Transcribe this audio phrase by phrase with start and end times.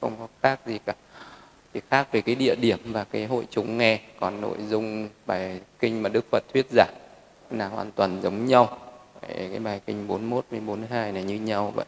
[0.00, 0.94] không có khác gì cả.
[1.74, 5.60] Chỉ khác về cái địa điểm và cái hội chúng nghe còn nội dung bài
[5.78, 6.94] kinh mà Đức Phật thuyết giảng
[7.50, 8.78] là hoàn toàn giống nhau.
[9.28, 11.86] Cái bài kinh 41 với 42 này như nhau vậy.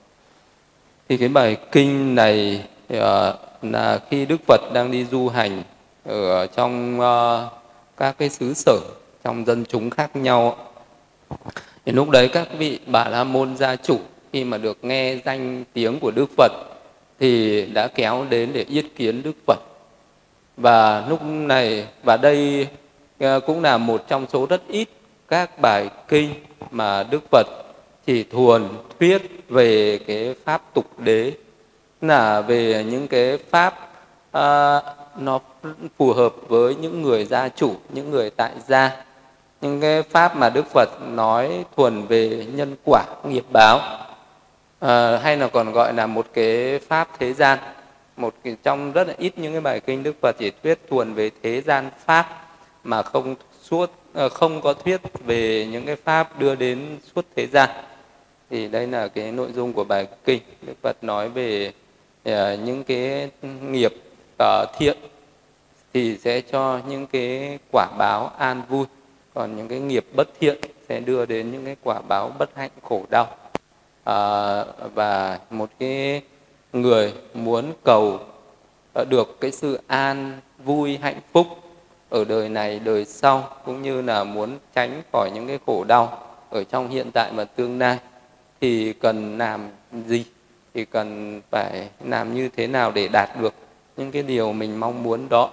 [1.08, 2.98] Thì cái bài kinh này uh,
[3.62, 5.62] là khi Đức Phật đang đi du hành
[6.04, 7.52] ở trong uh,
[7.96, 8.80] các cái xứ sở
[9.24, 10.56] trong dân chúng khác nhau
[11.86, 13.98] thì lúc đấy các vị bà la môn gia chủ
[14.32, 16.52] khi mà được nghe danh tiếng của đức phật
[17.20, 19.58] thì đã kéo đến để yết kiến đức phật.
[20.56, 22.66] Và lúc này và đây
[23.18, 24.88] ờ, cũng là một trong số rất ít
[25.28, 26.34] các bài kinh
[26.70, 27.46] mà đức phật
[28.06, 28.68] chỉ thuần
[29.00, 31.32] thuyết về cái pháp tục đế
[32.00, 33.88] là về những cái pháp
[34.32, 34.80] à,
[35.18, 35.40] nó
[35.98, 39.04] phù hợp với những người gia chủ những người tại gia.
[39.60, 43.80] Những cái pháp mà đức phật nói thuần về nhân quả nghiệp báo
[44.80, 47.58] à, hay là còn gọi là một cái pháp thế gian.
[48.16, 51.30] Một trong rất là ít những cái bài kinh đức phật chỉ thuyết thuần về
[51.42, 52.48] thế gian pháp
[52.84, 57.46] mà không suốt ờ, không có thuyết về những cái pháp đưa đến suốt thế
[57.46, 57.70] gian.
[58.50, 61.72] Thì đây là cái nội dung của bài kinh đức phật nói về
[62.24, 63.30] ờ, những cái
[63.62, 63.94] nghiệp
[64.78, 64.98] thiện
[65.94, 68.86] thì sẽ cho những cái quả báo an vui.
[69.34, 70.58] Còn những cái nghiệp bất thiện
[70.88, 73.36] sẽ đưa đến những cái quả báo bất hạnh khổ đau
[74.04, 74.64] à,
[74.94, 76.22] và một cái
[76.72, 78.20] người muốn cầu
[78.94, 81.46] ờ, được cái sự an vui hạnh phúc
[82.10, 86.22] ở đời này đời sau cũng như là muốn tránh khỏi những cái khổ đau
[86.50, 87.98] ở trong hiện tại và tương lai
[88.60, 89.68] thì cần làm
[90.06, 90.24] gì?
[90.74, 93.54] Thì cần phải làm như thế nào để đạt được
[93.96, 95.50] những cái điều mình mong muốn đó?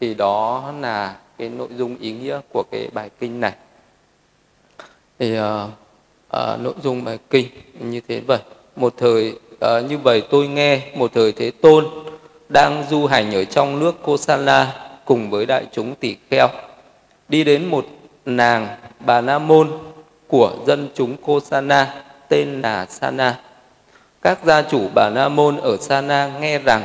[0.00, 3.52] Thì đó là cái nội dung ý nghĩa của cái bài kinh này.
[5.18, 5.44] Thì uh,
[6.28, 7.46] à, nội dung bài kinh
[7.80, 8.20] như thế.
[8.20, 8.38] Vậy
[8.76, 11.86] một thời à, như vậy tôi nghe một thời thế tôn
[12.48, 16.48] đang du hành ở trong nước Kosala cùng với đại chúng tỷ kheo
[17.28, 17.86] đi đến một
[18.24, 18.68] nàng
[19.00, 19.70] bà la môn
[20.26, 21.94] của dân chúng Kosana
[22.28, 23.40] tên là Sana.
[24.22, 26.84] Các gia chủ bà la môn ở Sana nghe rằng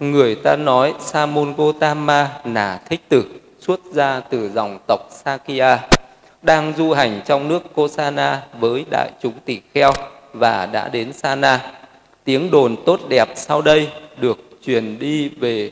[0.00, 3.24] người ta nói sa môn gotama là thích tử
[3.60, 5.78] xuất ra từ dòng tộc sakya
[6.46, 9.92] đang du hành trong nước kosana với đại chúng tỷ kheo
[10.32, 11.72] và đã đến sana.
[12.24, 13.88] Tiếng đồn tốt đẹp sau đây
[14.20, 15.70] được truyền đi về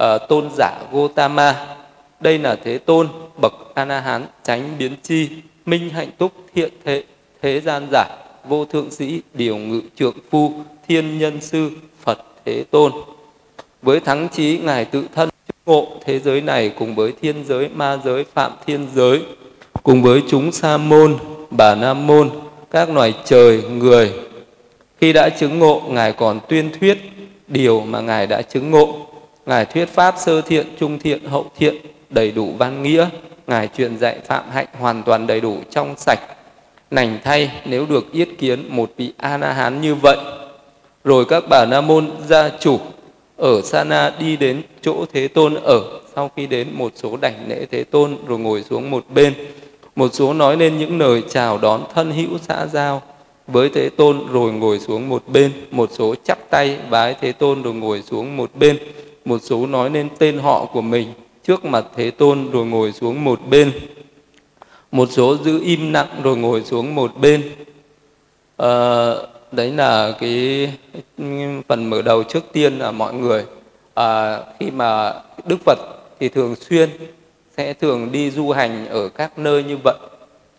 [0.00, 1.66] uh, tôn giả gotama
[2.20, 3.08] đây là thế tôn
[3.40, 5.28] bậc a la hán tránh biến chi
[5.66, 7.04] minh hạnh túc thiện thế
[7.42, 8.04] thế gian giả
[8.44, 10.52] vô thượng sĩ điều ngự trượng phu
[10.88, 12.92] thiên nhân sư phật thế tôn.
[13.82, 15.28] Với thắng trí ngài tự thân
[15.66, 19.22] ngộ thế giới này cùng với thiên giới ma giới phạm thiên giới
[19.82, 21.16] cùng với chúng sa môn,
[21.50, 22.30] bà nam môn,
[22.70, 24.12] các loài trời, người.
[25.00, 26.98] Khi đã chứng ngộ, ngài còn tuyên thuyết
[27.48, 29.06] điều mà ngài đã chứng ngộ.
[29.46, 31.76] Ngài thuyết pháp sơ thiện, trung thiện, hậu thiện,
[32.10, 33.08] đầy đủ văn nghĩa.
[33.46, 36.20] Ngài truyền dạy phạm hạnh hoàn toàn đầy đủ trong sạch.
[36.90, 40.16] Nành thay, nếu được yết kiến một vị a la hán như vậy.
[41.04, 42.80] Rồi các bà nam môn gia chủ
[43.36, 45.80] ở Sana đi đến chỗ Thế Tôn ở.
[46.14, 49.34] Sau khi đến một số đảnh lễ Thế Tôn, rồi ngồi xuống một bên
[49.96, 53.02] một số nói lên những lời chào đón thân hữu xã giao.
[53.46, 57.62] Với Thế Tôn rồi ngồi xuống một bên một số chắp tay bái Thế Tôn
[57.62, 58.78] rồi ngồi xuống một bên
[59.24, 61.08] một số nói lên tên họ của mình
[61.44, 63.72] trước mặt Thế Tôn rồi ngồi xuống một bên
[64.92, 67.42] một số giữ im lặng rồi ngồi xuống một bên.
[68.56, 69.10] À,
[69.52, 70.68] đấy là cái
[71.68, 73.44] phần mở đầu trước tiên là mọi người.
[73.94, 75.14] À, khi mà
[75.44, 75.78] đức phật
[76.20, 76.90] thì thường xuyên
[77.62, 79.96] sẽ thường đi du hành ở các nơi như vậy.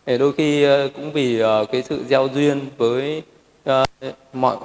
[0.05, 3.23] Để đôi khi ờ, cũng vì ờ, cái sự gieo duyên với
[3.63, 3.85] ờ,
[4.33, 4.57] mọi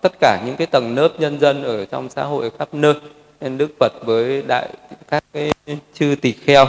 [0.00, 2.94] tất cả những cái tầng lớp nhân dân ở trong xã hội khắp nơi
[3.40, 4.68] nên đức phật với đại
[5.08, 5.52] các cái
[5.94, 6.66] chư tỳ kheo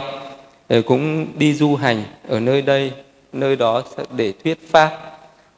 [0.86, 2.92] cũng đi du hành ở nơi đây
[3.34, 4.92] nơi đó để thuyết pháp.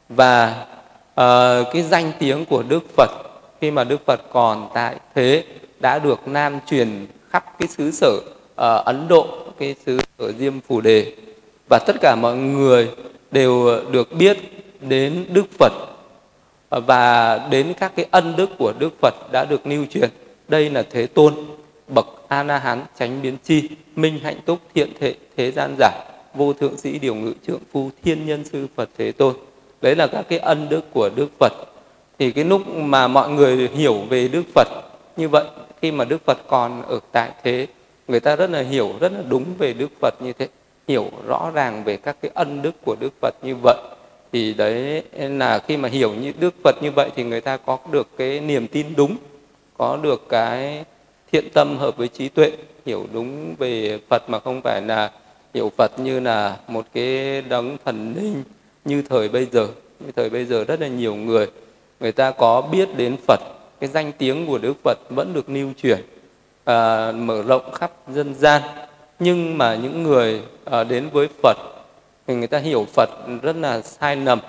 [0.08, 0.66] Và
[1.20, 3.10] uh, cái danh tiếng của Đức Phật
[3.60, 5.44] khi mà Đức Phật còn tại thế
[5.80, 8.20] đã được lan truyền khắp cái xứ sở
[8.56, 9.26] uh, Ấn Độ,
[9.58, 11.12] cái xứ ở Diêm phủ Đề.
[11.68, 12.88] Và tất cả mọi người
[13.30, 14.38] đều được biết
[14.80, 15.72] đến Đức Phật.
[16.68, 20.10] Ờ, và đến các cái ân đức của Đức Phật đã được lưu truyền.
[20.48, 21.34] Đây là Thế Tôn,
[21.88, 25.90] bậc A Na Hán tránh biến chi, minh hạnh túc thiện thể thế gian giả,
[26.34, 29.34] vô thượng sĩ điều ngự trượng phu thiên nhân sư Phật Thế Tôn.
[29.80, 31.52] Đấy là các cái ân đức của đức phật.
[32.18, 34.68] Thì cái lúc mà mọi người hiểu về đức phật
[35.16, 35.44] như vậy
[35.82, 37.66] khi mà đức phật còn ở tại thế
[38.08, 40.48] người ta rất là hiểu, rất là đúng về đức phật như thế,
[40.88, 43.76] hiểu rõ ràng về các cái ân đức của đức phật như vậy.
[44.32, 47.78] Thì đấy, là khi mà hiểu như đức phật như vậy thì người ta có
[47.90, 49.16] được cái niềm tin đúng,
[49.76, 50.84] có được cái
[51.32, 52.52] thiện tâm hợp với trí tuệ,
[52.86, 55.10] hiểu đúng về phật mà không phải là
[55.54, 58.42] hiểu phật như là một cái đấng thần linh
[58.84, 59.68] như thời bây giờ.
[60.00, 61.46] Như thời bây giờ rất là nhiều người
[62.00, 63.40] người ta có biết đến phật,
[63.80, 65.98] cái danh tiếng của đức phật vẫn được lưu truyền
[66.66, 68.62] à, mở rộng khắp dân gian.
[69.18, 71.56] Nhưng mà những người à, đến với phật
[72.26, 73.10] thì người ta hiểu phật
[73.42, 74.40] rất là sai lầm.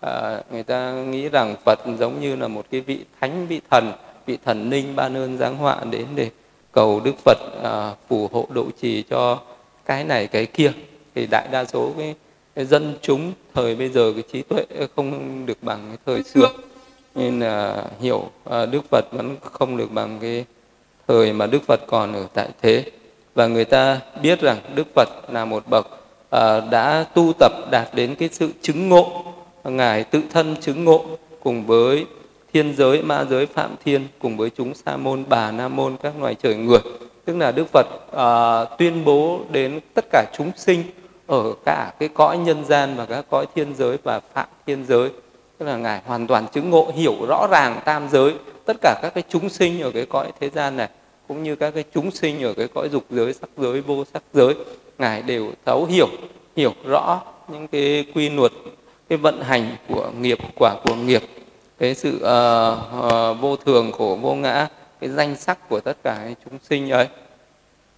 [0.00, 3.92] À, người ta nghĩ rằng phật giống như là một cái vị thánh vị thần
[4.26, 6.30] vị thần linh ban ơn giáng họa đến để
[6.72, 9.38] cầu đức phật à, phù hộ độ trì cho
[9.86, 10.72] cái này cái kia.
[11.14, 12.14] Thì đại đa số cái,
[12.54, 14.66] cái dân chúng thời bây giờ cái trí tuệ
[14.96, 16.48] không được bằng cái thời xưa.
[17.14, 20.44] nên là hiểu à, đức phật vẫn không được bằng cái
[21.08, 22.84] thời mà đức phật còn ở tại thế.
[23.34, 25.88] Và người ta biết rằng đức phật là một bậc
[26.30, 29.24] à, đã tu tập đạt đến cái sự chứng ngộ.
[29.64, 31.04] Ngài tự thân chứng ngộ
[31.40, 32.06] cùng với
[32.52, 36.12] thiên giới ma giới phạm thiên cùng với chúng sa môn bà na môn các
[36.20, 36.80] loài trời người
[37.28, 40.82] tức là đức phật à, tuyên bố đến tất cả chúng sinh
[41.26, 45.10] ở cả cái cõi nhân gian và các cõi thiên giới và phạm thiên giới.
[45.58, 48.34] Tức là ngài hoàn toàn chứng ngộ hiểu rõ ràng tam giới
[48.68, 50.88] tất cả các cái chúng sinh ở cái cõi thế gian này
[51.28, 54.22] cũng như các cái chúng sinh ở cái cõi dục giới sắc giới vô sắc
[54.34, 54.54] giới
[54.98, 56.08] ngài đều thấu hiểu
[56.56, 58.52] hiểu rõ những cái quy luật
[59.08, 61.22] cái vận hành của nghiệp quả của nghiệp
[61.78, 64.68] cái sự uh, uh, vô thường khổ vô ngã
[65.00, 67.06] cái danh sắc của tất cả chúng sinh ấy.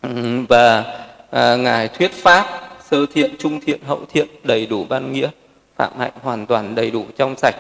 [0.03, 0.11] Ừ,
[0.49, 0.81] và
[1.29, 2.47] uh, ngài thuyết pháp
[2.91, 5.29] sơ thiện trung thiện hậu thiện đầy đủ văn nghĩa
[5.77, 7.57] phạm hạnh hoàn toàn đầy đủ trong sạch.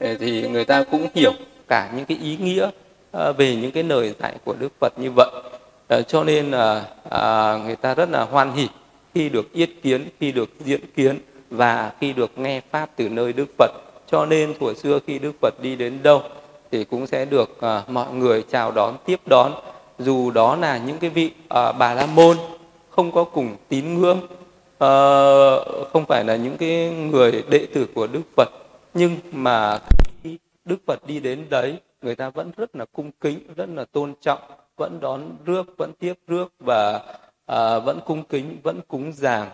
[0.00, 1.32] Thì người ta cũng hiểu
[1.72, 2.70] cả những cái ý nghĩa
[3.12, 5.30] ờ, về những cái lời dạy của đức phật như vậy.
[5.88, 6.84] Ờ, cho nên là
[7.64, 8.68] người ta rất là hoan hỉ
[9.14, 11.18] khi được yết kiến, khi được diễn kiến
[11.50, 13.70] và khi được nghe pháp từ nơi đức phật.
[14.10, 16.22] Cho nên thuở xưa khi đức phật đi đến đâu
[16.70, 17.58] thì cũng sẽ được
[17.88, 19.52] mọi người chào đón, tiếp đón.
[19.98, 21.30] Dù đó là những cái vị
[21.78, 22.36] bà la môn
[22.90, 24.20] không có cùng tín ngưỡng
[25.92, 28.48] không phải là những cái người đệ tử của đức phật,
[28.94, 29.78] nhưng mà
[30.64, 34.14] đức phật đi đến đấy người ta vẫn rất là cung kính rất là tôn
[34.20, 34.40] trọng
[34.76, 37.16] vẫn đón rước vẫn tiếp rước và
[37.46, 39.46] à, vẫn cung kính vẫn cúng dường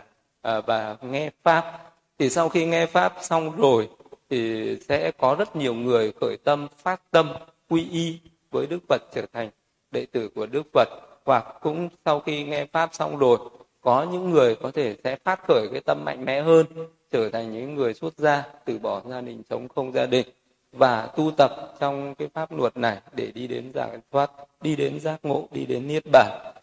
[0.42, 1.92] à, và nghe pháp.
[2.18, 3.88] Thì sau khi nghe pháp xong rồi
[4.30, 7.32] thì sẽ có rất nhiều người khởi tâm phát tâm
[7.68, 8.18] quy y
[8.50, 9.50] với đức phật trở thành
[9.90, 10.88] đệ tử của đức phật.
[11.24, 13.38] Hoặc cũng sau khi nghe pháp xong rồi
[13.80, 16.66] có những người có thể sẽ phát khởi cái tâm mạnh mẽ hơn
[17.12, 20.26] trở thành những người xuất gia từ bỏ gia đình sống không gia đình
[20.72, 24.30] và tu tập trong cái pháp luật này để đi đến giải thoát
[24.60, 26.54] đi đến giác ngộ đi đến niết bàn.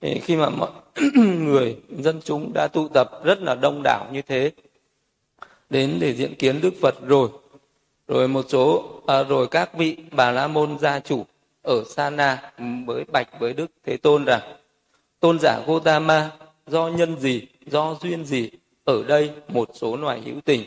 [0.00, 0.70] Khi mà mọi
[1.38, 4.50] người dân chúng đã tụ tập rất là đông đảo như thế
[5.70, 7.28] đến để diễn kiến đức phật rồi
[8.08, 11.26] rồi một số à, rồi các vị bà la môn gia chủ
[11.62, 14.40] ở sana mới bạch với đức thế tôn rằng
[15.20, 16.30] tôn giả gotama
[16.66, 18.50] do nhân gì do duyên gì
[18.84, 20.64] ở đây một số loài hữu tình?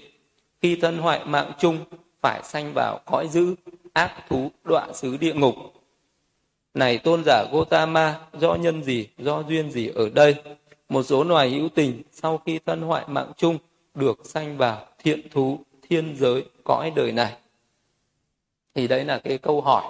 [0.61, 1.77] Khi thân hoại mạng chung
[2.25, 3.55] phải sanh vào cõi dữ
[3.93, 5.55] ác thú đọa xứ địa ngục
[6.73, 10.35] này tôn giả Gotama, do nhân gì, do duyên gì ở đây?
[10.89, 13.57] Một số loài hữu tình sau khi thân hoại mạng chung
[13.93, 15.59] được sanh vào thiện thú,
[15.89, 17.33] thiên giới, cõi đời này.
[18.75, 19.83] Thì đấy là cái câu hỏi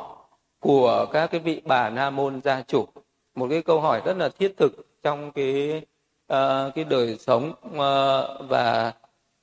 [0.60, 2.88] của các cái vị bà Na Môn gia chủ.
[3.36, 5.82] Một cái câu hỏi rất là thiết thực trong cái
[6.34, 8.94] uh, cái đời sống uh, và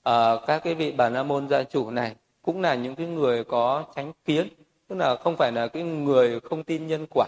[0.09, 3.45] uh, các cái vị bà Na Môn gia chủ này cũng là những cái người
[3.45, 4.49] có tránh kiến
[4.93, 7.27] tức là không phải là cái người không tin nhân quả.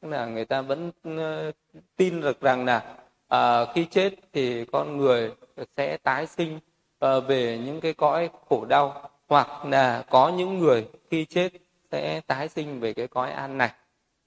[0.00, 1.52] Tức là người ta vẫn ờ,
[1.96, 2.96] tin được rằng là
[3.28, 5.32] à, khi chết thì con người
[5.76, 6.58] sẽ tái sinh
[6.98, 11.52] à, về những cái cõi khổ đau hoặc là có những người khi chết
[11.92, 13.70] sẽ tái sinh về cái cõi an này.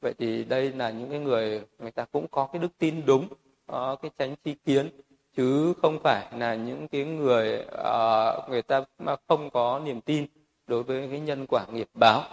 [0.02, 3.28] Vậy thì đây là những cái người người ta cũng có cái đức tin đúng
[3.68, 4.90] có cái tránh chi kiến
[5.38, 10.26] chứ không phải là những cái người uh, người ta mà không có niềm tin
[10.68, 12.24] đối với cái nhân quả nghiệp báo.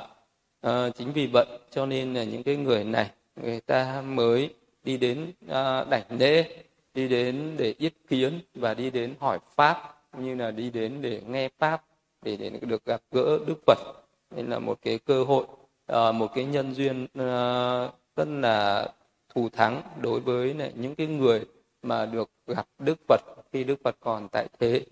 [0.66, 4.96] Uh, chính vì vậy cho nên là những cái người này người ta mới đi
[4.96, 10.34] đến uh, đảnh lễ đi đến để yết kiến và đi đến hỏi pháp như
[10.34, 11.84] là đi đến để nghe pháp
[12.22, 13.78] để để được gặp gỡ đức phật.
[14.30, 15.44] Nên là một cái cơ hội
[15.92, 18.88] uh, một cái nhân duyên uh, rất là
[19.34, 21.44] thù thắng đối với này, những cái người
[21.82, 23.20] mà được gặp đức phật
[23.52, 24.84] khi đức phật còn tại thế.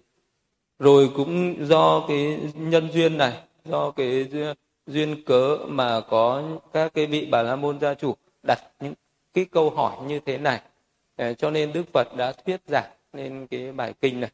[0.78, 3.32] Rồi cũng do cái nhân duyên này,
[3.64, 4.28] do cái
[4.86, 6.42] duyên cớ mà có
[6.72, 8.94] các cái vị bà la môn gia chủ đặt những
[9.34, 10.60] cái câu hỏi như thế này.
[11.16, 14.30] Ờ, cho nên đức phật đã thuyết giảng nên cái bài kinh này,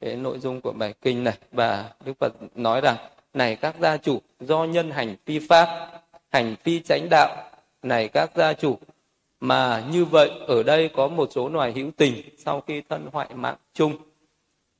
[0.00, 1.38] cái nội dung của bài kinh này.
[1.52, 2.96] Và đức phật nói rằng,
[3.34, 5.90] này các gia chủ, do nhân hành phi pháp,
[6.32, 7.50] hành phi chánh đạo,
[7.82, 8.78] này các gia chủ
[9.40, 13.28] mà như vậy ở đây có một số loài hữu tình sau khi thân hoại
[13.34, 13.96] mạng chung.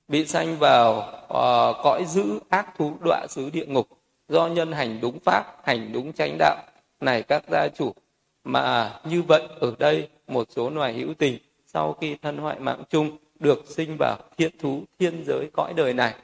[0.08, 3.88] Bị sanh vào uh, cõi dữ ác thú đọa xứ địa ngục.
[4.28, 6.56] Do nhân hành đúng pháp hành đúng chánh đạo
[7.00, 7.92] này các gia chủ.
[8.44, 12.82] Mà như vậy ở đây một số loài hữu tình sau khi thân hoại mạng
[12.90, 16.14] chung được sinh vào thiên thú thiên giới cõi đời này.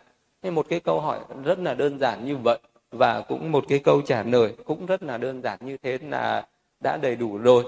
[0.43, 2.59] Thế một cái câu hỏi rất là đơn giản như vậy
[2.91, 6.47] và cũng một cái câu trả lời cũng rất là đơn giản như thế là
[6.81, 7.65] đã đầy đủ rồi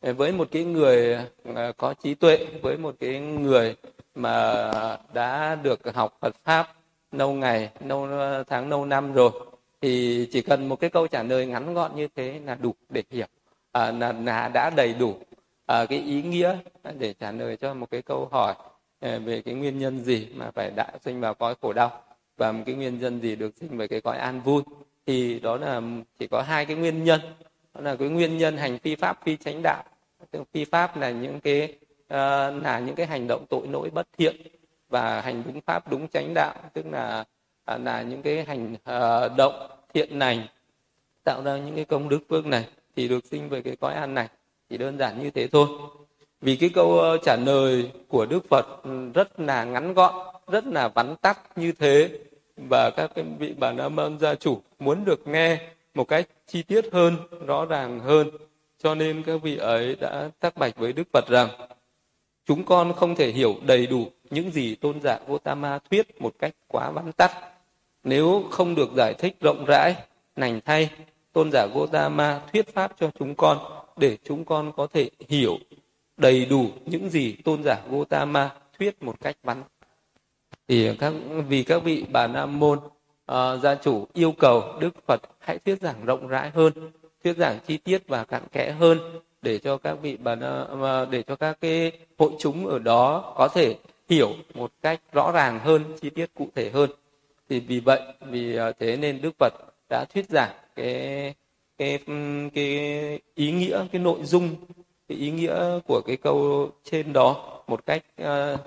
[0.00, 1.14] với một cái người
[1.54, 3.76] à, có trí tuệ với một cái người
[4.14, 4.70] mà
[5.12, 6.72] đã được học Phật pháp
[7.12, 9.30] lâu ngày lâu à, tháng lâu năm rồi
[9.80, 13.02] thì chỉ cần một cái câu trả lời ngắn gọn như thế là đủ để
[13.10, 13.26] hiểu.
[13.72, 15.14] À, là, là đã đầy đủ
[15.66, 16.56] à, cái ý nghĩa
[16.98, 18.54] để trả lời cho một cái câu hỏi
[19.00, 22.02] à, về cái nguyên nhân gì mà phải đã sinh vào cõi khổ đau.
[22.36, 24.62] Và một cái nguyên nhân gì được sinh về cái cõi an vui.
[25.06, 25.80] Thì đó là
[26.18, 27.20] chỉ có hai cái nguyên nhân
[27.74, 29.84] đó là cái nguyên nhân hành phi pháp phi chánh đạo.
[30.52, 31.74] Phi pháp là những cái
[32.04, 34.36] uh, là những cái hành động tội lỗi bất thiện
[34.88, 37.24] và hành đúng pháp đúng chánh đạo tức là
[37.74, 40.46] uh, là những cái hành uh, động thiện lành
[41.24, 42.64] tạo ra những cái công đức phước này
[42.96, 44.28] thì được sinh về cái cõi an này.
[44.70, 45.68] Chỉ đơn giản như thế thôi.
[46.40, 50.14] Vì cái câu ờ, trả lời của đức phật ừ, rất là ngắn gọn
[50.46, 52.10] rất là vắn tắt như thế
[52.56, 55.58] và các cái vị bà la môn gia chủ muốn được nghe
[55.94, 57.16] một cách chi tiết hơn,
[57.46, 58.30] rõ ràng hơn.
[58.78, 61.48] Cho nên các vị ấy đã tác bạch với đức phật rằng,
[62.44, 66.54] chúng con không thể hiểu đầy đủ những gì tôn giả Gotama thuyết một cách
[66.68, 67.32] quá vắn tắt.
[68.04, 69.94] Nếu không được giải thích rộng rãi,
[70.36, 70.90] nành thay,
[71.32, 73.58] tôn giả Gotama thuyết pháp cho chúng con
[73.96, 75.58] để chúng con có thể hiểu
[76.16, 79.62] đầy đủ những gì tôn giả Gotama thuyết một cách vắn.
[80.68, 81.12] Thì các
[81.48, 82.78] vì các vị bà Nam môn
[83.30, 86.72] uh, gia chủ yêu cầu đức phật hãy thuyết giảng rộng rãi hơn
[87.24, 88.98] thuyết giảng chi tiết và cặn kẽ hơn
[89.42, 90.36] để cho các vị bà
[91.10, 93.76] để cho các cái hội chúng ở đó có thể
[94.08, 96.90] hiểu một cách rõ ràng hơn chi tiết cụ thể hơn.
[97.48, 99.52] Thì vì vậy vì ờ, thế nên đức phật
[99.90, 101.34] đã thuyết giảng cái
[101.78, 101.98] cái
[102.54, 104.56] cái ý nghĩa cái nội dung
[105.08, 108.60] cái ý nghĩa của cái câu trên đó một cách uh,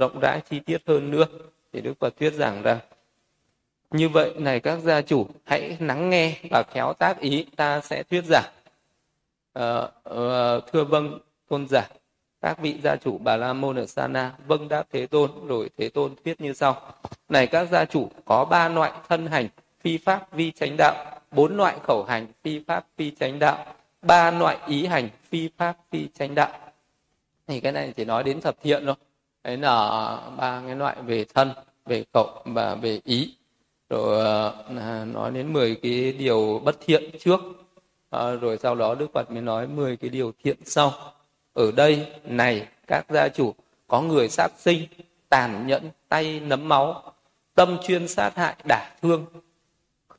[0.00, 1.24] rộng rãi chi tiết hơn nữa.
[1.72, 2.78] Thì Đức Phật thuyết giảng rằng
[3.90, 8.02] như vậy này các gia chủ hãy lắng nghe và khéo tác ý ta sẽ
[8.02, 8.50] thuyết giảng.
[9.58, 11.18] Uh, thưa vâng
[11.48, 11.88] tôn giả
[12.40, 15.88] các vị gia chủ bà la môn ở sana vâng đáp thế tôn rồi thế
[15.88, 16.92] tôn thuyết như sau.
[17.28, 19.48] Này các gia chủ có ba loại thân hành
[19.80, 21.20] phi pháp vi chánh đạo.
[21.30, 23.74] Bốn loại khẩu hành phi pháp phi chánh đạo.
[24.02, 26.52] Ba loại ý hành phi pháp phi chánh đạo.
[27.46, 28.94] Thì cái này chỉ nói đến thập thiện thôi.
[29.44, 31.52] Đấy là ba cái loại về thân
[31.86, 33.34] về khẩu và về ý
[33.90, 37.40] rồi ờ, à, nói đến 10 cái điều bất thiện trước.
[38.10, 40.92] À, rồi sau đó đức phật mới nói 10 cái điều thiện sau.
[41.52, 43.54] Ở đây này các gia chủ
[43.88, 44.86] có người sát sinh
[45.28, 47.12] tàn nhẫn tay nấm máu
[47.54, 49.26] tâm chuyên sát hại đả thương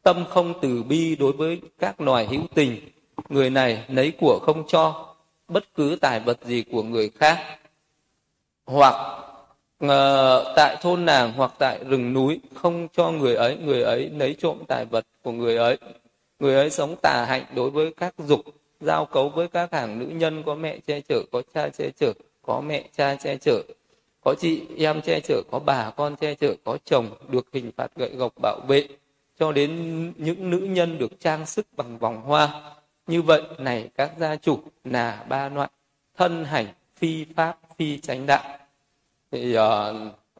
[0.03, 2.89] tâm không từ bi đối với các loài hữu tình.
[3.29, 5.15] Người này lấy của không cho
[5.47, 7.59] bất cứ tài vật gì của người khác
[8.65, 8.95] hoặc
[9.87, 14.35] Ờ, tại thôn nàng hoặc tại rừng núi, không cho người ấy người ấy lấy
[14.39, 15.77] trộm tài vật của người ấy.
[16.39, 18.39] Người ấy sống tà hạnh đối với các dục,
[18.79, 22.13] giao cấu với các hàng nữ nhân, có mẹ che chở, có cha che chở,
[22.41, 23.61] có mẹ cha che chở,
[24.23, 27.91] có chị em che chở, có bà con che chở, có chồng được hình phạt
[27.95, 28.87] gậy gộc bảo vệ,
[29.39, 29.71] cho đến
[30.17, 32.61] những nữ nhân được trang sức bằng vòng hoa.
[33.07, 35.69] Như vậy này, các gia chủ là ba loại
[36.17, 38.60] thân hành, phi pháp, phi chánh đạo
[39.31, 39.61] thì uh,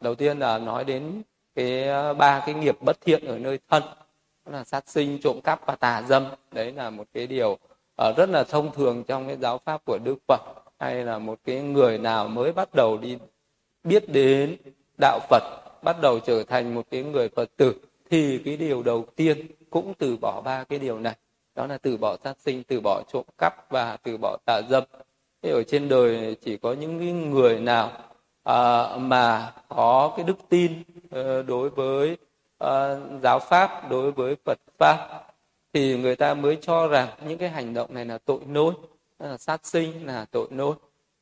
[0.00, 1.22] đầu tiên là nói đến
[1.54, 3.82] cái ờ, ba cái nghiệp bất thiện ở nơi thân.
[4.44, 6.26] Đó là sát sinh trộm cắp và tà dâm.
[6.52, 9.98] Đấy là một cái điều uh, rất là thông thường trong cái giáo pháp của
[10.04, 10.40] đức phật.
[10.78, 13.18] Hay là một cái người nào mới bắt đầu đi
[13.84, 14.56] biết đến
[15.00, 15.42] đạo phật
[15.82, 17.74] bắt đầu trở thành một cái người phật tử
[18.10, 21.14] thì cái điều đầu tiên cũng từ bỏ ba cái điều này.
[21.54, 24.84] Đó là từ bỏ sát sinh từ bỏ trộm cắp và từ bỏ tà dâm.
[25.42, 27.92] Thế ở trên đời chỉ có những người nào
[28.44, 32.16] à, mà có cái đức tin uh, đối với
[32.64, 32.68] uh,
[33.22, 35.22] giáo pháp đối với phật pháp
[35.72, 38.74] thì người ta mới cho rằng những cái hành động này là tội lỗi
[39.18, 40.74] là sát sinh là tội lỗi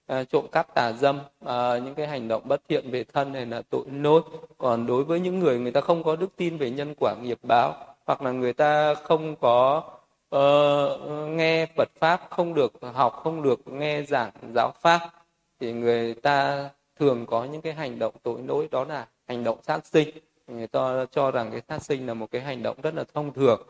[0.06, 3.32] à, ờ, trộm cắp tà dâm à, những cái hành động bất thiện về thân
[3.32, 4.22] này là tội lỗi
[4.58, 7.38] còn đối với những người người ta không có đức tin về nhân quả nghiệp
[7.42, 7.74] báo
[8.06, 9.82] hoặc là người ta không có
[10.36, 15.00] uh, nghe Phật pháp không được học không được nghe giảng giáo pháp
[15.60, 16.68] thì người ta
[17.00, 20.08] thường có những cái hành động tội lỗi đó là hành động sát sinh.
[20.46, 23.32] Người ta cho rằng cái sát sinh là một cái hành động rất là thông
[23.32, 23.62] thường.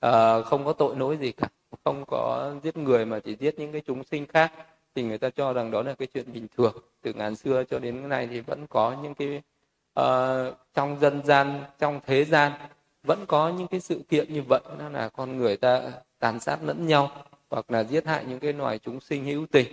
[0.00, 1.48] À, không có tội lỗi gì cả
[1.84, 4.52] không có giết người mà chỉ giết những cái chúng sinh khác.
[4.94, 6.74] Thì người ta cho rằng đó là cái chuyện bình thường.
[7.02, 9.42] Từ ngàn xưa cho đến nay thì vẫn có những cái
[10.00, 12.52] uh, trong dân gian trong thế gian
[13.02, 14.60] vẫn có những cái sự kiện như vậy.
[14.78, 15.82] Đó là con người ta
[16.18, 17.10] tàn sát lẫn nhau
[17.50, 19.66] hoặc là giết hại những cái loài chúng sinh hữu tình.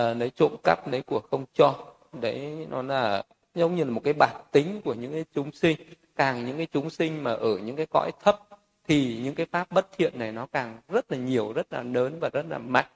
[0.00, 3.22] Uh, lấy trộm cắp lấy của không cho đấy nó là
[3.54, 5.76] giống như là một cái bản tính của những cái chúng sinh.
[6.16, 8.40] Càng những cái chúng sinh mà ở những cái cõi thấp
[8.88, 12.18] thì những cái pháp bất thiện này nó càng rất là nhiều rất là lớn
[12.20, 12.86] và rất là mạnh.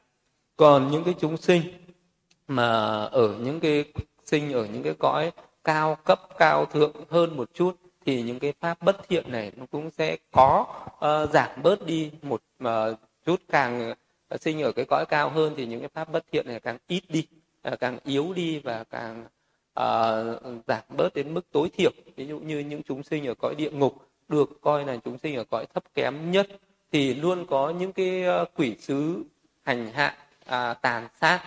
[0.57, 1.63] Còn những cái chúng sinh
[2.49, 2.69] mà
[3.05, 3.85] ở những cái
[4.25, 5.33] sinh ở những cái cõi
[5.65, 9.67] cao cấp cao thượng hơn một chút thì những cái pháp bất thiện này nó
[9.71, 12.69] cũng sẽ có uh, giảm bớt đi một uh,
[13.27, 13.41] chút.
[13.49, 13.95] Càng
[14.29, 16.79] ờ, sinh ở cái cõi cao hơn thì những cái pháp bất thiện này càng
[16.87, 17.27] ít đi.
[17.71, 19.25] À, càng yếu đi và càng
[19.81, 21.91] uh, giảm bớt đến mức tối thiểu.
[22.17, 23.95] Ví dụ như những chúng sinh ở cõi địa ngục
[24.29, 26.47] được coi là chúng sinh ở cõi thấp kém nhất
[26.93, 29.23] thì luôn có những cái à, quỷ sứ
[29.63, 31.43] hành hạ uh, tàn sát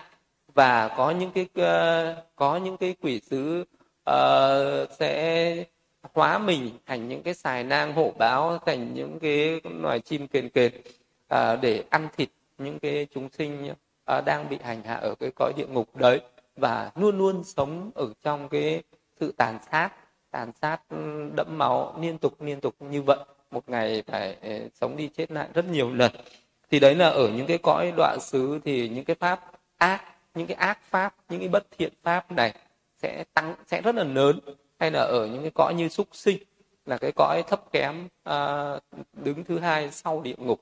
[0.54, 3.66] và có những cái uh, có những cái quỷ sứ
[4.10, 5.66] uh, sẽ
[6.14, 10.50] hóa mình thành những cái xài nang hổ báo thành những cái loài chim kền
[10.50, 10.72] kền
[11.34, 13.74] uh, để ăn thịt những cái chúng sinh
[14.12, 16.22] à, đang bị hành hạ ở cái cõi địa ngục đấy
[16.56, 18.84] và luôn luôn sống ở trong cái
[19.20, 19.90] sự tàn sát
[20.32, 23.18] tàn sát ừ, đẫm máu liên tục liên tục như vậy.
[23.52, 26.12] Một ngày phải ừ, sống đi chết lại rất nhiều lần.
[26.72, 30.04] Thì đấy là ở những cái cõi đoạn xứ thì những cái pháp ác
[30.36, 32.54] những cái ác pháp những cái bất thiện pháp này
[32.98, 34.40] sẽ tăng sẽ rất là lớn.
[34.80, 36.38] Hay là ở những cái cõi như súc sinh
[36.86, 38.70] là cái cõi thấp kém à,
[39.14, 40.62] đứng thứ hai sau địa ngục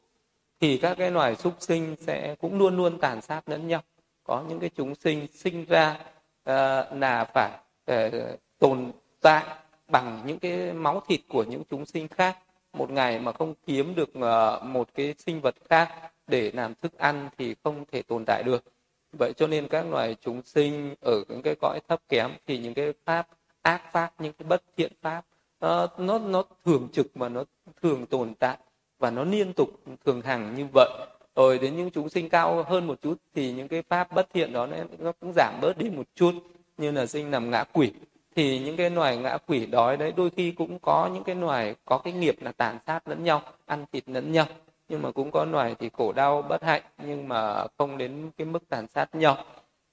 [0.60, 3.82] thì các cái loài súc sinh sẽ cũng luôn luôn tàn sát lẫn nhau.
[4.24, 6.00] Có những cái chúng sinh sinh ra
[6.50, 7.52] uh, là phải
[7.92, 8.14] uh,
[8.60, 8.92] tồn
[9.22, 9.46] tại
[9.88, 12.38] bằng những cái máu thịt của những chúng sinh khác.
[12.74, 16.98] Một ngày mà không kiếm được uh, một cái sinh vật khác để làm thức
[16.98, 18.64] ăn thì không thể tồn tại được.
[19.20, 22.74] Vậy cho nên các loài chúng sinh ở những cái cõi thấp kém thì những
[22.74, 23.28] cái pháp
[23.62, 25.26] ác pháp những cái bất thiện pháp
[25.66, 27.44] uh, nó nó thường trực mà nó
[27.82, 28.58] thường tồn tại
[29.00, 29.70] và nó liên tục
[30.06, 30.90] thường hằng như vậy.
[31.36, 34.54] Rồi đến những chúng sinh cao hơn một chút thì những cái pháp bất thiện
[34.54, 34.68] đó
[35.00, 36.32] nó cũng giảm bớt đi một chút
[36.78, 37.92] như là sinh nằm ngã quỷ.
[38.36, 41.76] Thì những cái loài ngã quỷ đói đấy đôi khi cũng có những cái loài
[41.86, 44.46] có cái nghiệp là tàn sát lẫn nhau ăn thịt lẫn nhau.
[44.90, 48.46] Nhưng mà cũng có loài thì khổ đau bất hạnh nhưng mà không đến cái
[48.46, 49.38] mức tàn sát nhau.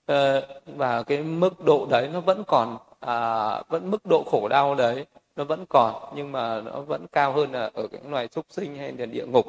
[0.07, 4.75] Ờ, và cái mức độ đấy nó vẫn còn à, vẫn mức độ khổ đau
[4.75, 5.07] đấy
[5.37, 8.77] nó vẫn còn nhưng mà nó vẫn cao hơn là ở những loài súc sinh
[8.77, 9.47] hay là địa ngục.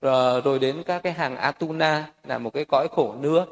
[0.00, 3.46] Rồi, rồi đến các cái hàng Atuna là một cái cõi khổ nữa.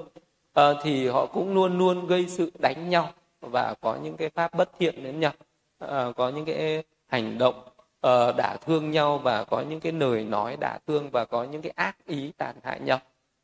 [0.53, 4.55] À, thì họ cũng luôn luôn gây sự đánh nhau và có những cái pháp
[4.55, 5.33] bất thiện đến nhau.
[5.79, 7.63] À, có những cái hành động
[8.01, 11.63] à, đả thương nhau và có những cái lời nói đả thương và có những
[11.63, 12.99] cái ác ý tàn hại nhau.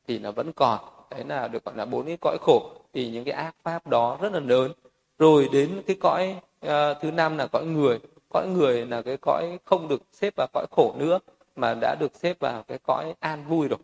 [0.09, 0.81] Thì nó vẫn còn.
[1.11, 2.71] Đấy là được gọi là bốn cái cõi khổ.
[2.93, 4.73] Thì những cái ác pháp đó rất là lớn.
[5.19, 6.71] Rồi đến cái cõi uh,
[7.03, 7.99] thứ năm là cõi người.
[8.29, 11.19] Cõi người là cái cõi không được xếp vào cõi khổ nữa
[11.57, 13.79] mà đã được xếp vào cái cõi an vui rồi.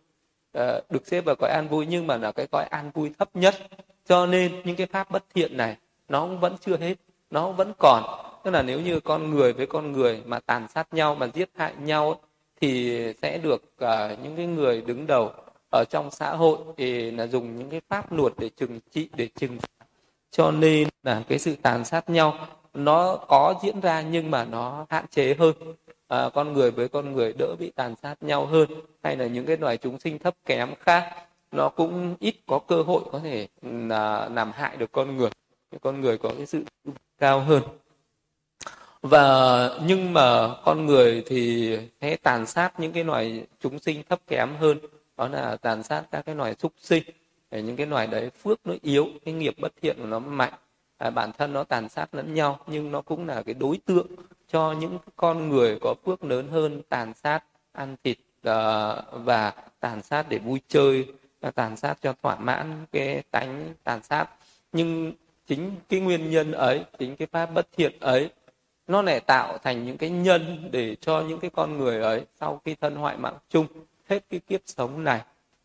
[0.57, 3.29] Uh, được xếp vào cõi an vui nhưng mà là cái cõi an vui thấp
[3.33, 3.55] nhất.
[4.05, 5.77] Cho nên những cái pháp bất thiện này
[6.09, 6.95] nó vẫn chưa hết
[7.29, 8.03] nó vẫn còn.
[8.43, 11.49] Tức là nếu như con người với con người mà tàn sát nhau mà giết
[11.55, 12.21] hại nhau
[12.61, 15.31] thì sẽ được uh, những cái người đứng đầu
[15.71, 19.27] ở trong xã hội thì là dùng những cái pháp luật để trừng trị để
[19.35, 19.57] trừng
[20.31, 24.85] cho nên là cái sự tàn sát nhau nó có diễn ra nhưng mà nó
[24.89, 25.55] hạn chế hơn.
[26.07, 28.69] À, con người với con người đỡ bị tàn sát nhau hơn.
[29.03, 31.15] Hay là những cái loài chúng sinh thấp kém khác
[31.51, 35.29] nó cũng ít có cơ hội có thể là làm hại được con người.
[35.81, 36.63] Con người có cái sự
[37.17, 37.63] cao hơn.
[39.01, 44.19] Và nhưng mà con người thì sẽ tàn sát những cái loài chúng sinh thấp
[44.27, 44.79] kém hơn.
[45.17, 47.03] Đó là tàn sát các cái loài súc sinh.
[47.51, 50.53] Những cái loài đấy phước nó yếu cái nghiệp bất thiện của nó mạnh
[50.99, 54.07] à, bản thân nó tàn sát lẫn nhau nhưng nó cũng là cái đối tượng
[54.47, 60.01] cho những con người có phước lớn hơn tàn sát ăn thịt à, và tàn
[60.01, 61.05] sát để vui chơi
[61.41, 64.25] à, tàn sát cho thỏa mãn cái tánh tàn sát.
[64.71, 65.13] Nhưng
[65.47, 68.29] chính cái nguyên nhân ấy chính cái pháp bất thiện ấy
[68.87, 72.61] nó lại tạo thành những cái nhân để cho những cái con người ấy sau
[72.65, 73.65] khi thân hoại mạng chung
[74.09, 75.21] hết cái kiếp sống này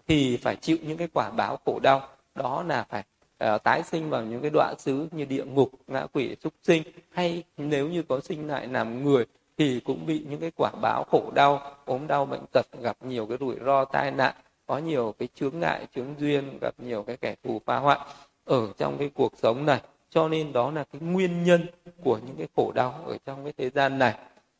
[0.08, 2.08] thì phải chịu những cái quả báo khổ đau.
[2.34, 3.02] Đó là phải
[3.44, 6.82] uh, tái sinh vào những cái đoạn xứ như địa ngục ngã quỷ súc sinh.
[7.10, 9.26] Hay nếu như có sinh lại làm người
[9.58, 13.26] thì cũng bị những cái quả báo khổ đau ốm đau bệnh tật gặp nhiều
[13.26, 14.34] cái rủi ro tai nạn
[14.66, 17.98] có nhiều cái chướng ngại chướng duyên gặp nhiều cái kẻ thù phá hoại
[18.44, 19.80] ở trong cái cuộc sống này.
[20.10, 21.66] Cho nên đó là cái nguyên nhân
[22.04, 24.14] của những cái khổ đau ở trong cái thế gian này.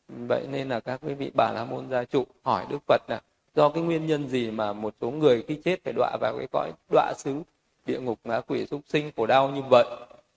[0.07, 3.21] Vậy nên là các quý vị bà la môn gia trụ hỏi đức phật là
[3.55, 6.47] do cái nguyên nhân gì mà một số người khi chết phải đọa vào cái
[6.51, 7.41] cõi đọa xứ
[7.85, 9.85] địa ngục ngã quỷ súc sinh khổ đau như vậy.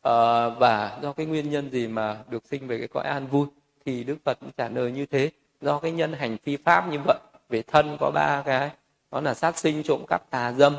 [0.02, 3.46] À, và do cái nguyên nhân gì mà được sinh về cái cõi an vui
[3.86, 5.30] thì đức phật cũng trả lời như thế.
[5.60, 7.16] Do cái nhân hành phi pháp như vậy
[7.48, 8.70] về thân có ba cái
[9.10, 10.76] đó là sát sinh trộm cắp tà dâm.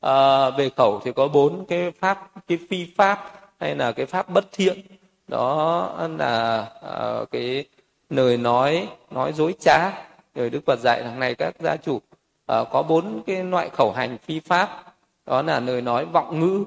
[0.00, 4.28] À, về khẩu thì có bốn cái pháp cái phi pháp hay là cái pháp
[4.28, 4.80] bất thiện.
[5.28, 7.64] Đó là à, cái
[8.10, 9.90] lời nói nói dối trá.
[10.34, 12.00] Rồi đức phật dạy thằng này các gia chủ
[12.46, 14.89] à, có bốn cái loại khẩu hành phi pháp
[15.26, 16.64] đó là lời nói vọng ngữ.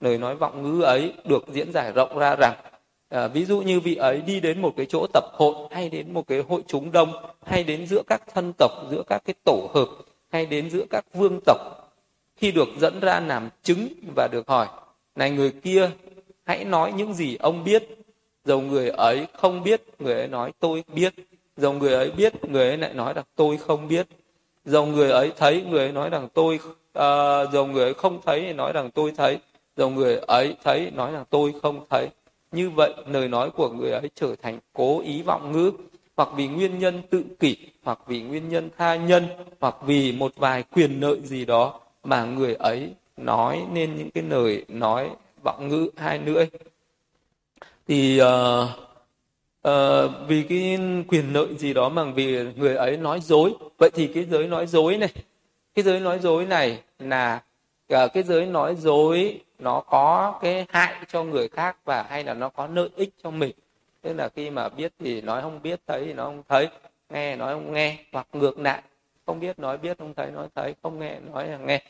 [0.00, 2.54] Lời nói vọng ngữ ấy được diễn giải rộng ra rằng
[3.08, 6.12] à, ví dụ như vị ấy đi đến một cái chỗ tập hội hay đến
[6.14, 7.12] một cái hội chúng đông
[7.46, 9.88] hay đến giữa các thân tộc giữa các cái tổ hợp
[10.30, 11.58] hay đến giữa các vương tộc
[12.36, 14.68] khi được dẫn ra làm chứng và được hỏi
[15.14, 15.90] này người kia
[16.44, 17.84] hãy nói những gì ông biết?
[18.44, 21.14] Dầu người ấy không biết người ấy nói tôi biết.
[21.56, 24.06] Dầu người ấy biết người ấy lại nói rằng tôi không biết.
[24.64, 26.60] Dầu người ấy thấy người ấy nói rằng tôi
[26.92, 29.38] Ờ, à, dòng người ấy không thấy thì nói rằng tôi thấy.
[29.76, 32.08] Dòng người ấy thấy nói rằng tôi không thấy.
[32.52, 35.72] Như vậy lời nói của người ấy trở thành cố ý vọng ngữ.
[36.16, 39.26] Hoặc vì nguyên nhân tự kỷ hoặc vì nguyên nhân tha nhân
[39.60, 44.24] hoặc vì một vài quyền lợi gì đó mà người ấy nói nên những cái
[44.28, 45.10] lời nói
[45.44, 46.44] vọng ngữ hai nữa
[47.88, 48.68] thì uh,
[49.68, 50.78] uh, vì cái
[51.08, 53.54] quyền lợi gì đó mà vì người ấy nói dối.
[53.78, 55.12] Vậy thì cái giới nói dối này
[55.74, 57.42] cái giới nói dối này là
[57.94, 62.34] uh, cái giới nói dối nó có cái hại cho người khác và hay là
[62.34, 63.52] nó có lợi ích cho mình.
[64.02, 66.68] Tức là khi mà biết thì nói không biết thấy thì nó không thấy
[67.10, 68.82] nghe nói không nghe hoặc ngược lại
[69.26, 71.82] không biết nói biết không thấy nói thấy không nghe nói là nghe.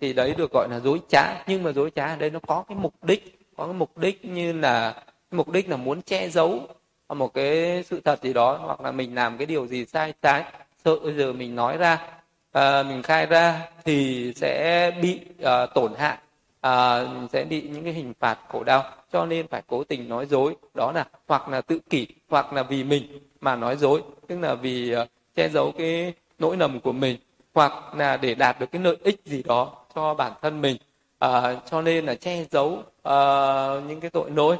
[0.00, 1.44] Thì đấy được gọi là dối trá.
[1.46, 4.24] Nhưng mà dối trá ở đây nó có cái mục đích có cái mục đích
[4.24, 4.94] như là
[5.30, 6.68] mục đích là muốn che giấu
[7.08, 10.44] một cái sự thật gì đó hoặc là mình làm cái điều gì sai trái
[10.84, 12.17] sợ giờ mình nói ra
[12.58, 16.18] à, mình khai ra thì sẽ bị à, tổn hại.
[16.60, 20.26] À, sẽ bị những cái hình phạt khổ đau cho nên phải cố tình nói
[20.26, 20.56] dối.
[20.74, 23.02] Đó là hoặc là tự kỷ hoặc là vì mình
[23.40, 24.02] mà nói dối.
[24.26, 27.16] Tức là vì uh, che giấu cái nỗi lầm của mình
[27.54, 30.76] hoặc là để đạt được cái lợi ích gì đó cho bản thân mình.
[31.18, 34.56] À, cho nên là che giấu uh, những cái tội lỗi.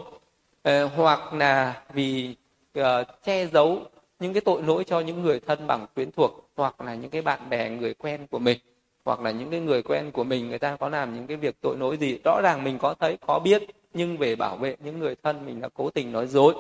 [0.63, 2.35] À, hoặc là vì
[2.79, 2.85] uh,
[3.25, 3.83] che giấu
[4.21, 7.23] những cái tội lỗi cho những người thân bằng quyến thuộc hoặc là những cái
[7.23, 8.59] bạn bè người quen của mình
[9.05, 11.57] hoặc là những cái người quen của mình người ta có làm những cái việc
[11.61, 13.63] tội lỗi gì rõ ràng mình có thấy có biết
[13.95, 16.55] nhưng về bảo vệ những người thân mình đã cố tình nói dối.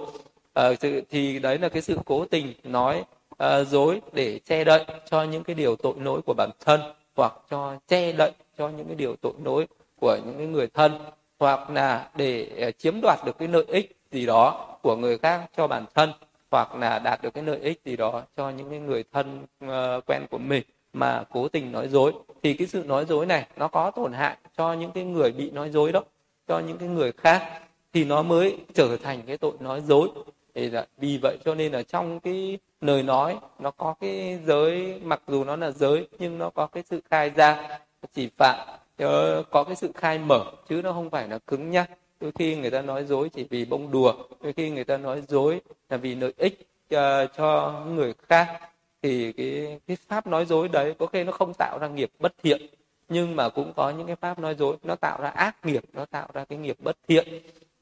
[0.54, 0.70] À,
[1.10, 5.44] thì đấy là cái sự cố tình nói uh, dối để che đậy cho những
[5.44, 6.80] cái điều tội lỗi của bản thân
[7.16, 9.66] hoặc cho che đậy cho những cái điều tội lỗi
[10.00, 10.98] của những cái người thân
[11.38, 15.50] hoặc là để ờ, chiếm đoạt được cái lợi ích gì đó của người khác
[15.56, 16.12] cho bản thân
[16.50, 20.04] hoặc là đạt được cái lợi ích gì đó cho những cái người thân uh,
[20.06, 23.68] quen của mình mà cố tình nói dối thì cái sự nói dối này nó
[23.68, 26.02] có tổn hại cho những cái người bị nói dối đó
[26.48, 27.60] cho những cái người khác
[27.92, 30.08] thì nó mới trở thành cái tội nói dối.
[30.54, 35.00] Thì là vì vậy cho nên là trong cái lời nói nó có cái giới
[35.04, 37.78] mặc dù nó là giới nhưng nó có cái sự khai ra
[38.14, 41.90] chỉ phạm ờ, có cái sự khai mở chứ nó không phải là cứng nhắc
[42.20, 45.22] đôi khi người ta nói dối chỉ vì bông đùa đôi khi người ta nói
[45.28, 46.60] dối là vì lợi ích
[46.94, 46.98] uh,
[47.36, 48.60] cho người khác.
[49.02, 52.34] Thì cái cái pháp nói dối đấy có khi nó không tạo ra nghiệp bất
[52.42, 52.62] thiện
[53.08, 56.04] nhưng mà cũng có những cái pháp nói dối nó tạo ra ác nghiệp nó
[56.04, 57.28] tạo ra cái nghiệp bất thiện.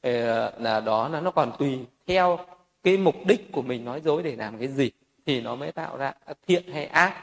[0.01, 2.39] Ờ, là đó là nó còn tùy theo
[2.83, 4.91] cái mục đích của mình nói dối để làm cái gì
[5.25, 6.13] thì nó mới tạo ra
[6.47, 7.13] thiện hay ác.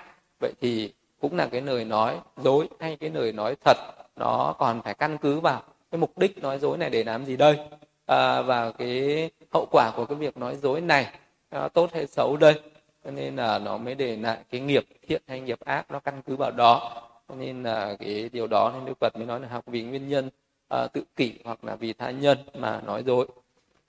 [0.40, 3.76] Vậy thì cũng là cái lời nói dối hay cái lời nói thật
[4.16, 5.62] nó còn phải căn cứ vào
[5.94, 7.58] cái mục đích nói dối này để làm gì đây?
[8.06, 11.06] À, và cái hậu quả của cái việc nói dối này
[11.50, 12.60] nó tốt hay xấu đây?
[13.04, 16.22] Cho nên là nó mới để lại cái nghiệp thiện hay nghiệp ác nó căn
[16.26, 17.02] cứ vào đó.
[17.28, 20.08] Cho nên là cái điều đó nên đức phật mới nói là học vì nguyên
[20.08, 20.30] nhân
[20.68, 23.26] à, tự kỷ hoặc là vì tha nhân mà nói dối.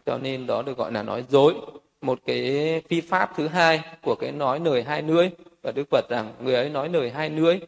[0.05, 1.53] Cho nên đó được gọi là nói dối.
[2.01, 5.29] Một cái phi pháp thứ hai của cái nói lời hai lưỡi
[5.61, 7.59] và đức phật rằng người ấy nói lời hai lưỡi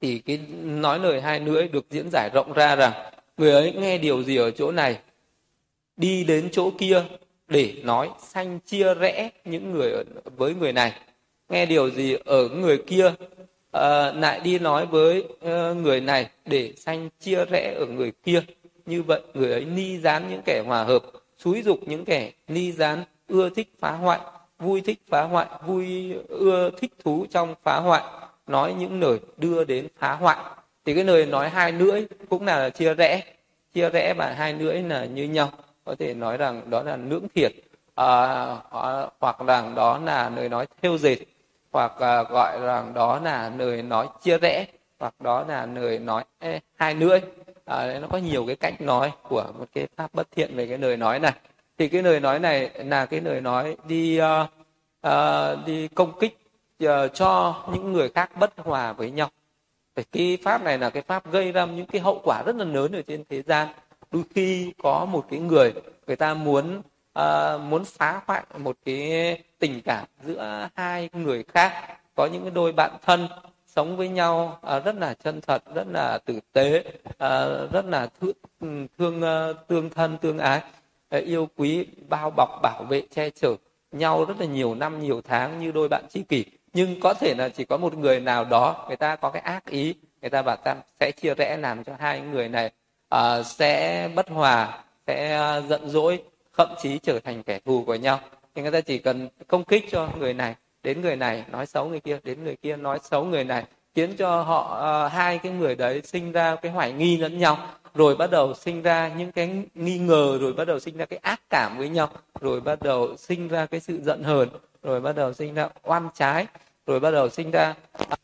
[0.00, 2.92] thì cái nói lời hai lưỡi được diễn giải rộng ra rằng
[3.40, 4.98] người ấy nghe điều gì ở chỗ này?
[5.96, 7.04] Đi đến chỗ kia
[7.48, 10.04] để nói sanh chia rẽ những người ở,
[10.36, 10.92] với người này.
[11.48, 13.14] Nghe điều gì ở người kia uh,
[14.14, 18.42] lại đi nói với uh, người này để sanh chia rẽ ở người kia.
[18.86, 21.02] Như vậy người ấy ni gián những kẻ hòa hợp
[21.38, 24.20] xúi dục những kẻ ni gián ưa thích phá hoại
[24.58, 28.02] vui thích phá hoại vui ưa thích thú trong phá hoại
[28.46, 30.36] nói những lời đưa đến phá hoại
[30.84, 33.22] thì cái lời nói hai lưỡi cũng là chia rẽ
[33.74, 35.50] chia rẽ và hai lưỡi là như nhau.
[35.84, 37.52] Có thể nói rằng đó là lưỡng thiệt
[37.94, 38.06] à,
[38.70, 41.16] à, hoặc rằng đó là lời nói theo dệt
[41.72, 44.66] hoặc à, gọi rằng đó là lời nói chia rẽ
[44.98, 47.20] hoặc đó là lời nói ê, hai lưỡi.
[47.64, 50.78] À, nó có nhiều cái cách nói của một cái pháp bất thiện về cái
[50.78, 51.32] lời nói này.
[51.78, 54.26] Thì cái lời nói này là cái lời nói đi uh,
[55.06, 56.38] uh, đi công kích
[56.84, 59.30] uh, cho những người khác bất hòa với nhau.
[59.94, 62.64] Vậy cái pháp này là cái pháp gây ra những cái hậu quả rất là
[62.64, 63.68] lớn ở trên thế gian.
[64.10, 65.72] Đôi khi có một cái người
[66.06, 66.82] người ta muốn
[67.18, 71.98] uh, muốn phá hoại một cái tình cảm giữa hai người khác.
[72.16, 73.28] Có những cái đôi bạn thân
[73.66, 78.08] sống với nhau uh, rất là chân thật rất là tử tế uh, rất là
[78.20, 80.62] ừ, thương thương uh, tương thân tương ái
[81.16, 83.54] uh, yêu quý bao bọc bảo vệ che chở
[83.92, 87.34] nhau rất là nhiều năm nhiều tháng như đôi bạn tri kỷ nhưng có thể
[87.34, 90.42] là chỉ có một người nào đó người ta có cái ác ý người ta
[90.42, 92.70] bảo ta sẽ chia rẽ làm cho hai người này
[93.14, 96.22] uh, sẽ bất hòa sẽ uh, giận dỗi
[96.56, 98.20] thậm chí trở thành kẻ thù của nhau.
[98.54, 101.88] Thì người ta chỉ cần công kích cho người này đến người này nói xấu
[101.88, 105.52] người kia đến người kia nói xấu người này khiến cho họ uh, hai cái
[105.52, 107.58] người đấy sinh ra cái hoài nghi lẫn nhau
[107.94, 111.18] rồi bắt đầu sinh ra những cái nghi ngờ rồi bắt đầu sinh ra cái
[111.22, 112.08] ác cảm với nhau
[112.40, 114.48] rồi bắt đầu sinh ra cái sự giận hờn
[114.82, 116.46] rồi bắt đầu sinh ra oan trái
[116.86, 117.74] rồi bắt đầu sinh ra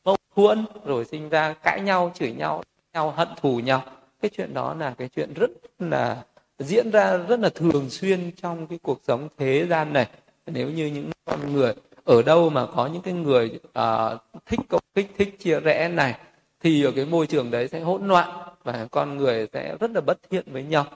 [0.05, 3.83] mâu thuẫn rồi sinh ra cãi nhau chửi nhau nhau hận thù nhau.
[4.23, 6.25] Cái chuyện đó là cái chuyện rất là
[6.59, 10.09] diễn ra rất là thường xuyên trong cái cuộc sống thế gian này.
[10.47, 14.83] Nếu như những con người ở đâu mà có những cái người uh, thích công
[14.95, 16.19] kích thích chia rẽ này
[16.61, 18.31] thì ở cái môi trường đấy sẽ hỗn loạn
[18.64, 20.87] và con người sẽ rất là bất thiện với nhau.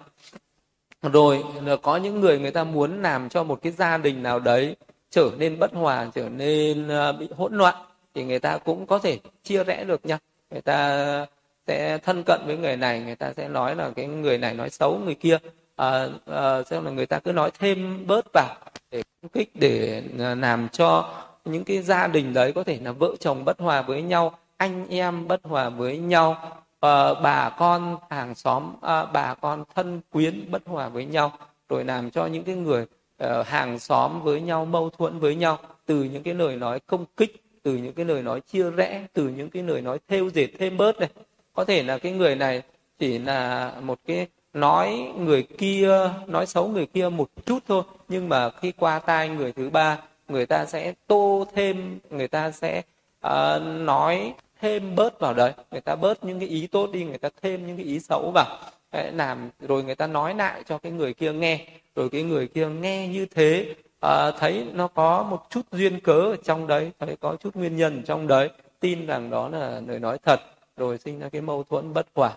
[1.03, 1.45] Rồi
[1.83, 4.77] có những người người ta muốn làm cho một cái gia đình nào đấy
[5.11, 7.75] trở nên bất hòa trở nên à, bị hỗn loạn
[8.15, 10.19] thì người ta cũng có thể chia rẽ được nhau
[10.51, 11.27] người ta
[11.67, 14.71] sẽ thân cận với người này người ta sẽ nói là cái người này nói
[14.71, 15.39] xấu người kia.
[15.77, 18.57] À, à, xem là người ta cứ nói thêm bớt vào
[18.91, 23.15] để kích để à, làm cho những cái gia đình đấy có thể là vợ
[23.21, 28.35] chồng bất hòa với nhau anh em bất hòa với nhau à, bà con hàng
[28.35, 31.33] xóm à, bà con thân quyến bất hòa với nhau
[31.69, 32.87] rồi làm cho những cái người
[33.25, 37.05] uh, hàng xóm với nhau mâu thuẫn với nhau từ những cái lời nói công
[37.17, 40.49] kích từ những cái lời nói chia rẽ từ những cái lời nói thêu dệt
[40.59, 41.11] thêm bớt này.
[41.53, 42.63] Có thể là cái người này
[42.99, 48.29] chỉ là một cái nói người kia nói xấu người kia một chút thôi nhưng
[48.29, 52.83] mà khi qua tai người thứ ba người ta sẽ tô thêm người ta sẽ
[53.27, 55.53] uh, nói thêm bớt vào đấy.
[55.71, 58.31] Người ta bớt những cái ý tốt đi người ta thêm những cái ý xấu
[58.35, 58.59] vào
[58.93, 61.67] để làm rồi người ta nói lại cho cái người kia nghe.
[61.95, 66.13] Rồi cái người kia nghe như thế à, thấy nó có một chút duyên cớ
[66.13, 68.51] ở trong đấy thấy có chút nguyên nhân trong đấy
[68.81, 70.41] tin rằng đó là lời nói thật
[70.77, 72.33] rồi sinh ra cái mâu thuẫn bất hòa.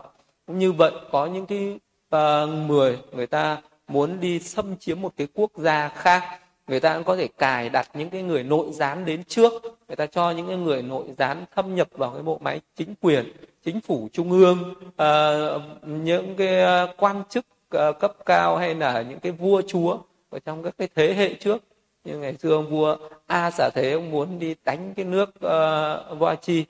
[0.48, 1.80] Cũng như vậy có những cái
[2.16, 6.96] uh, người người ta muốn đi xâm chiếm một cái quốc gia khác người ta
[6.96, 9.54] cũng có thể cài đặt những cái người nội gián đến trước.
[9.88, 12.96] Người ta cho những cái người nội gián thâm nhập vào cái bộ máy chính
[13.02, 13.34] quyền
[13.66, 14.74] chính phủ trung ương.
[14.86, 17.46] Uh, những cái ờ, quan chức
[17.78, 19.98] uh, cấp cao hay là những cái vua chúa
[20.30, 21.64] ở trong các cái thế hệ trước.
[22.04, 22.98] Như ngày xưa ông vua
[23.28, 26.66] a xả thế ông muốn đi đánh cái nước uh, voa chi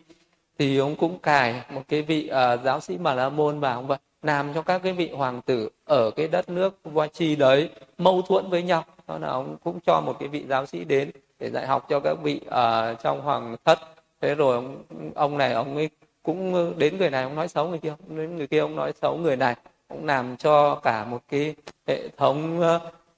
[0.60, 3.76] thì ông cũng cài một cái vị uh, giáo sĩ mà la môn vào.
[3.76, 7.36] Ông vậy làm cho các cái vị hoàng tử ở cái đất nước voa chi
[7.36, 10.84] đấy mâu thuẫn với nhau đó là ông cũng cho một cái vị giáo sĩ
[10.84, 13.80] đến để dạy học cho các vị uh, trong hoàng thất.
[14.22, 14.84] Thế rồi ông
[15.16, 15.90] ông này ông ấy
[16.24, 19.18] cũng đến người này ông nói xấu người kia đến người kia ông nói xấu
[19.18, 19.56] người này.
[19.88, 21.56] Cũng làm cho cả một cái
[21.88, 22.62] hệ thống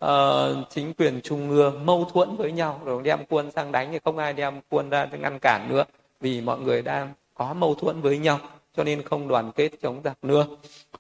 [0.06, 2.82] uh, chính quyền trung ương mâu thuẫn với nhau.
[2.86, 5.84] Rồi đem quân sang đánh thì không ai đem quân ra để ngăn cản nữa
[6.22, 8.40] vì mọi người đang có mâu thuẫn với nhau
[8.78, 10.46] cho nên không đoàn kết chống giặc nữa.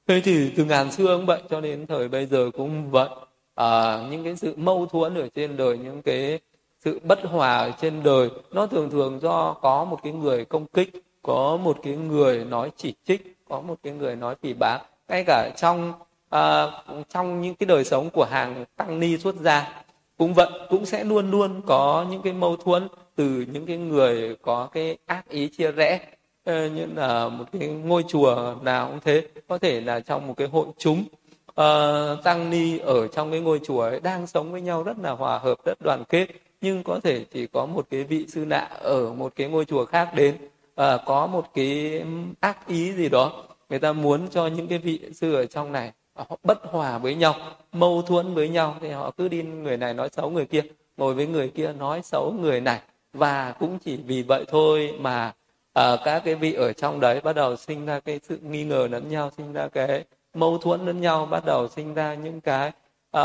[0.07, 3.09] Thế thì từ ngàn xưa cũng vậy cho đến thời bây giờ cũng vậy
[3.55, 6.39] à, những cái sự mâu thuẫn ở trên đời những cái
[6.79, 10.65] sự bất hòa ở trên đời nó thường thường do có một cái người công
[10.65, 10.91] kích
[11.23, 14.81] có một cái người nói chỉ trích có một cái người nói phỉ báng.
[15.07, 15.93] Ngay cả trong
[16.29, 16.65] à,
[17.09, 19.83] trong những cái đời sống của hàng tăng ni xuất gia
[20.17, 24.35] cũng vậy cũng sẽ luôn luôn có những cái mâu thuẫn từ những cái người
[24.41, 25.99] có cái ác ý chia rẽ.
[26.43, 30.33] Ờ, như là một cái ngôi chùa nào cũng thế có thể là trong một
[30.37, 31.03] cái hội chúng
[31.61, 35.11] uh, tăng ni ở trong cái ngôi chùa ấy đang sống với nhau rất là
[35.11, 36.27] hòa hợp rất đoàn kết.
[36.61, 39.85] Nhưng có thể chỉ có một cái vị sư nạ ở một cái ngôi chùa
[39.85, 40.35] khác đến.
[40.81, 42.03] Uh, có một cái
[42.39, 43.43] ác ý gì đó.
[43.69, 46.97] Người ta muốn cho những cái vị sư ở trong này ờ, họ bất hòa
[46.97, 47.35] với nhau
[47.71, 48.75] mâu thuẫn với nhau.
[48.81, 50.61] Thì họ cứ đi người này nói xấu người kia
[50.97, 52.79] ngồi với người kia nói xấu người này.
[53.13, 55.33] Và cũng chỉ vì vậy thôi mà
[55.79, 58.87] uh, các cái vị ở trong đấy bắt đầu sinh ra cái sự nghi ngờ
[58.91, 60.03] lẫn nhau sinh ra cái
[60.35, 62.71] mâu thuẫn lẫn nhau bắt đầu sinh ra những cái
[63.17, 63.21] uh,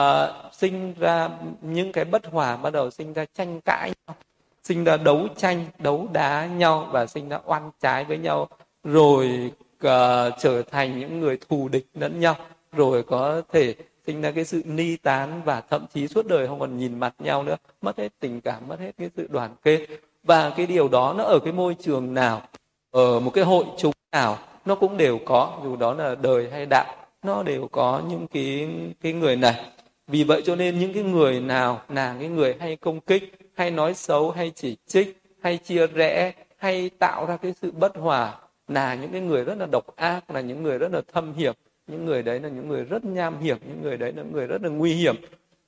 [0.53, 1.29] sinh ra
[1.61, 4.17] những cái bất hòa bắt đầu sinh ra tranh cãi nhau
[4.65, 8.49] sinh ra đấu tranh đấu đá nhau và sinh ra oan trái với nhau
[8.85, 9.53] rồi
[9.87, 9.91] uh,
[10.39, 12.37] trở thành những người thù địch lẫn nhau
[12.73, 13.75] rồi có thể
[14.07, 17.15] sinh ra cái sự ni tán và thậm chí suốt đời không còn nhìn mặt
[17.19, 19.87] nhau nữa mất hết tình cảm mất hết cái sự đoàn kết.
[20.23, 22.43] Và cái điều đó nó ở cái môi trường nào
[22.91, 26.67] ở một cái hội chúng nào nó cũng đều có dù đó là đời hay
[26.67, 28.69] đạo nó đều có những cái
[29.01, 29.65] cái người này.
[30.07, 33.71] Vì vậy cho nên những cái người nào là cái người hay công kích hay
[33.71, 38.35] nói xấu hay chỉ trích hay chia rẽ hay tạo ra cái sự bất hòa
[38.69, 41.55] là những cái người rất là độc ác là những người rất là thâm hiểm.
[41.87, 44.47] Những người đấy là những người rất nham hiểm những người đấy là những người
[44.47, 45.17] rất là nguy hiểm.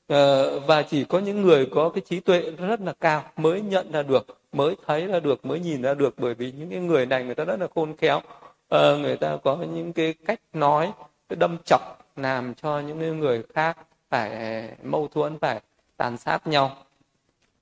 [0.07, 3.93] Ờ, và chỉ có những người có cái trí tuệ rất là cao mới nhận
[3.93, 6.15] ra được mới thấy ra được mới nhìn ra được.
[6.19, 8.21] Bởi vì những cái người này người ta rất là khôn khéo.
[8.69, 10.93] Ờ, người ta có những cái cách nói
[11.35, 13.77] đâm chọc làm cho những người khác
[14.11, 15.61] phải mâu thuẫn phải
[15.97, 16.77] tàn sát nhau.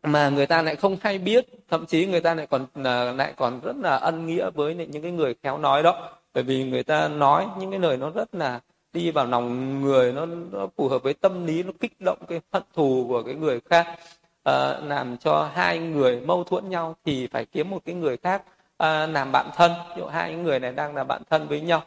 [0.03, 3.33] Mà người ta lại không hay biết thậm chí người ta lại còn à, lại
[3.37, 6.19] còn rất là ân nghĩa với những cái người khéo nói đó.
[6.35, 8.61] Bởi vì người ta nói những cái lời nó rất là
[8.93, 12.41] đi vào lòng người nó, nó phù hợp với tâm lý nó kích động cái
[12.53, 13.87] hận thù của cái người khác.
[14.45, 18.43] À, làm cho hai người mâu thuẫn nhau thì phải kiếm một cái người khác
[18.77, 19.73] à, làm bạn thân.
[19.89, 21.83] Ví dụ hai người này đang là bạn thân với nhau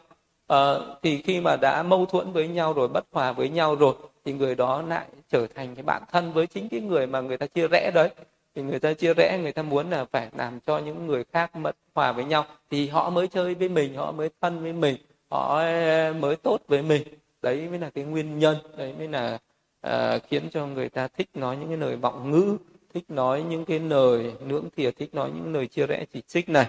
[0.46, 3.94] à, thì khi mà đã mâu thuẫn với nhau rồi bất hòa với nhau rồi
[4.24, 7.36] thì người đó lại trở thành cái bạn thân với chính cái người mà người
[7.36, 8.10] ta chia rẽ đấy.
[8.54, 11.56] Thì người ta chia rẽ người ta muốn là phải làm cho những người khác
[11.56, 12.44] mất hòa với nhau.
[12.70, 14.96] Thì họ mới chơi với mình họ mới thân với mình
[15.30, 17.02] họ ờ, mới tốt với mình.
[17.42, 19.38] Đấy mới là cái nguyên nhân đấy mới là
[19.86, 22.56] uh, khiến cho người ta thích nói những cái lời vọng ngữ
[22.94, 26.48] thích nói những cái lời nưỡng thìa thích nói những lời chia rẽ chỉ trích
[26.48, 26.66] này.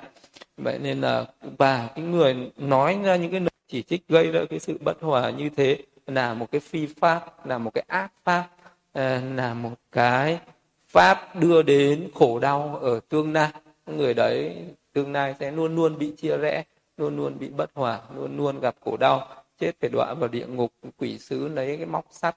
[0.58, 1.26] Vậy nên là
[1.58, 5.02] và cái người nói ra những cái lời chỉ trích gây ra cái sự bất
[5.02, 8.48] hòa như thế là một cái phi pháp là một cái ác pháp
[8.94, 10.40] à, là một cái
[10.88, 13.50] pháp đưa đến khổ đau ở tương lai.
[13.86, 16.64] Người đấy tương lai sẽ luôn luôn bị chia rẽ
[16.98, 19.28] luôn luôn bị bất hòa luôn luôn gặp khổ đau.
[19.60, 22.36] Chết phải đọa vào địa ngục quỷ sứ lấy cái móc sắt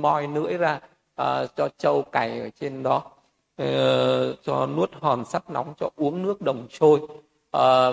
[0.00, 0.80] moi lưỡi ra
[1.22, 3.02] uh, cho trâu cày ở trên đó
[3.62, 7.10] uh, cho nuốt hòn sắt nóng cho uống nước đồng trôi uh,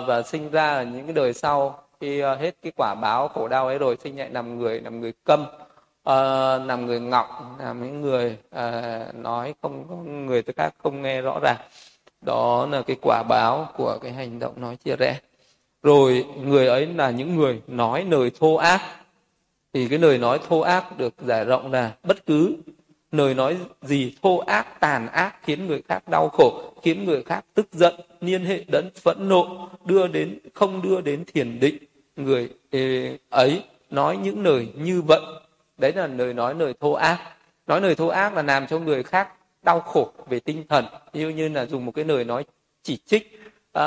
[0.06, 3.48] và sinh ra ở những cái đời sau khi ờ, hết cái quả báo khổ
[3.48, 5.44] đau ấy rồi sinh lại làm người làm người câm
[6.02, 11.20] ờ, uh, làm người ngọng làm những người uh, nói không người khác không nghe
[11.20, 11.56] rõ ràng.
[12.20, 15.20] Đó là cái quả báo của cái hành động nói chia rẽ.
[15.82, 18.80] Rồi người ấy là những người nói lời thô ác.
[19.72, 22.56] Thì cái lời nói thô ác được giải rộng là bất cứ
[23.12, 27.44] lời nói gì thô ác tàn ác khiến người khác đau khổ khiến người khác
[27.54, 31.78] tức giận liên hệ đến phẫn nộ đưa đến không đưa đến thiền định
[32.16, 35.20] người ừ, ấy nói những lời như vậy.
[35.78, 37.18] Đấy là lời nói lời thô ác.
[37.66, 39.28] Nói lời thô ác là làm cho người khác
[39.62, 40.84] đau khổ về tinh thần.
[41.12, 42.44] Như như là dùng một cái lời nói
[42.82, 43.40] chỉ trích
[43.78, 43.82] uh,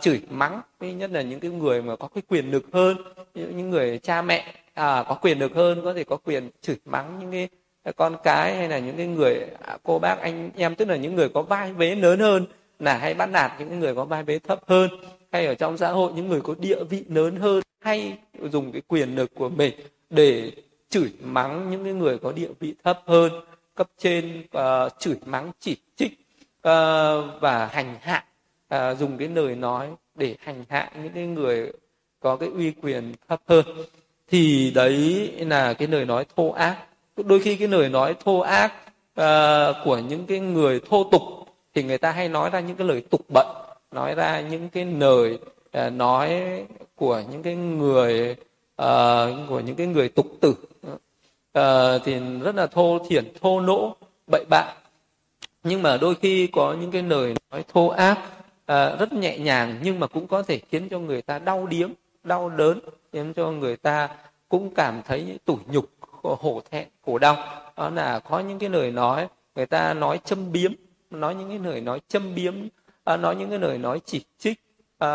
[0.00, 0.60] chửi mắng.
[0.80, 2.96] Nhất là những cái người mà có cái quyền lực hơn.
[3.34, 7.18] Những người cha mẹ à, có quyền lực hơn có thể có quyền chửi mắng
[7.18, 7.30] những
[7.84, 10.74] cái con cái hay là những cái người à, cô bác anh em.
[10.74, 12.46] Tức là những người có vai vế lớn hơn
[12.78, 14.90] là hay bắt nạt những người có vai vế thấp hơn
[15.36, 18.18] hay ở trong xã hội những người có địa vị lớn hơn hay
[18.52, 19.74] dùng cái quyền lực của mình
[20.10, 20.52] để
[20.88, 23.32] chửi mắng những cái người có địa vị thấp hơn
[23.74, 28.24] cấp trên uh, chửi mắng chỉ trích uh, và hành hạ
[28.74, 31.72] uh, dùng cái lời nói để hành hạ những cái người
[32.20, 33.64] có cái uy quyền thấp hơn
[34.28, 36.76] thì đấy là cái lời nói thô ác.
[37.16, 38.72] Đôi khi cái lời nói thô ác
[39.20, 41.22] uh, của những cái người thô tục
[41.74, 43.65] thì người ta hay nói ra những cái lời tục bận
[43.96, 45.38] nói ra những cái lời
[45.86, 46.42] uh, nói
[46.94, 48.36] của những cái người
[48.82, 50.54] uh, của những cái người tục tử.
[51.58, 53.96] Uh, thì rất là thô thiển thô nỗ
[54.30, 54.74] bậy bạ.
[55.64, 58.18] Nhưng mà đôi khi có những cái lời nói thô ác
[58.72, 61.90] uh, rất nhẹ nhàng nhưng mà cũng có thể khiến cho người ta đau điếng
[62.24, 62.80] đau đớn
[63.12, 64.08] khiến cho người ta
[64.48, 65.90] cũng cảm thấy tủi nhục
[66.22, 67.36] hổ thẹn khổ đau.
[67.76, 70.72] Đó là có những cái lời nói người ta nói châm biếm
[71.10, 72.54] nói những cái lời nói châm biếm
[73.06, 74.60] à, nói những cái lời nói chỉ trích
[74.98, 75.08] à,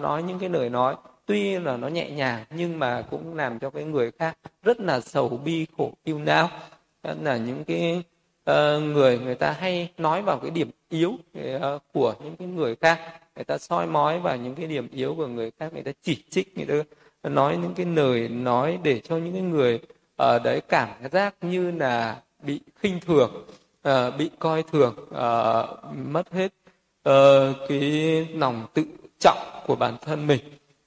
[0.00, 3.70] nói những cái lời nói tuy là nó nhẹ nhàng nhưng mà cũng làm cho
[3.70, 6.48] cái người khác rất là sầu bi khổ yêu não
[7.02, 8.02] đó là những cái
[8.50, 12.76] uh, người người ta hay nói vào cái điểm yếu uh, của những cái người
[12.76, 13.00] khác.
[13.36, 16.24] Người ta soi mói vào những cái điểm yếu của người khác người ta chỉ
[16.30, 16.84] trích người
[17.22, 19.80] ta nói những cái lời nói để cho những cái người
[20.16, 23.46] ở uh, đấy cảm giác như là bị khinh thường
[23.88, 26.52] uh, bị coi thường uh, mất hết
[27.10, 28.84] uh, cái lòng tự
[29.18, 30.40] trọng của bản thân mình.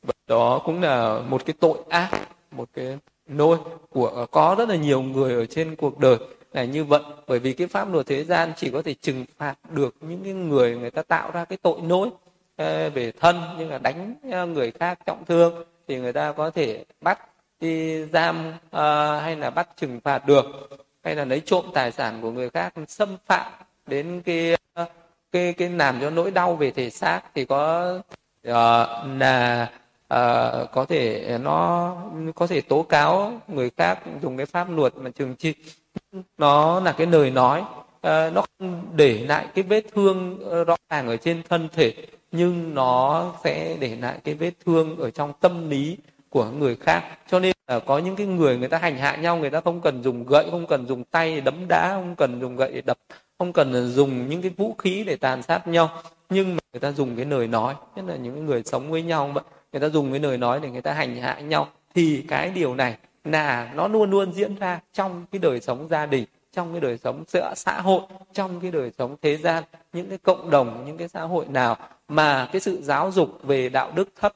[0.04, 2.10] Và đó cũng là một cái tội ác
[2.52, 2.98] một cái
[3.28, 3.58] nôi
[3.90, 6.18] của có rất là nhiều người ở trên cuộc đời
[6.54, 7.02] là như vậy.
[7.28, 10.34] Bởi vì cái pháp luật thế gian chỉ có thể trừng phạt được những cái
[10.34, 12.10] người người ta tạo ra cái tội nỗi
[12.56, 16.50] ờ, về thân nhưng là đánh ờ, người khác trọng thương thì người ta có
[16.50, 17.20] thể bắt
[17.60, 18.72] đi giam uh,
[19.22, 20.46] hay là bắt trừng phạt được
[21.04, 23.52] hay là lấy trộm tài sản của người khác xâm phạm
[23.88, 24.56] đến cái
[25.34, 27.94] cái cái làm cho nỗi đau về thể xác thì có
[28.48, 28.54] uh,
[29.18, 29.72] là
[30.14, 31.96] uh, có thể nó
[32.36, 35.54] có thể tố cáo người khác dùng cái pháp luật mà trừng trị.
[36.38, 41.08] Nó là cái lời nói uh, nó không để lại cái vết thương rõ ràng
[41.08, 41.94] ở trên thân thể
[42.32, 45.98] nhưng nó sẽ để lại cái vết thương ở trong tâm lý
[46.30, 47.04] của người khác.
[47.30, 49.82] Cho nên là có những cái người người ta hành hạ nhau người ta không
[49.82, 52.98] cần dùng gậy không cần dùng tay đấm đá không cần dùng gậy để đập
[53.44, 56.92] không cần dùng những cái vũ khí để tàn sát nhau, nhưng mà người ta
[56.92, 60.12] dùng cái lời nói, nhất là những người sống với nhau vậy người ta dùng
[60.12, 63.88] cái lời nói để người ta hành hạ nhau, thì cái điều này là nó
[63.88, 67.24] luôn luôn diễn ra trong cái đời sống gia đình, trong cái đời sống
[67.56, 68.02] xã hội,
[68.34, 69.64] trong cái đời sống thế gian,
[69.94, 71.78] những cái cộng đồng, những cái xã hội nào
[72.08, 74.34] mà cái sự giáo dục về đạo đức thấp,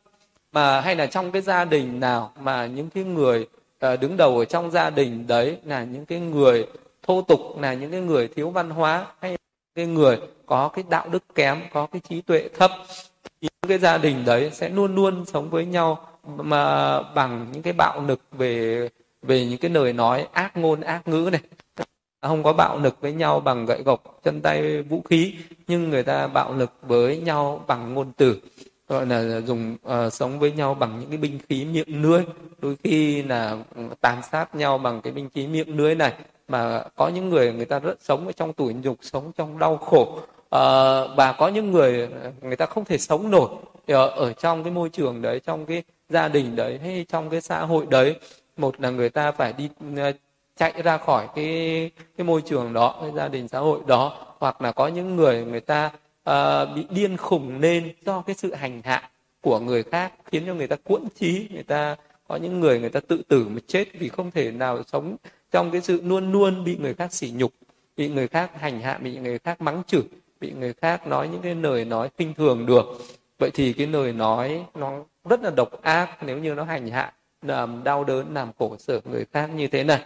[0.51, 3.47] mà hay là trong cái gia đình nào mà những cái người
[3.79, 6.65] ờ, đứng đầu ở trong gia đình đấy là những cái người
[7.07, 9.37] thô tục là những cái người thiếu văn hóa hay
[9.75, 12.71] cái người có cái đạo đức kém có cái trí tuệ thấp
[13.41, 17.61] thì những cái gia đình đấy sẽ luôn luôn sống với nhau mà bằng những
[17.61, 18.89] cái bạo lực về
[19.21, 21.41] về những cái lời nói ác ngôn ác ngữ này.
[22.21, 25.35] Không có bạo lực với nhau bằng gậy gộc chân tay vũ khí
[25.67, 28.41] nhưng người ta bạo lực với nhau bằng ngôn từ
[28.87, 32.23] gọi là dùng uh, sống với nhau bằng những cái binh khí miệng lưỡi.
[32.61, 33.57] Đôi khi là
[34.01, 36.13] tàn sát nhau bằng cái binh khí miệng lưỡi này
[36.47, 39.77] mà có những người người ta rất sống ở trong tủi nhục sống trong đau
[39.77, 40.19] khổ.
[40.49, 40.63] À,
[41.17, 42.09] và có những người
[42.41, 43.49] người ta không thể sống nổi
[43.87, 47.41] ở, ở trong cái môi trường đấy trong cái gia đình đấy hay trong cái
[47.41, 48.15] xã hội đấy.
[48.57, 50.11] Một là người ta phải đi ờ,
[50.57, 54.17] chạy ra khỏi cái cái môi trường đó cái gia đình xã hội đó.
[54.39, 55.91] Hoặc là có những người người ta
[56.29, 56.33] uh,
[56.75, 59.09] bị điên khùng lên do cái sự hành hạ
[59.41, 61.95] của người khác khiến cho người ta cuỗn trí người ta
[62.27, 65.15] có những người người ta tự tử mà chết vì không thể nào sống
[65.51, 67.51] trong cái sự luôn luôn bị người khác sỉ nhục
[67.97, 70.03] bị người khác hành hạ bị người khác mắng chửi
[70.39, 72.85] bị người khác nói những cái lời nói khinh thường được
[73.39, 77.13] vậy thì cái lời nói nó rất là độc ác nếu như nó hành hạ
[77.41, 80.01] làm đau đớn làm khổ sở người khác như thế này.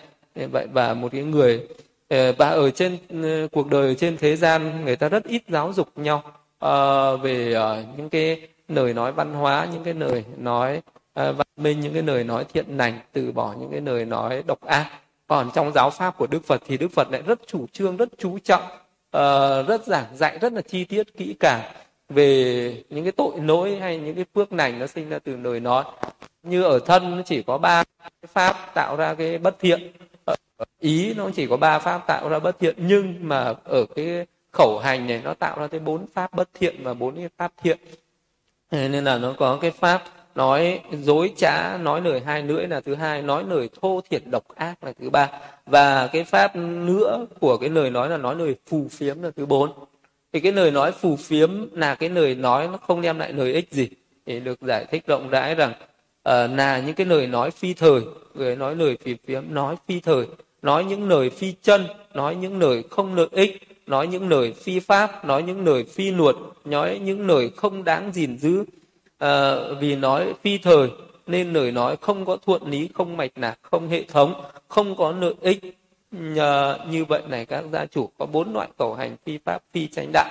[0.52, 1.68] Vậy và một cái người
[2.10, 5.74] ờ, và ở trên ờ, cuộc đời trên thế gian người ta rất ít giáo
[5.74, 6.24] dục nhau
[6.66, 11.48] uh, về uh, những cái lời nói văn hóa những cái lời nói uh, văn
[11.58, 14.92] minh những cái lời nói thiện lành từ bỏ những cái lời nói độc ác
[15.32, 18.09] còn trong giáo pháp của đức phật thì đức phật lại rất chủ trương rất
[18.17, 18.63] chú trọng
[19.17, 21.61] uh, rất giảng dạy rất là chi tiết kỹ càng
[22.09, 25.59] về những cái tội lỗi hay những cái phước lành nó sinh ra từ lời
[25.59, 25.84] nói.
[26.43, 27.84] Như ở thân nó chỉ có ba
[28.27, 29.91] pháp tạo ra cái bất thiện
[30.25, 30.36] ờ,
[30.79, 34.79] ý nó chỉ có ba pháp tạo ra bất thiện nhưng mà ở cái khẩu
[34.79, 37.77] hành này nó tạo ra tới bốn pháp bất thiện và bốn cái pháp thiện.
[38.71, 40.03] Nên là nó có cái pháp
[40.36, 44.43] nói dối trá nói lời hai lưỡi là thứ hai nói lời thô thiệt độc
[44.55, 45.29] ác là thứ ba.
[45.65, 49.45] Và cái pháp nữa của cái lời nói là nói lời phù phiếm là thứ
[49.45, 49.71] bốn.
[50.34, 53.53] Thì cái lời nói phù phiếm là cái lời nói nó không đem lại lợi
[53.53, 53.89] ích gì.
[54.25, 55.73] Thì được giải thích rộng rãi rằng
[56.29, 58.01] uh, là những cái lời nói phi thời
[58.34, 60.25] người nói lời phì phiếm nói phi thời
[60.61, 64.79] nói những lời phi chân nói những lời không lợi ích nói những lời phi
[64.79, 68.63] pháp nói những lời phi luật nói những lời không đáng gìn giữ
[69.22, 70.89] à, vì nói phi thời
[71.28, 75.11] nên lời nói không có thuận lý không mạch lạc không hệ thống không có
[75.11, 75.78] lợi ích.
[76.11, 79.88] Nhờ, như vậy này các gia chủ có bốn loại cầu hành phi pháp phi
[79.88, 80.30] chánh đạo.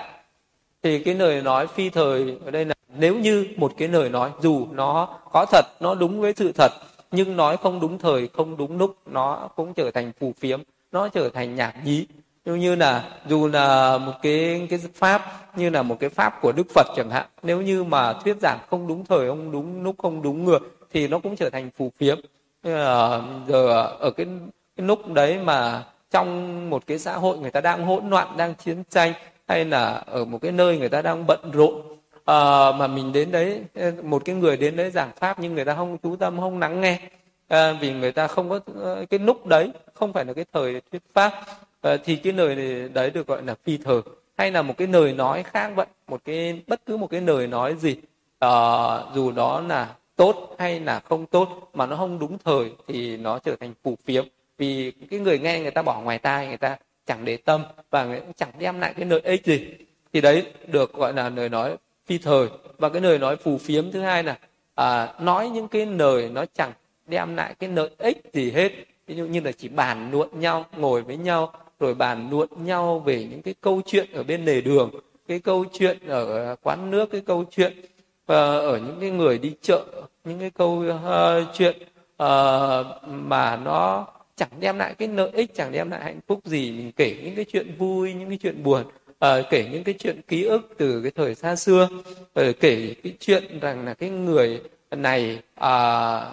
[0.83, 4.31] Thì cái lời nói phi thời ở đây là nếu như một cái lời nói
[4.41, 6.73] dù nó có thật nó đúng với sự thật
[7.11, 10.61] nhưng nói không đúng thời không đúng lúc nó cũng trở thành phù phiếm
[10.93, 12.07] nó trở thành nhảm nhí
[12.57, 15.23] như như là dù là một cái cái pháp
[15.59, 18.59] như là một cái pháp của đức phật chẳng hạn nếu như mà thuyết giảng
[18.71, 21.93] không đúng thời không đúng lúc không đúng ngược thì nó cũng trở thành phù
[21.99, 22.19] phiếm.
[23.49, 24.27] Giờ ở cái,
[24.77, 28.55] cái lúc đấy mà trong một cái xã hội người ta đang hỗn loạn đang
[28.55, 29.13] chiến tranh
[29.49, 31.83] hay là ở một cái nơi người ta đang bận rộn
[32.25, 35.65] à, mà mình đến đấy ờ, một cái người đến đấy giảng pháp nhưng người
[35.65, 37.01] ta không chú tâm không lắng nghe
[37.49, 38.61] à, vì người ta không có
[39.11, 41.45] cái lúc đấy không phải là cái thời thuyết pháp
[41.81, 44.01] à, thì cái lời đấy được gọi là phi thời
[44.39, 45.87] hay là một cái lời nói khác vậy?
[46.09, 47.97] Một cái bất cứ một cái lời nói gì
[48.39, 48.51] à,
[49.15, 53.39] dù đó là tốt hay là không tốt mà nó không đúng thời thì nó
[53.39, 54.25] trở thành phù phiếm.
[54.59, 56.77] Vì cái người nghe người ta bỏ ngoài tai người ta
[57.07, 59.69] chẳng để tâm và người cũng chẳng đem lại cái lợi ích gì.
[60.13, 61.77] Thì đấy được gọi là lời nói
[62.07, 62.49] phi thời.
[62.79, 64.39] Và cái lời nói phù phiếm thứ hai là
[64.75, 66.73] à, nói những cái lời nó chẳng
[67.07, 68.73] đem lại cái lợi ích gì hết.
[69.07, 72.99] Ví dụ như là chỉ bàn luận nhau ngồi với nhau rồi bàn luận nhau
[72.99, 74.91] về những cái câu chuyện ở bên lề đường
[75.29, 79.39] cái câu chuyện ở ờ, quán nước cái câu chuyện uh, ở những cái người
[79.39, 79.85] đi chợ
[80.25, 81.77] những cái câu uh, chuyện
[82.23, 84.07] uh, mà nó
[84.37, 86.71] chẳng đem lại cái lợi ích chẳng đem lại hạnh phúc gì.
[86.71, 90.21] Mình kể những cái chuyện vui những cái chuyện buồn uh, kể những cái chuyện
[90.29, 91.89] ký ức từ cái thời xa xưa
[92.41, 94.61] uh, kể cái chuyện rằng là cái người
[94.91, 95.65] này uh,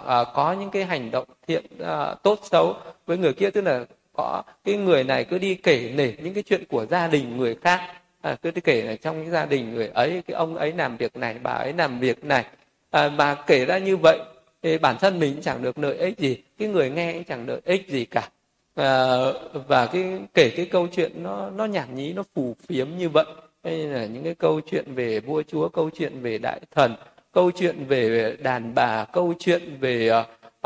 [0.02, 2.76] uh, có những cái hành động thiện uh, tốt xấu
[3.06, 3.50] với người kia.
[3.50, 3.84] Tức là
[4.18, 7.56] có cái người này cứ đi kể nể những cái chuyện của gia đình người
[7.62, 7.80] khác.
[8.20, 10.96] À, cứ đi kể là trong cái gia đình người ấy cái ông ấy làm
[10.96, 12.44] việc này bà ấy làm việc này.
[12.90, 14.18] À, mà kể ra như vậy
[14.62, 17.60] thì bản thân mình chẳng được lợi ích gì cái người nghe cũng chẳng lợi
[17.64, 18.28] ích gì cả.
[18.74, 19.16] À,
[19.52, 20.04] và cái
[20.34, 23.26] kể cái câu chuyện nó nó nhảm nhí nó phù phiếm như vậy.
[23.64, 26.94] Hay là những cái câu chuyện về vua chúa câu chuyện về đại thần
[27.32, 30.10] câu chuyện về đàn bà câu chuyện về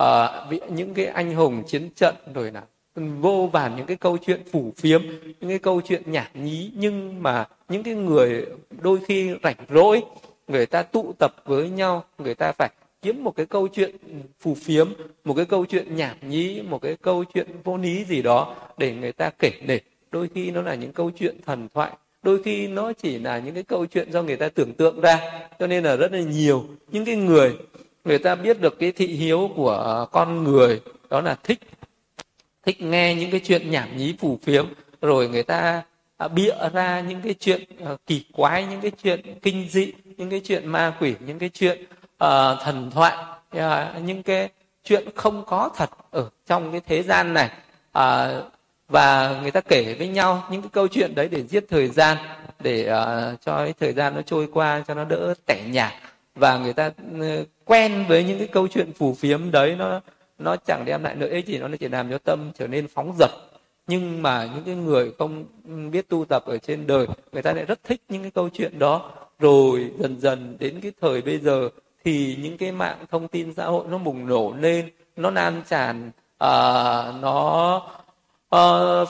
[0.00, 2.62] uh, những cái anh hùng chiến trận rồi là
[2.95, 5.03] vô vàn những cái câu chuyện phủ phiếm,
[5.40, 8.47] những cái câu chuyện nhảm nhí, nhưng mà những cái người
[8.80, 10.03] đôi khi rảnh rỗi,
[10.49, 12.70] người ta tụ tập với nhau, người ta phải
[13.03, 13.97] kiếm một cái câu chuyện
[14.40, 14.88] phù phiếm,
[15.24, 18.95] một cái câu chuyện nhảm nhí, một cái câu chuyện vô lý gì đó để
[18.95, 19.80] người ta kể để
[20.11, 23.55] đôi khi nó là những câu chuyện thần thoại, đôi khi nó chỉ là những
[23.55, 25.20] cái câu chuyện do người ta tưởng tượng ra,
[25.59, 26.64] cho nên là rất là nhiều.
[26.93, 27.57] Những cái người
[28.05, 30.80] người ta biết được cái thị hiếu của con người,
[31.11, 31.59] đó là thích
[32.67, 34.67] thích nghe những cái chuyện nhảm nhí phù phiếm
[35.01, 35.83] rồi người ta
[36.17, 40.31] à, bịa ra những cái chuyện à, kỳ quái những cái chuyện kinh dị những
[40.31, 41.85] cái chuyện ma quỷ những cái chuyện
[42.25, 43.17] uh, thần thoại
[43.57, 44.49] uh, những cái
[44.85, 47.51] chuyện không có thật ở trong cái thế gian này.
[47.99, 48.45] Uh,
[48.89, 52.17] và người ta kể với nhau những cái câu chuyện đấy để giết thời gian
[52.61, 55.93] để uh, cho cái thời gian nó trôi qua cho nó đỡ tẻ nhạt.
[56.35, 60.01] Và người ta uh, quen với những cái câu chuyện phù phiếm đấy nó
[60.43, 63.14] nó chẳng đem lại lợi ích gì nó chỉ làm cho tâm trở nên phóng
[63.18, 63.30] dật.
[63.86, 65.45] Nhưng mà những cái người không
[65.90, 68.78] biết tu tập ở trên đời người ta lại rất thích những cái câu chuyện
[68.78, 69.11] đó.
[69.38, 71.68] Rồi dần dần đến cái thời bây giờ
[72.05, 76.09] thì những cái mạng thông tin xã hội nó bùng nổ lên nó lan tràn
[76.09, 77.76] uh, nó
[78.57, 79.09] uh,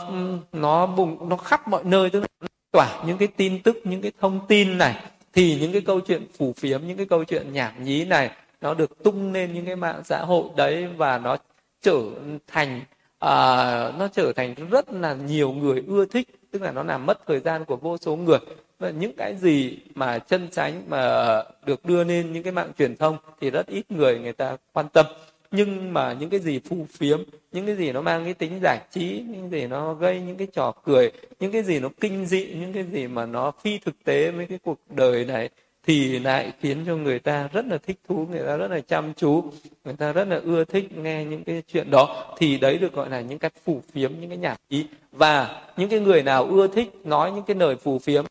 [0.53, 2.11] nó bùng nó khắp mọi nơi.
[2.11, 4.97] Tức là tỏa những cái tin tức những cái thông tin này
[5.33, 8.31] thì những cái câu chuyện phủ phiếm những cái câu chuyện nhảm nhí này
[8.63, 11.37] nó được tung lên những cái mạng xã hội đấy và nó
[11.83, 12.01] trở
[12.47, 12.81] thành
[13.19, 17.27] à, nó trở thành rất là nhiều người ưa thích tức là nó làm mất
[17.27, 18.39] thời gian của vô số người.
[18.79, 22.97] Và những cái gì mà chân chánh mà được đưa lên những cái mạng truyền
[22.97, 25.07] thông thì rất ít người người ta quan tâm.
[25.51, 28.79] Nhưng mà những cái gì phù phiếm những cái gì nó mang cái tính giải
[28.91, 31.11] trí những cái gì nó gây những cái trò cười
[31.41, 34.47] những cái gì nó kinh dị những cái gì mà nó phi thực tế với
[34.47, 35.49] cái cuộc đời này
[35.87, 39.13] thì lại khiến cho người ta rất là thích thú người ta rất là chăm
[39.15, 39.45] chú
[39.85, 43.11] người ta rất là ưa thích nghe những cái chuyện đó thì đấy được gọi
[43.11, 46.67] là những cái phù phiếm những cái nhạc ý và những cái người nào ưa
[46.67, 48.25] thích nói những cái lời phù phiếm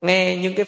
[0.00, 0.66] nghe những cái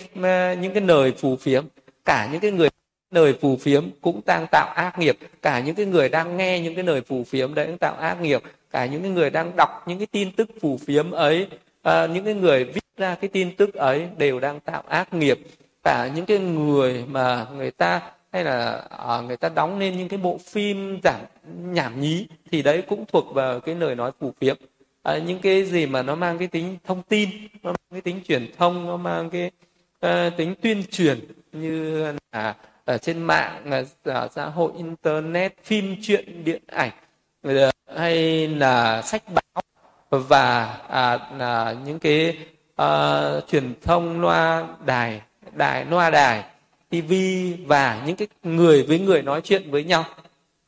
[0.56, 1.64] những cái lời phù phiếm
[2.04, 2.68] cả những cái người
[3.10, 6.74] lời phù phiếm cũng đang tạo ác nghiệp cả những cái người đang nghe những
[6.74, 9.84] cái lời phù phiếm đấy cũng tạo ác nghiệp cả những cái người đang đọc
[9.86, 11.46] những cái tin tức phù phiếm ấy
[11.82, 15.38] à, những cái người viết ra cái tin tức ấy đều đang tạo ác nghiệp
[15.86, 18.00] cả những cái người mà người ta
[18.32, 21.20] hay là à, người ta đóng nên những cái bộ phim giảm
[21.58, 24.56] nhảm nhí thì đấy cũng thuộc vào cái lời nói phủ phiếm.
[25.02, 27.28] À, những cái gì mà nó mang cái tính thông tin
[27.62, 29.50] nó mang cái tính truyền thông nó mang cái
[30.00, 31.18] à, tính tuyên truyền
[31.52, 33.84] như là ở trên mạng là
[34.28, 36.90] xã hội internet phim truyện điện ảnh
[37.42, 39.62] ờ, hay là sách báo
[40.10, 42.36] và à, là những cái
[42.76, 45.20] à, truyền thông loa đài
[45.52, 46.44] đài loa đài
[46.88, 50.04] tivi và những cái người với người nói chuyện với nhau.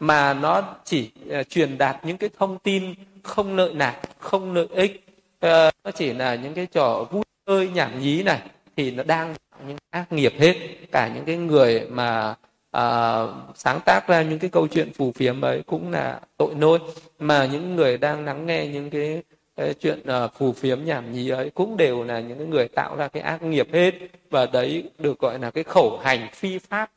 [0.01, 1.11] Mà nó chỉ
[1.41, 5.05] uh, truyền đạt những cái thông tin không lợi lạc không lợi ích.
[5.47, 8.41] Uh, nó chỉ là những cái trò vui chơi nhảm nhí này
[8.77, 9.35] thì nó đang
[9.67, 10.55] những ác nghiệp hết.
[10.93, 12.35] Cả những cái người mà
[12.77, 16.79] uh, sáng tác ra những cái câu chuyện phù phiếm ấy cũng là tội lỗi
[17.19, 19.23] mà những người đang lắng nghe những cái
[19.59, 23.09] cái chuyện uh, phù phiếm nhảm nhí ấy cũng đều là những người tạo ra
[23.09, 23.95] cái ác nghiệp hết.
[24.31, 26.91] Và đấy được gọi là cái khẩu hành phi pháp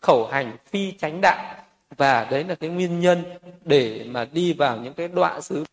[0.00, 1.54] khẩu hành phi chánh đạo.
[1.96, 3.22] Và đấy là cái nguyên nhân
[3.64, 5.64] để mà đi vào những cái đoạn xứ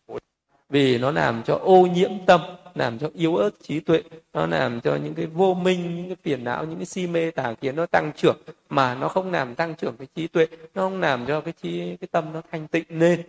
[0.70, 2.40] vì nó làm cho ô nhiễm tâm
[2.74, 6.16] làm cho yếu ớt trí tuệ nó làm cho những cái vô minh những cái
[6.22, 8.36] phiền não những cái si mê tà kiến nó tăng trưởng.
[8.68, 11.96] Mà nó không làm tăng trưởng cái trí tuệ nó không làm cho cái trí
[12.00, 13.22] cái tâm nó thanh tịnh lên.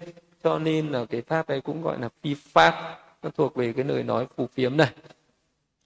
[0.43, 3.85] Cho nên là cái pháp ấy cũng gọi là phi pháp nó thuộc về cái
[3.85, 4.89] lời nói phù phiếm này.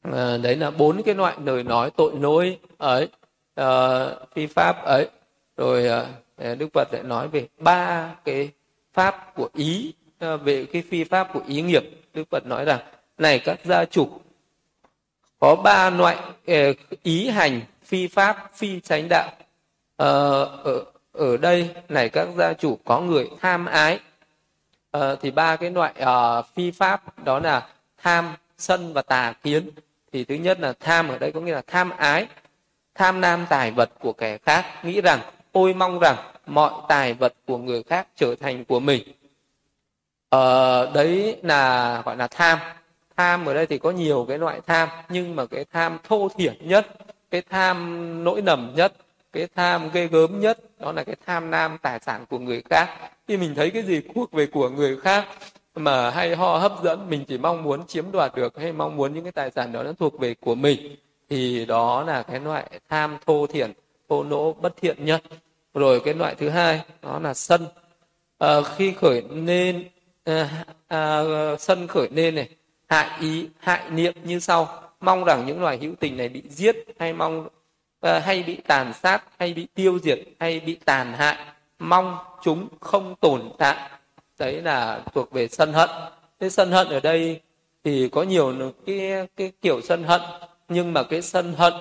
[0.01, 3.09] À, đấy là bốn cái loại lời nói tội lỗi ấy
[3.55, 3.67] à,
[4.35, 5.09] phi pháp ấy.
[5.57, 8.49] Rồi à, đức phật lại nói về ba cái
[8.93, 11.83] pháp của ý à, về cái phi pháp của ý nghiệp.
[12.13, 12.79] Đức phật nói rằng
[13.17, 14.09] này các gia chủ
[15.39, 16.17] có ba loại
[16.47, 16.71] à,
[17.03, 19.31] ý hành phi pháp phi chánh đạo.
[19.97, 20.07] À,
[20.63, 23.99] ở ở đây này các gia chủ có người tham ái
[24.91, 27.67] Ờ, thì ba cái loại ờ, phi pháp đó là
[27.97, 29.69] tham sân và tà kiến.
[30.13, 32.27] Thì thứ nhất là tham ở đây có nghĩa là tham ái
[32.95, 35.19] tham nam tài vật của kẻ khác nghĩ rằng
[35.51, 36.15] ôi mong rằng
[36.45, 39.03] mọi tài vật của người khác trở thành của mình.
[40.29, 42.59] Ờ, đấy là gọi là tham.
[43.17, 46.53] Tham ở đây thì có nhiều cái loại tham nhưng mà cái tham thô thiển
[46.61, 46.87] nhất
[47.31, 48.93] cái tham nỗi nầm nhất
[49.33, 52.89] cái tham ghê gớm nhất đó là cái tham nam tài sản của người khác.
[53.27, 55.25] Khi mình thấy cái gì thuộc về của người khác
[55.75, 59.13] mà hay ho hấp dẫn mình chỉ mong muốn chiếm đoạt được hay mong muốn
[59.13, 60.95] những cái tài sản đó nó thuộc về của mình
[61.29, 63.73] thì đó là cái loại tham thô thiển
[64.09, 65.23] thô nỗ bất thiện nhất.
[65.73, 67.67] Rồi cái loại thứ hai đó là sân.
[68.37, 69.89] À, khi khởi nên
[70.23, 71.23] à, à,
[71.59, 72.49] sân khởi nên này
[72.89, 74.81] hại ý hại niệm như sau.
[74.99, 77.47] Mong rằng những loài hữu tình này bị giết hay mong
[77.99, 81.37] Ờ, hay bị tàn sát, hay bị tiêu diệt, hay bị tàn hại,
[81.79, 83.89] mong chúng không tồn tại.
[84.39, 85.89] Đấy là thuộc về sân hận.
[86.39, 87.41] Cái sân hận ở đây
[87.83, 90.21] thì có nhiều cái cái kiểu sân hận,
[90.69, 91.73] nhưng mà cái sân hận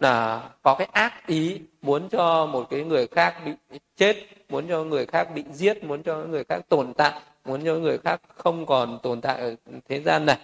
[0.00, 4.16] là có cái ác ý, muốn cho một cái người khác bị chết,
[4.48, 7.12] muốn cho người khác bị giết, muốn cho người khác tồn tại,
[7.44, 9.54] muốn cho người khác không còn tồn tại ở
[9.88, 10.38] thế gian này.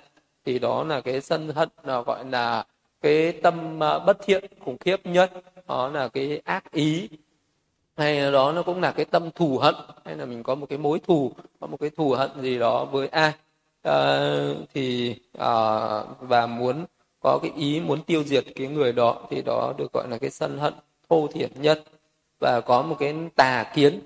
[0.44, 2.64] Thì đó là cái sân hận là gọi là
[3.02, 5.32] cái tâm ờ, bất thiện khủng khiếp nhất
[5.68, 7.08] đó là cái ác ý.
[7.96, 9.74] Hay là đó nó cũng là cái tâm thù hận
[10.04, 12.84] hay là mình có một cái mối thù có một cái thù hận gì đó
[12.84, 13.32] với ai.
[13.82, 14.28] À,
[14.74, 15.54] thì à,
[16.20, 16.84] và muốn
[17.20, 20.30] có cái ý muốn tiêu diệt cái người đó thì đó được gọi là cái
[20.30, 20.74] sân hận
[21.08, 21.82] thô thiển nhất.
[22.40, 24.00] Và có một cái tà kiến.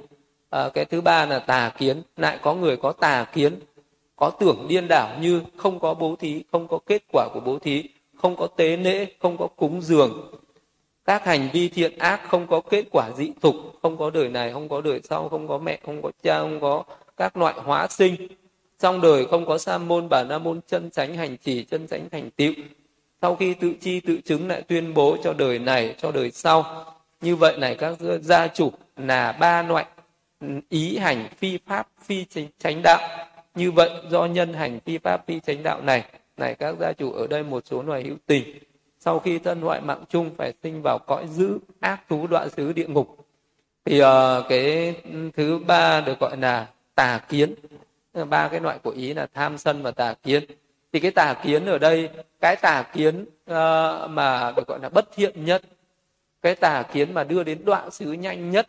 [0.50, 2.02] À, cái thứ ba là tà kiến.
[2.16, 3.60] Lại có người có tà kiến
[4.20, 7.58] có tưởng điên đảo như không có bố thí không có kết quả của bố
[7.58, 7.84] thí
[8.22, 10.30] không có tế lễ không có cúng dường.
[11.04, 14.52] Các hành vi thiện ác không có kết quả dị tục không có đời này,
[14.52, 16.84] không có đời sau, không có mẹ, không có cha, không có
[17.16, 18.14] các loại hóa sinh.
[18.78, 22.10] Trong đời không có sa môn, bà la môn, chân chánh hành trì, chân chánh
[22.10, 22.52] thành tựu.
[23.22, 26.84] Sau khi tự chi, tự chứng lại tuyên bố cho đời này, cho đời sau.
[27.20, 29.86] Như vậy này, các gia chủ là ba loại
[30.68, 32.24] ý hành phi pháp, phi
[32.58, 33.28] chánh đạo.
[33.54, 36.04] Như vậy, do nhân hành phi pháp, phi chánh đạo này
[36.40, 38.58] này các gia chủ ở đây một số loài hữu tình.
[38.98, 42.72] Sau khi thân hoại mạng chung phải sinh vào cõi dữ ác thú đoạn xứ
[42.72, 43.16] địa ngục.
[43.84, 44.08] Thì uh,
[44.48, 44.94] cái
[45.36, 47.54] thứ ba được gọi là tà kiến.
[48.28, 50.44] Ba cái loại của ý là tham sân và tà kiến.
[50.92, 52.10] Thì cái tà kiến ở đây
[52.40, 53.56] cái tà kiến uh,
[54.10, 55.62] mà được gọi là bất thiện nhất
[56.42, 58.66] cái tà kiến mà đưa đến đoạn xứ nhanh nhất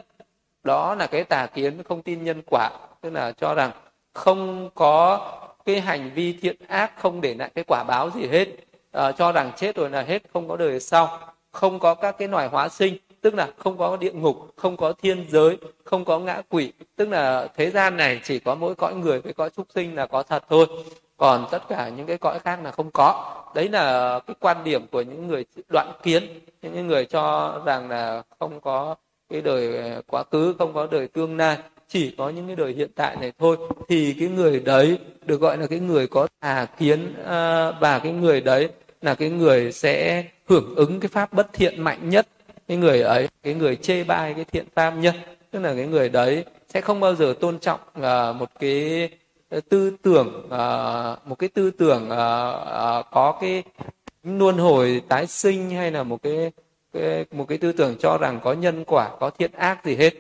[0.64, 2.70] đó là cái tà kiến không tin nhân quả.
[3.02, 3.72] Tức là cho rằng
[4.14, 5.20] không có
[5.66, 8.47] cái hành vi thiện ác không để lại cái quả báo gì hết
[8.91, 11.20] à, cho rằng chết rồi là hết không có đời sau
[11.51, 14.93] không có các cái loài hóa sinh tức là không có địa ngục không có
[14.93, 18.95] thiên giới không có ngã quỷ tức là thế gian này chỉ có mỗi cõi
[18.95, 20.68] người với cõi trúc sinh là có thật thôi.
[21.18, 23.36] Còn tất cả những cái cõi khác là không có.
[23.55, 28.24] Đấy là cái quan điểm của những người đoạn kiến những người cho rằng là
[28.39, 28.95] không có
[29.30, 31.57] cái đời quá khứ không có đời tương lai
[31.92, 33.58] chỉ có những cái đời hiện tại này thôi.
[33.88, 38.12] Thì cái người đấy được gọi là cái người có tà kiến à, và cái
[38.12, 38.70] người đấy
[39.02, 42.28] là cái người sẽ hưởng ứng cái pháp bất thiện mạnh nhất.
[42.68, 45.16] Cái người ấy cái người chê bai cái thiện pháp nhất.
[45.52, 49.10] Tức là cái người đấy sẽ không bao giờ tôn trọng uh, một cái
[49.70, 53.64] tư tưởng uh, một cái tư tưởng uh, uh, có cái
[54.24, 56.52] luân hồi tái sinh hay là một cái,
[56.94, 60.14] cái một cái tư tưởng cho rằng có nhân quả có thiện ác gì hết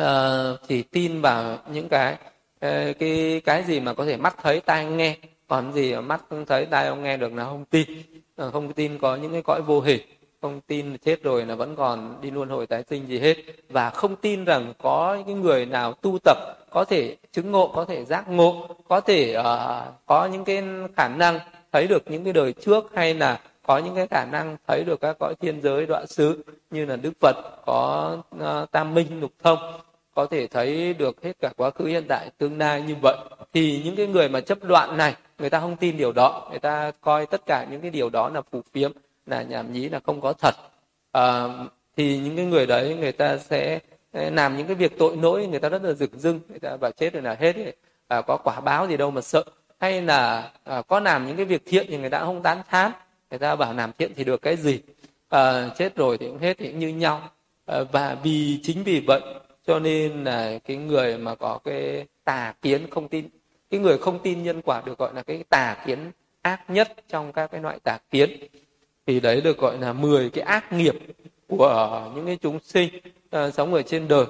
[0.00, 4.84] uh, tin vào những cái uh, cái cái gì mà có thể mắt thấy tai
[4.84, 5.16] nghe
[5.48, 7.88] còn gì mà mắt không thấy tai không nghe được là không tin.
[8.46, 10.00] Uh, không tin có những cái cõi vô hình
[10.42, 13.36] không tin chết rồi là vẫn còn đi luân hồi tái sinh gì hết.
[13.68, 16.38] Và không tin rằng có những người nào tu tập
[16.70, 19.46] có thể chứng ngộ có thể giác ngộ có thể uh,
[20.06, 20.62] có những cái
[20.96, 21.38] khả năng
[21.72, 25.00] thấy được những cái đời trước hay là có những cái khả năng thấy được
[25.00, 27.36] các cõi thiên giới đoạn xứ như là đức phật
[27.66, 29.58] có uh, tam minh lục thông
[30.14, 33.16] có thể thấy được hết cả quá khứ hiện tại tương lai như vậy.
[33.52, 36.48] Thì những cái người mà chấp đoạn này người ta không tin điều đó.
[36.50, 38.92] Người ta coi tất cả những cái điều đó là phù phiếm
[39.26, 40.54] là nhảm nhí là không có thật.
[41.12, 41.48] À,
[41.96, 43.78] thì những cái người đấy người ta sẽ
[44.12, 46.76] ờ, làm những cái việc tội lỗi người ta rất là rực rưng người ta
[46.76, 47.76] bảo chết rồi là hết ấy.
[48.08, 49.44] À, có quả báo gì đâu mà sợ.
[49.80, 52.92] Hay là à, có làm những cái việc thiện thì người ta không tán thán
[53.34, 54.80] người ta bảo làm thiện thì được cái gì?
[55.28, 57.30] À, chết rồi thì cũng hết thì cũng như nhau.
[57.66, 59.20] À, và vì chính vì vậy
[59.66, 63.28] cho nên là cái người mà có cái tà kiến không tin
[63.70, 65.98] cái người không tin nhân quả được gọi là cái tà kiến
[66.42, 68.30] ác nhất trong các cái loại tà kiến.
[69.06, 70.94] Thì đấy được gọi là 10 cái ác nghiệp
[71.48, 72.88] của những cái chúng sinh
[73.36, 74.24] uh, sống ở trên đời.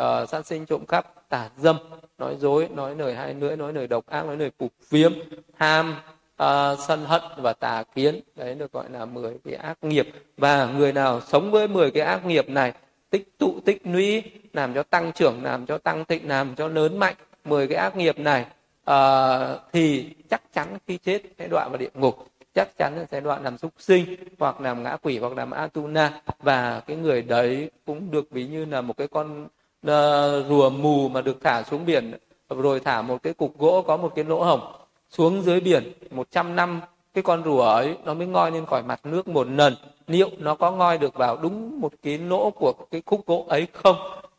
[0.00, 1.76] Uh, sát sinh trộm cắp tà dâm
[2.18, 5.12] nói dối nói lời hai lưỡi nói lời độc ác nói lời phục phiếm
[5.58, 5.96] tham
[6.42, 8.20] uh, sân hận và tà kiến.
[8.36, 10.08] Đấy được gọi là 10 cái ác nghiệp.
[10.36, 12.72] Và người nào sống với 10 cái ác nghiệp này
[13.10, 14.22] tích tụ tích lũy
[14.52, 17.14] làm cho tăng trưởng làm cho tăng thịnh làm cho lớn mạnh
[17.44, 18.46] 10 cái ác nghiệp này
[18.90, 22.26] uh, thì chắc chắn khi chết sẽ đọa vào địa ngục.
[22.54, 26.22] Chắc chắn sẽ đoạn làm súc sinh hoặc làm ngã quỷ hoặc làm atuna.
[26.38, 31.08] Và cái người đấy cũng được ví như là một cái con uh, rùa mù
[31.08, 32.12] mà được thả xuống biển.
[32.48, 34.79] Rồi thả một cái cục gỗ có một cái lỗ hổng
[35.10, 36.80] xuống dưới biển 100 năm,
[37.14, 39.74] cái con rùa ấy nó mới ngoi lên khỏi mặt nước một lần.
[40.06, 43.66] Liệu nó có ngoi được vào đúng một cái lỗ của cái khúc gỗ ấy
[43.72, 43.96] không?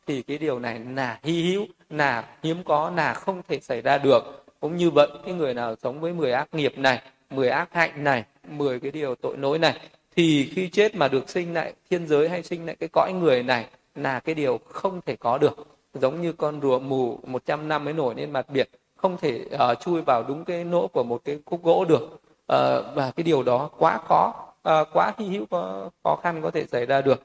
[0.07, 3.97] Thì cái điều này là hy hữu, là hiếm có, là không thể xảy ra
[3.97, 4.45] được.
[4.59, 8.03] Cũng như vậy, cái người nào sống với 10 ác nghiệp này 10 ác hạnh
[8.03, 9.80] này 10 cái điều tội lỗi này,
[10.15, 13.43] thì khi chết mà được sinh lại thiên giới hay sinh lại cái cõi người
[13.43, 13.65] này
[13.95, 15.67] là cái điều không thể có được.
[15.93, 18.67] Giống như con rùa mù 100 năm mới nổi lên mặt biển
[19.02, 22.04] không thể uh, chui vào đúng cái nỗ của một cái khúc gỗ được.
[22.04, 24.34] Uh, và cái điều đó quá khó
[24.70, 27.22] uh, quá hy hữu có khó khăn có thể xảy ra được.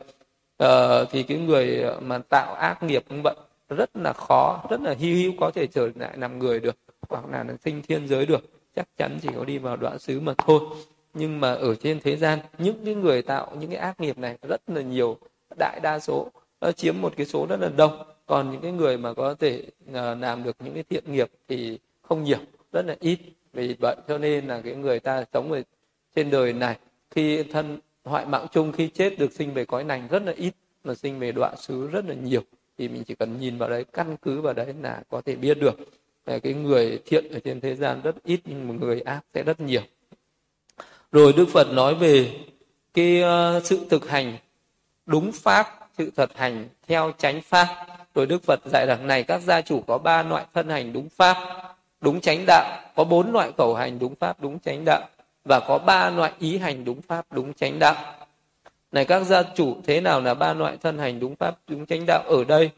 [0.64, 3.34] Uh, thì cái người mà tạo ác nghiệp cũng vậy
[3.68, 6.76] rất là khó rất là hy hữu có thể trở lại làm người được
[7.08, 8.40] hoặc là sinh thiên giới được.
[8.76, 10.60] Chắc chắn chỉ có đi vào đoạn xứ mà thôi.
[11.14, 14.36] Nhưng mà ở trên thế gian những cái người tạo những cái ác nghiệp này
[14.42, 15.16] rất là nhiều
[15.58, 18.98] đại đa số nó chiếm một cái số rất là đông còn những cái người
[18.98, 19.62] mà có thể
[19.94, 22.38] à, làm được những cái thiện nghiệp thì không nhiều,
[22.72, 23.18] rất là ít.
[23.52, 25.62] Vì vậy cho nên là cái người ta sống ở
[26.16, 26.78] trên đời này,
[27.10, 30.54] khi thân hoại mạng chung, khi chết được sinh về cõi lành rất là ít,
[30.84, 32.42] mà sinh về đoạn xứ rất là nhiều.
[32.78, 35.58] Thì mình chỉ cần nhìn vào đấy, căn cứ vào đấy là có thể biết
[35.60, 35.74] được.
[36.42, 39.60] Cái người thiện ở trên thế gian rất ít, nhưng mà người ác sẽ rất
[39.60, 39.82] nhiều.
[41.12, 42.40] Rồi đức phật nói về
[42.94, 44.36] cái à, sự thực hành,
[45.06, 45.66] đúng pháp,
[45.98, 49.82] sự thật hành theo chánh pháp rồi đức phật dạy rằng này, các gia chủ
[49.86, 51.36] có ba loại thân hành đúng pháp,
[52.00, 55.08] đúng chánh đạo, có bốn loại khẩu hành đúng pháp, đúng chánh đạo,
[55.44, 57.94] và có ba loại ý hành đúng pháp, đúng chánh đạo.
[58.92, 62.04] Này các gia chủ, thế nào là ba loại thân hành đúng pháp, đúng chánh
[62.06, 62.70] đạo ở đây?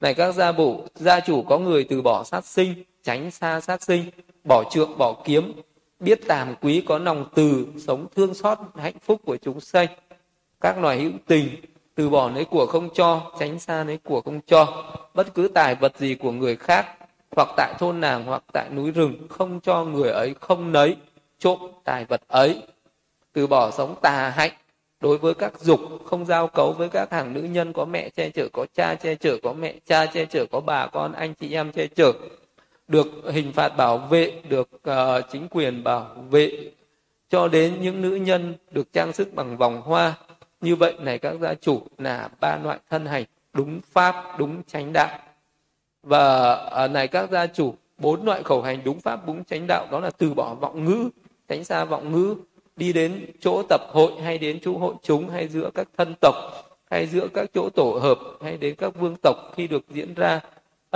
[0.00, 3.82] Này các gia bổ gia chủ có người từ bỏ sát sinh, tránh xa sát
[3.82, 4.04] sinh,
[4.44, 5.52] bỏ trượng, bỏ kiếm,
[6.00, 9.88] biết tàm quý có lòng từ, sống thương xót, hạnh phúc của chúng sanh.
[10.60, 11.48] Các loài hữu tình
[11.98, 14.84] từ bỏ lấy của không cho tránh xa lấy của không cho.
[15.14, 16.86] Bất cứ tài vật gì của người khác
[17.36, 20.96] hoặc tại thôn nàng hoặc tại núi rừng không cho người ấy không lấy
[21.38, 22.62] trộm tài vật ấy.
[23.32, 24.50] Từ bỏ sống tà hạnh
[25.00, 28.30] đối với các dục không giao cấu với các hàng nữ nhân có mẹ che
[28.30, 31.52] chở có cha che chở có mẹ cha che chở có bà con anh chị
[31.52, 32.12] em che chở.
[32.88, 36.70] Được hình phạt bảo vệ được uh, chính quyền bảo vệ.
[37.30, 40.14] Cho đến những nữ nhân được trang sức bằng vòng hoa
[40.60, 44.92] như vậy này các gia chủ là ba loại thân hành đúng pháp đúng chánh
[44.92, 45.18] đạo.
[46.02, 49.86] Và à, này các gia chủ bốn loại khẩu hành đúng pháp đúng chánh đạo
[49.90, 51.10] đó là từ bỏ vọng ngữ
[51.48, 52.34] tránh xa vọng ngữ
[52.76, 56.34] đi đến chỗ tập hội hay đến chỗ hội chúng hay giữa các thân tộc
[56.90, 60.36] hay giữa các chỗ tổ hợp hay đến các vương tộc khi được diễn ra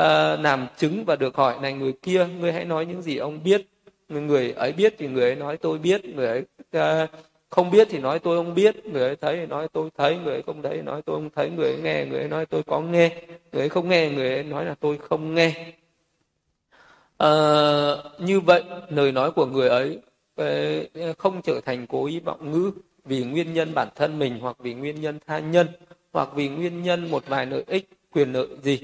[0.01, 3.39] uh, làm chứng và được hỏi này người kia người hãy nói những gì ông
[3.45, 3.67] biết?
[4.09, 6.05] Người ấy biết thì người ấy nói tôi biết.
[6.05, 6.45] Người ấy
[7.05, 7.11] uh,
[7.53, 10.33] không biết thì nói tôi không biết người ấy thấy thì nói tôi thấy người
[10.35, 12.63] ấy không thấy thì nói tôi không thấy người ấy nghe người ấy nói tôi
[12.63, 13.23] có nghe
[13.53, 15.73] người ấy không nghe người ấy nói là tôi không nghe.
[17.19, 17.31] À,
[18.19, 19.99] như vậy lời nói của người ấy
[20.37, 22.71] ờ, không trở thành cố ý vọng ngữ
[23.05, 25.67] vì nguyên nhân bản thân mình hoặc vì nguyên nhân tha nhân
[26.13, 28.79] hoặc vì nguyên nhân một vài lợi ích quyền lợi gì.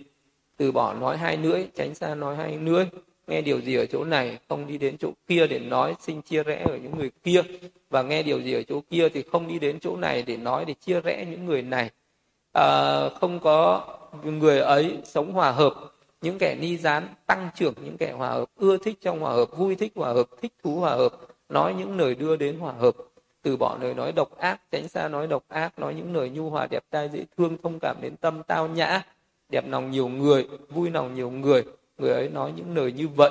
[0.57, 2.85] Từ bỏ nói hai lưỡi tránh xa nói hai lưỡi
[3.27, 6.43] nghe điều gì ở chỗ này không đi đến chỗ kia để nói sinh chia
[6.43, 7.43] rẽ ở những người kia
[7.91, 10.65] và nghe điều gì ở chỗ kia thì không đi đến chỗ này để nói
[10.65, 11.91] để chia rẽ những người này.
[12.53, 13.87] À, không có
[14.25, 15.75] người ấy sống hòa hợp.
[16.21, 19.57] Những kẻ ni gián tăng trưởng những kẻ hòa hợp ưa thích trong hòa hợp
[19.57, 21.13] vui thích hòa hợp thích thú hòa hợp
[21.49, 22.95] nói những lời đưa đến hòa hợp.
[23.43, 26.51] Từ bỏ lời nói độc ác tránh xa nói độc ác nói những lời nhu
[26.51, 29.03] hòa đẹp tai dễ thương thông cảm đến tâm tao nhã
[29.49, 31.65] đẹp lòng nhiều người vui lòng nhiều người.
[31.99, 33.31] Người ấy nói những lời như vậy.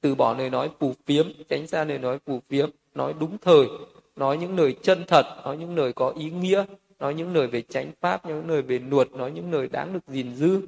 [0.00, 3.68] Từ bỏ lời nói phù phiếm tránh xa lời nói phù phiếm nói đúng thời,
[4.16, 6.64] nói những lời chân thật, nói những lời có ý nghĩa,
[6.98, 10.06] nói những lời về chánh pháp những lời về luật, nói những lời đáng được
[10.08, 10.60] gìn giữ.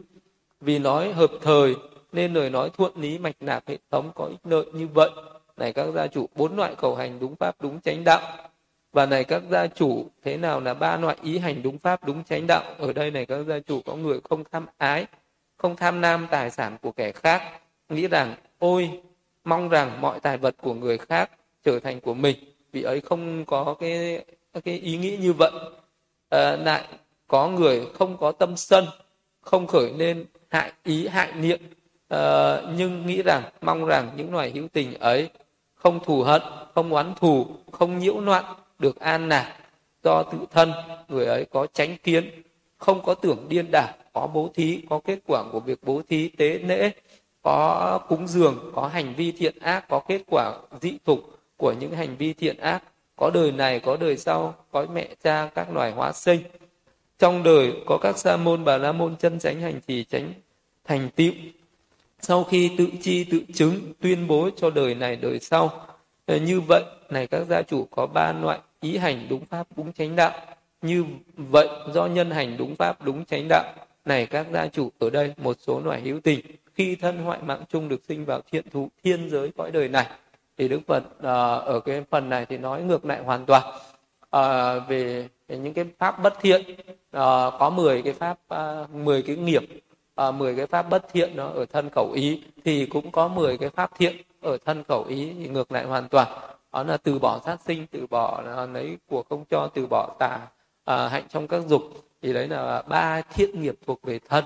[0.60, 1.74] Vì nói hợp thời,
[2.12, 5.10] nên lời nói thuận lý mạch lạc hệ thống có ích lợi như vậy.
[5.56, 8.20] Này các gia chủ, bốn loại khẩu hành đúng pháp, đúng chánh đạo.
[8.92, 12.24] Và này các gia chủ, thế nào là ba loại ý hành đúng pháp, đúng
[12.24, 12.62] chánh đạo?
[12.78, 15.06] Ở đây này các gia chủ, có người không tham ái,
[15.56, 17.42] không tham nam tài sản của kẻ khác,
[17.88, 18.90] nghĩ rằng, ôi,
[19.44, 21.30] mong rằng mọi tài vật của người khác
[21.64, 22.36] trở thành của mình.
[22.72, 24.24] Vì ấy không có cái
[24.64, 25.50] cái ý nghĩ như vậy.
[26.28, 26.84] À, lại
[27.26, 28.86] có người không có tâm sân
[29.40, 31.60] không khởi lên hại ý hại niệm.
[32.08, 35.30] À, nhưng nghĩ rằng mong rằng những loài hữu tình ấy
[35.74, 36.42] không thù hận
[36.74, 38.44] không oán thù không nhiễu loạn
[38.78, 39.56] được an lạc
[40.04, 40.72] do tự thân.
[41.08, 42.42] Người ấy có tránh kiến
[42.78, 46.28] không có tưởng điên đảo có bố thí có kết quả của việc bố thí
[46.28, 46.90] tế lễ
[47.42, 51.92] có cúng dường có hành vi thiện ác có kết quả dị thục của những
[51.92, 52.82] hành vi thiện ác,
[53.16, 56.40] có đời này, có đời sau, có mẹ, cha, các loài hóa sinh.
[57.18, 60.32] Trong đời có các sa môn, bà la môn chân chánh, hành trì chánh,
[60.84, 61.32] thành tựu.
[62.20, 65.86] Sau khi tự chi, tự chứng, tuyên bố cho đời này, đời sau
[66.26, 69.92] ờ, như vậy, này các gia chủ có ba loại ý hành đúng pháp, đúng
[69.92, 70.40] chánh đạo.
[70.82, 71.04] Như
[71.36, 73.72] vậy, do nhân hành đúng pháp, đúng chánh đạo,
[74.04, 76.40] này các gia chủ, ở đây một số loại hữu tình.
[76.74, 80.06] Khi thân hoại mạng chung được sinh vào thiện thụ, thiên giới cõi đời này
[80.60, 81.22] thì đức phật uh,
[81.66, 83.62] ở cái phần này thì nói ngược lại hoàn toàn.
[84.36, 89.22] Uh, về, về những cái pháp bất thiện uh, có 10 cái pháp uh, 10
[89.22, 89.62] cái nghiệp
[90.28, 93.58] uh, 10 cái pháp bất thiện nó ở thân khẩu ý thì cũng có 10
[93.58, 96.28] cái pháp thiện ở thân khẩu ý thì ngược lại hoàn toàn.
[96.72, 98.42] Đó là từ bỏ sát sinh từ bỏ
[98.72, 100.38] lấy của không cho từ bỏ tà
[100.84, 101.82] à, hạnh trong các dục.
[102.22, 104.44] Thì đấy là ba thiện nghiệp thuộc về thân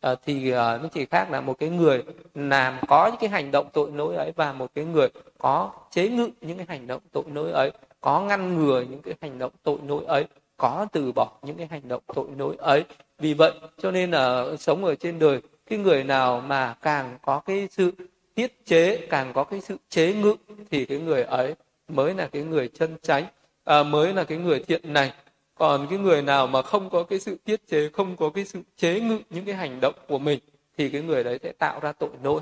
[0.00, 2.02] à, thì à, nó chỉ khác là một cái người
[2.34, 6.08] làm có những cái hành động tội lỗi ấy và một cái người có chế
[6.08, 9.52] ngự những cái hành động tội lỗi ấy có ngăn ngừa những cái hành động
[9.62, 10.26] tội lỗi ấy
[10.56, 12.84] có từ bỏ những cái hành động tội lỗi ấy.
[13.18, 15.40] Vì vậy cho nên là sống ở trên đời
[15.70, 17.92] cái người nào mà càng có cái sự
[18.34, 20.36] tiết chế càng có cái sự chế ngự
[20.70, 21.54] thì cái người ấy
[21.88, 23.24] mới là cái người chân chánh
[23.64, 25.12] à, mới là cái người thiện này
[25.58, 28.60] còn cái người nào mà không có cái sự tiết chế không có cái sự
[28.76, 30.38] chế ngự những cái hành động của mình
[30.78, 32.40] thì cái người đấy sẽ tạo ra tội lỗi.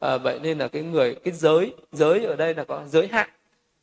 [0.00, 3.28] À, vậy nên là cái người cái giới giới ở đây là có giới hạn.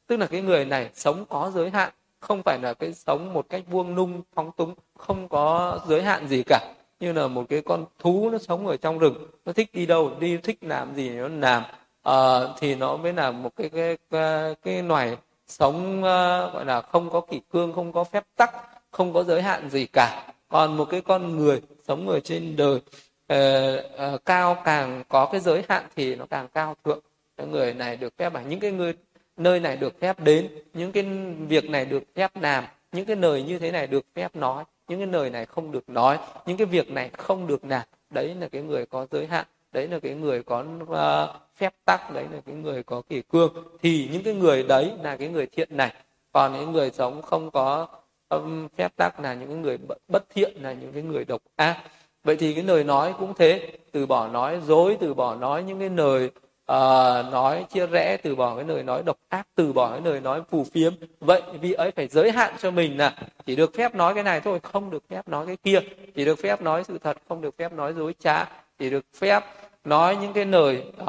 [0.07, 3.45] Tức là cái người này sống có giới hạn không phải là cái sống một
[3.49, 6.73] cách vuông nung phóng túng không có giới hạn gì cả.
[6.99, 10.11] Như là một cái con thú nó sống ở trong rừng nó thích đi đâu
[10.19, 11.63] đi thích làm gì nó làm.
[12.03, 15.17] À, thì nó mới là một cái cái cái, cái loài
[15.47, 19.41] sống uh, gọi là không có kỷ cương không có phép tắc không có giới
[19.41, 20.27] hạn gì cả.
[20.47, 25.41] Còn một cái con người sống ở trên đời uh, uh, cao càng có cái
[25.41, 26.99] giới hạn thì nó càng cao thượng.
[27.37, 28.93] Cái người này được phép bằng những cái người
[29.37, 31.03] nơi này được phép đến những cái
[31.47, 34.99] việc này được phép làm những cái lời như thế này được phép nói những
[34.99, 37.81] cái lời này không được nói những cái việc này không được làm.
[38.09, 42.13] Đấy là cái người có giới hạn đấy là cái người có uh, phép tắc
[42.13, 43.53] đấy là cái người có kỷ cương.
[43.81, 45.93] Thì những cái người đấy là cái người thiện này.
[46.31, 47.87] Còn những người sống không có
[48.27, 51.77] âm phép tắc là những người bất thiện là những cái người độc ác.
[52.23, 55.79] Vậy thì cái lời nói cũng thế từ bỏ nói dối từ bỏ nói những
[55.79, 56.29] cái lời
[56.71, 60.19] uh, nói chia rẽ từ bỏ cái lời nói độc ác từ bỏ cái lời
[60.21, 60.93] nói phù phiếm.
[61.19, 63.15] Vậy vị ấy phải giới hạn cho mình là
[63.45, 65.79] chỉ được phép nói cái này thôi không được phép nói cái kia.
[66.15, 68.49] Chỉ được phép nói sự thật không được phép nói dối trá.
[68.79, 69.43] Chỉ được phép
[69.83, 71.07] nói những cái lời uh,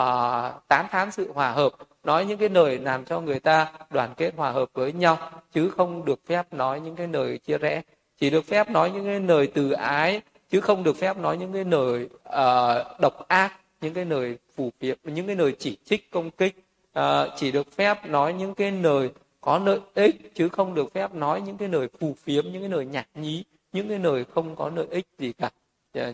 [0.68, 1.72] tán thán sự hòa hợp
[2.06, 5.70] nói những cái lời làm cho người ta đoàn kết hòa hợp với nhau chứ
[5.70, 7.82] không được phép nói những cái lời chia rẽ
[8.18, 11.52] chỉ được phép nói những cái lời từ ái chứ không được phép nói những
[11.52, 16.10] cái lời uh, độc ác những cái lời phù phiếm những cái lời chỉ trích
[16.10, 16.56] công kích
[16.98, 17.02] uh,
[17.36, 21.40] chỉ được phép nói những cái lời có lợi ích chứ không được phép nói
[21.40, 24.70] những cái lời phù phiếm những cái lời nhạt nhí những cái lời không có
[24.74, 25.50] lợi ích gì cả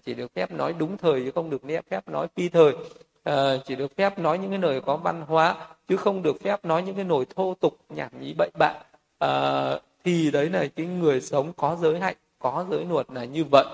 [0.05, 2.72] chỉ được phép nói đúng thời chứ không được phép nói phi thời
[3.23, 5.57] à, chỉ được phép nói những cái lời có văn hóa
[5.89, 8.75] chứ không được phép nói những cái nồi thô tục nhảm nhí bậy bạ.
[9.18, 9.31] À,
[10.05, 13.64] thì đấy là cái người sống có giới hạnh có giới luật là như vậy.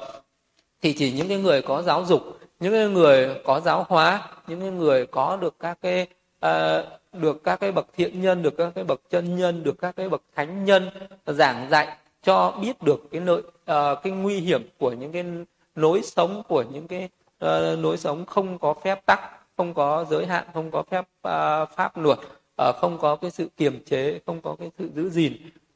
[0.83, 4.61] Thì chỉ những cái người có giáo dục những cái người có giáo hóa những
[4.61, 6.07] cái người có được các cái
[6.41, 6.83] à,
[7.13, 10.09] được các cái bậc thiện nhân được các cái bậc chân nhân được các cái
[10.09, 10.91] bậc thánh nhân
[11.27, 15.25] giảng dạy cho biết được cái lợi uh, cái nguy hiểm của những cái
[15.75, 17.09] lối sống của những cái
[17.45, 21.69] uh, lối sống không có phép tắc không có giới hạn không có phép uh,
[21.77, 25.33] pháp luật uh, không có cái sự kiềm chế không có cái sự giữ gìn.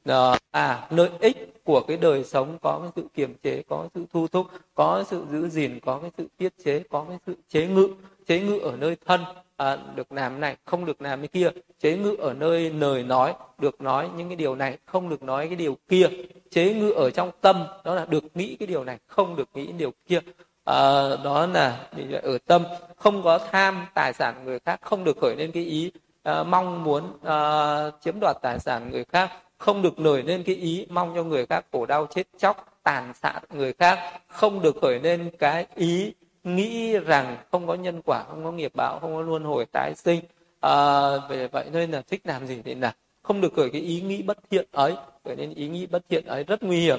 [0.08, 4.04] Uh, à lợi ích của cái đời sống có cái sự kiềm chế có sự
[4.12, 7.66] thu thúc có sự giữ gìn có cái sự tiết chế có cái sự chế
[7.66, 7.88] ngự.
[8.26, 9.20] Chế ngự ở nơi thân
[9.56, 11.50] à, được làm này không được làm cái kia.
[11.80, 15.46] Chế ngự ở nơi lời nói được nói những cái điều này không được nói
[15.46, 16.08] cái điều kia.
[16.50, 19.72] Chế ngự ở trong tâm đó là được nghĩ cái điều này không được nghĩ
[19.72, 20.20] điều kia
[20.64, 22.64] à, đó là ờ, ở tâm
[22.96, 25.92] không có tham tài sản người khác không được khởi lên cái ý
[26.22, 30.54] à, mong muốn à, chiếm đoạt tài sản người khác không được nổi lên cái
[30.54, 34.76] ý mong cho người khác khổ đau chết chóc tàn sát người khác không được
[34.82, 36.12] khởi lên cái ý
[36.44, 39.94] nghĩ rằng không có nhân quả không có nghiệp báo không có luân hồi tái
[39.94, 40.20] sinh.
[40.60, 44.00] À, về vậy nên là thích làm gì thì là không được khởi cái ý
[44.00, 44.94] nghĩ bất thiện ấy
[45.24, 46.98] khởi nên ý nghĩ bất thiện ấy rất nguy hiểm.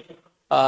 [0.50, 0.62] À,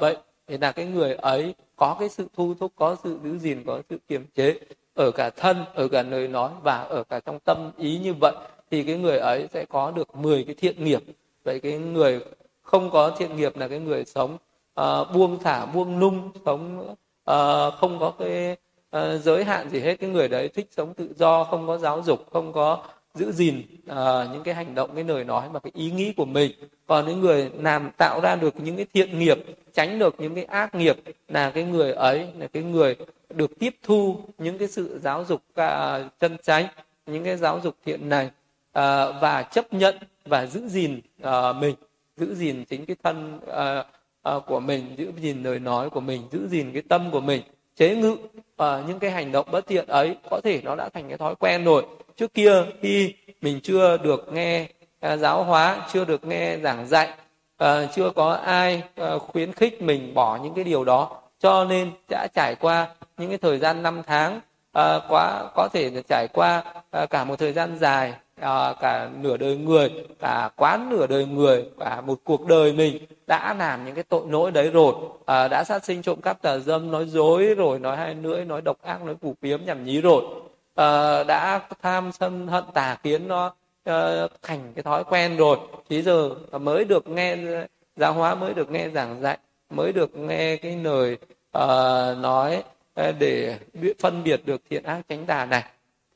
[0.00, 3.64] vậy thì là cái người ấy có cái sự thu thúc có sự giữ gìn
[3.66, 4.58] có sự kiềm chế
[4.94, 8.34] ở cả thân ở cả lời nói và ở cả trong tâm ý như vậy
[8.70, 11.02] thì cái người ấy sẽ có được 10 cái thiện nghiệp.
[11.44, 12.20] Vậy cái người
[12.62, 14.36] không có thiện nghiệp là cái người sống
[14.80, 16.94] uh, buông thả buông nung sống
[17.30, 18.56] uh, không có cái
[18.96, 19.94] uh, giới hạn gì hết.
[19.94, 22.84] Cái người đấy thích sống tự do không có giáo dục không có
[23.14, 23.96] giữ gìn uh,
[24.32, 26.52] những cái hành động cái lời nói và cái ý nghĩ của mình.
[26.86, 29.38] Còn những người làm tạo ra được những cái thiện nghiệp
[29.72, 30.96] tránh được những cái ác nghiệp
[31.28, 32.96] là cái người ấy là cái người
[33.34, 36.66] được tiếp thu những cái sự giáo dục uh, chân chánh
[37.06, 38.32] những cái giáo dục thiện này uh,
[39.20, 39.94] và chấp nhận
[40.24, 41.74] và giữ gìn uh, mình
[42.16, 46.22] giữ gìn chính cái thân uh, uh, của mình giữ gìn lời nói của mình
[46.32, 47.42] giữ gìn cái tâm của mình
[47.76, 51.08] chế ngự uh, những cái hành động bất thiện ấy có thể nó đã thành
[51.08, 51.86] cái thói quen rồi.
[52.16, 54.66] Trước kia khi mình chưa được nghe
[55.12, 57.08] uh, giáo hóa chưa được nghe giảng dạy
[57.64, 58.82] uh, chưa có ai
[59.14, 63.28] uh, khuyến khích mình bỏ những cái điều đó cho nên đã trải qua những
[63.28, 64.36] cái thời gian năm tháng
[64.78, 66.62] uh, quá có thể trải qua
[67.02, 68.12] uh, cả một thời gian dài
[68.42, 69.90] à, cả nửa đời người
[70.20, 74.22] cả quá nửa đời người cả một cuộc đời mình đã làm những cái tội
[74.28, 74.94] lỗi đấy rồi.
[75.26, 78.60] À, đã sát sinh trộm cắp tà dâm nói dối rồi nói hai lưỡi nói
[78.62, 80.22] độc ác nói phù phiếm nhảm nhí rồi.
[80.74, 85.58] À, đã tham sân hận tà kiến nó à, thành cái thói quen rồi.
[85.88, 86.30] Thì giờ
[86.60, 87.36] mới được nghe
[87.96, 89.38] giáo hóa mới được nghe giảng dạy
[89.70, 91.16] mới được nghe cái lời
[91.58, 92.62] uh, nói
[92.94, 93.58] à, để
[93.98, 95.64] phân biệt được thiện ác tránh tà này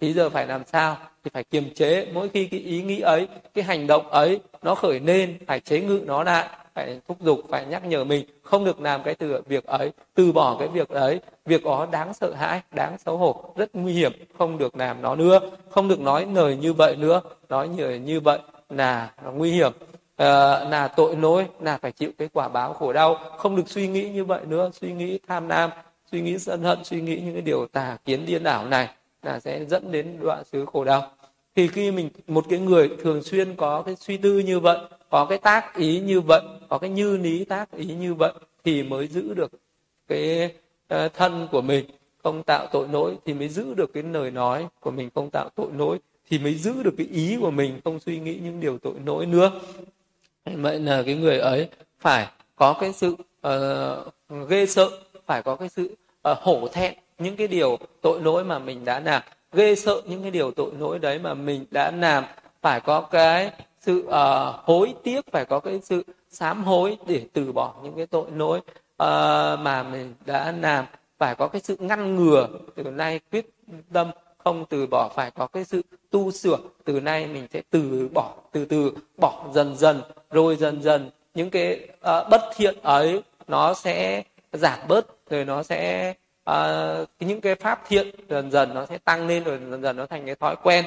[0.00, 2.06] thì giờ phải làm sao thì phải kiềm chế.
[2.12, 5.80] Mỗi khi cái ý nghĩ ấy cái hành động ấy nó khởi lên phải chế
[5.80, 8.26] ngự nó lại phải thúc giục phải nhắc nhở mình.
[8.42, 11.20] Không được làm cái từ việc ấy từ bỏ cái việc ấy.
[11.44, 14.12] Việc đó đáng sợ hãi đáng xấu hổ rất nguy hiểm.
[14.38, 15.40] Không được làm nó nữa.
[15.70, 17.20] Không được nói lời như vậy nữa.
[17.48, 18.38] Nói như như vậy
[18.70, 19.72] là nguy hiểm.
[20.16, 23.14] À, là tội lỗi là phải chịu cái quả báo khổ đau.
[23.36, 24.70] Không được suy nghĩ như vậy nữa.
[24.80, 25.70] Suy nghĩ tham lam
[26.12, 28.88] suy nghĩ sân hận suy nghĩ những cái điều tà kiến điên đảo này
[29.26, 31.10] là sẽ dẫn đến đoạn xứ khổ đau.
[31.56, 34.78] Thì khi mình một cái người thường xuyên có cái suy tư như vậy
[35.10, 38.32] có cái tác ý như vậy có cái như lý tác ý như vậy
[38.64, 39.52] thì mới giữ được
[40.08, 40.54] cái
[40.88, 41.84] ờ, thân của mình
[42.22, 45.48] không tạo tội lỗi thì mới giữ được cái lời nói của mình không tạo
[45.54, 45.98] tội lỗi
[46.30, 49.26] thì mới giữ được cái ý của mình không suy nghĩ những điều tội lỗi
[49.26, 49.50] nữa.
[50.44, 51.68] Vậy là cái người ấy
[51.98, 53.16] phải có cái sự
[53.46, 54.90] uh, ghê sợ
[55.26, 55.96] phải có cái sự
[56.30, 60.22] uh, hổ thẹn những cái điều tội lỗi mà mình đã làm ghê sợ những
[60.22, 62.24] cái điều tội lỗi đấy mà mình đã làm.
[62.62, 63.50] Phải có cái
[63.80, 64.14] sự uh,
[64.64, 68.58] hối tiếc phải có cái sự sám hối để từ bỏ những cái tội lỗi
[68.58, 70.84] uh, mà mình đã làm.
[71.18, 73.46] Phải có cái sự ngăn ngừa từ nay quyết
[73.92, 75.08] tâm không từ bỏ.
[75.14, 79.44] Phải có cái sự tu sửa từ nay mình sẽ từ bỏ từ từ bỏ
[79.54, 81.10] dần dần rồi dần dần.
[81.34, 86.14] Những cái uh, bất thiện ấy nó sẽ giảm bớt rồi nó sẽ
[86.46, 90.06] à, những cái pháp thiện dần dần nó sẽ tăng lên rồi dần dần nó
[90.06, 90.84] thành cái thói quen.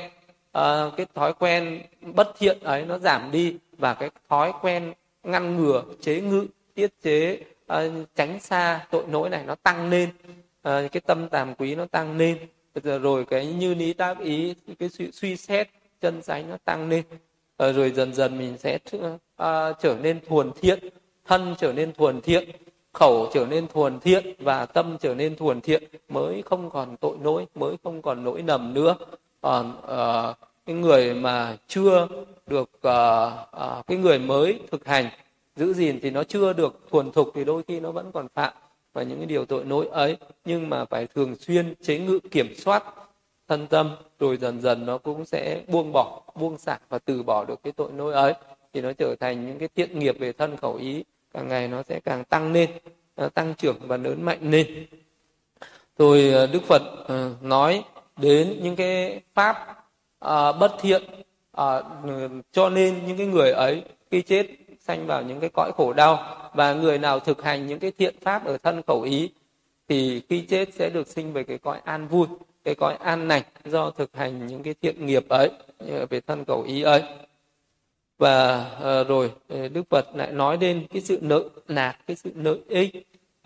[0.52, 4.94] À, cái thói quen bất thiện ấy nó giảm đi và cái thói quen
[5.24, 7.84] ngăn ngừa chế ngự tiết chế à,
[8.16, 10.10] tránh xa tội lỗi này nó tăng lên.
[10.62, 12.38] À, cái tâm tàm quý nó tăng lên.
[12.84, 15.70] Rồi cái như lý tác ý cái suy, suy xét
[16.02, 17.04] chân sánh nó tăng lên.
[17.58, 19.22] Rồi dần dần mình sẽ uh,
[19.82, 20.80] trở nên thuần thiện
[21.26, 22.50] thân trở nên thuần thiện
[22.94, 27.18] khẩu trở nên thuần thiện và tâm trở nên thuần thiện mới không còn tội
[27.24, 28.96] lỗi mới không còn lỗi nầm nữa.
[29.42, 30.36] Còn uh,
[30.66, 32.08] cái người mà chưa
[32.48, 33.34] được uh,
[33.80, 35.10] uh, cái người mới thực hành
[35.56, 38.54] giữ gìn thì nó chưa được thuần thục thì đôi khi nó vẫn còn phạm
[38.94, 40.18] và những cái điều tội lỗi ấy.
[40.46, 42.84] Nhưng mà phải thường xuyên chế ngự kiểm soát
[43.48, 47.46] thân tâm rồi dần dần nó cũng sẽ buông bỏ buông xả và từ bỏ
[47.46, 48.34] được cái tội lỗi ấy.
[48.74, 51.04] Thì nó trở thành những cái thiện nghiệp về thân khẩu ý
[51.34, 52.70] càng ngày nó sẽ càng tăng lên
[53.34, 54.86] tăng trưởng và lớn mạnh lên.
[55.98, 57.84] Rồi ờ, đức phật ờ, nói
[58.18, 59.86] đến những cái pháp
[60.20, 61.04] ờ, bất thiện
[62.52, 64.48] cho nên những cái người ấy khi chết
[64.80, 68.16] sanh vào những cái cõi khổ đau và người nào thực hành những cái thiện
[68.22, 69.30] pháp ở thân khẩu ý
[69.88, 72.28] thì khi chết sẽ được sinh về cái cõi an vui,
[72.64, 75.50] cái cõi an lành do thực hành những cái thiện nghiệp ấy
[76.10, 77.04] về thân khẩu ý ấy
[78.20, 82.32] và uh, rồi ờ, đức phật lại nói đến cái sự nợ nạt cái sự
[82.36, 82.96] nợ ích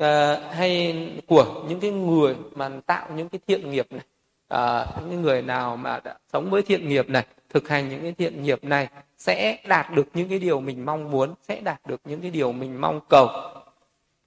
[0.03, 0.07] uh,
[0.51, 0.95] hay
[1.27, 4.05] của những cái người mà tạo những cái thiện nghiệp này.
[4.53, 8.13] Uh, những người nào mà đã sống với thiện nghiệp này thực hành những cái
[8.17, 12.01] thiện nghiệp này sẽ đạt được những cái điều mình mong muốn sẽ đạt được
[12.05, 13.29] những cái điều mình mong cầu.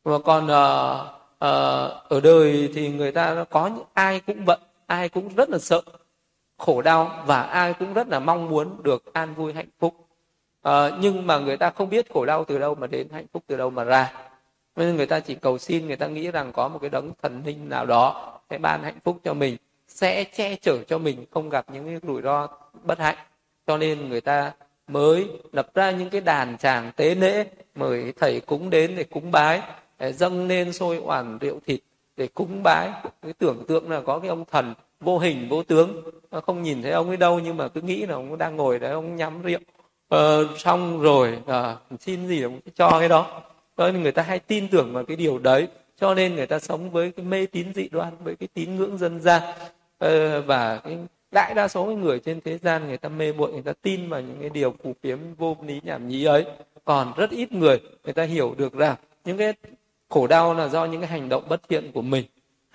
[0.05, 0.51] Và còn uh,
[1.34, 5.59] uh, ở đời thì người ta có những ai cũng bận ai cũng rất là
[5.59, 5.82] sợ
[6.59, 10.05] khổ đau và ai cũng rất là mong muốn được an vui hạnh phúc
[10.66, 13.42] à, nhưng mà người ta không biết khổ đau từ đâu mà đến hạnh phúc
[13.46, 14.12] từ đâu mà ra.
[14.76, 17.42] Nên người ta chỉ cầu xin người ta nghĩ rằng có một cái đấng thần
[17.44, 19.56] linh nào đó sẽ ban hạnh phúc cho mình
[19.88, 22.48] sẽ che chở cho mình không gặp những cái rủi ro
[22.82, 23.16] bất hạnh.
[23.66, 24.52] Cho nên người ta
[24.88, 29.30] mới lập ra những cái đàn tràng tế lễ mời thầy cúng đến để cúng
[29.30, 29.62] bái
[29.98, 31.80] để dâng lên sôi oản rượu thịt
[32.16, 32.90] để cúng bái.
[33.22, 36.92] Cái tưởng tượng là có cái ông thần vô hình vô tướng không nhìn thấy
[36.92, 39.58] ông ấy đâu nhưng mà cứ nghĩ là ông đang ngồi đấy ông nhắm rượu
[40.09, 43.42] ờ, xong rồi à, xin gì cũng cho cái đó.
[43.76, 45.68] Cho nên người ta hay tin tưởng vào cái điều đấy
[46.00, 48.98] cho nên người ta sống với cái mê tín dị đoan với cái tín ngưỡng
[48.98, 49.42] dân gian.
[49.98, 50.98] Ờ, và cái
[51.30, 54.20] đại đa số người trên thế gian người ta mê muội người ta tin vào
[54.20, 56.44] những cái điều phù phiếm vô lý nhảm nhí ấy.
[56.84, 59.52] Còn rất ít người người ta hiểu được rằng những cái
[60.09, 62.24] khổ đau là do những cái hành động bất thiện của mình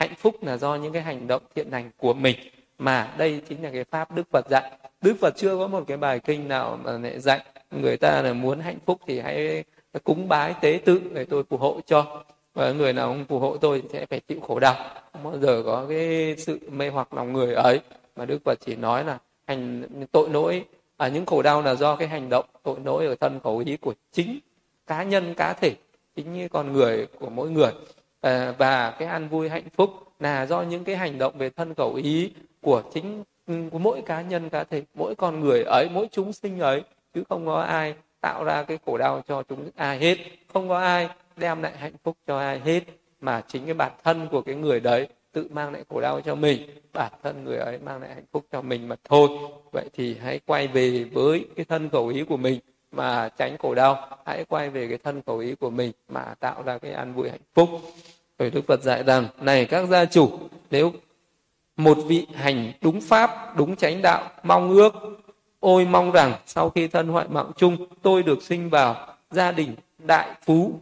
[0.02, 2.36] hạnh phúc là do những cái hành động thiện lành của mình
[2.82, 4.72] mà đây chính là cái pháp đức phật dạy.
[5.02, 8.34] Đức phật chưa có một cái bài kinh nào mà lại dạy người ta là
[8.34, 9.64] muốn hạnh phúc thì hãy
[10.04, 12.24] cúng bái tế tự để tôi phù hộ cho.
[12.54, 14.76] Và người nào không phù hộ tôi sẽ phải chịu khổ đau.
[15.14, 17.80] Không bao giờ có cái sự mê hoặc lòng người ấy.
[18.16, 19.18] Mà đức phật chỉ nói là
[19.48, 20.66] hành tội lỗi
[20.98, 23.78] à, những khổ đau là do cái hành động tội lỗi ở thân khẩu ý
[23.78, 24.40] của chính
[24.88, 25.76] cá nhân cá thể
[26.16, 27.72] chính như con người của mỗi người.
[28.22, 31.74] À, và cái an vui hạnh phúc là do những cái hành động về thân
[31.74, 32.32] khẩu ý
[32.62, 36.34] của chính ừ, của mỗi cá nhân cá thể mỗi con người ấy, mỗi chúng
[36.34, 36.84] sinh ấy,
[37.14, 40.18] chứ không có ai tạo ra cái khổ đau cho chúng ai hết,
[40.54, 42.84] không có ai đem lại hạnh phúc cho ai hết,
[43.22, 46.36] mà chính cái bản thân của cái người đấy tự mang lại khổ đau cho
[46.36, 46.62] mình,
[46.94, 49.30] bản thân người ấy mang lại hạnh phúc cho mình mà thôi.
[49.72, 52.60] Vậy thì hãy quay về với cái thân khẩu ý của mình
[52.92, 54.18] mà tránh khổ đau.
[54.26, 57.30] Hãy quay về cái thân khẩu ý của mình mà tạo ra cái an vui
[57.30, 57.70] hạnh phúc.
[58.40, 60.40] Rồi đức phật dạy rằng, này các gia chủ,
[60.72, 60.92] nếu
[61.78, 64.94] một vị hành đúng pháp, đúng chánh đạo, mong ước.
[65.60, 69.76] Ôi mong rằng sau khi thân hoại mạng chung, tôi được sinh vào gia đình
[69.98, 70.80] đại phú,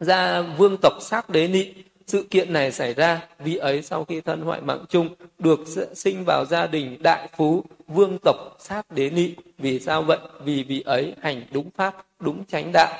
[0.00, 1.72] gia vương tộc sắc đế nị.
[2.06, 5.60] Sự kiện này xảy ra vị ấy sau khi thân hoại mạng chung được
[5.94, 9.34] sinh vào gia đình đại phú, vương tộc sát đế nị.
[9.58, 10.18] Vì sao vậy?
[10.44, 12.92] Vì vị ấy hành đúng pháp, đúng chánh đạo.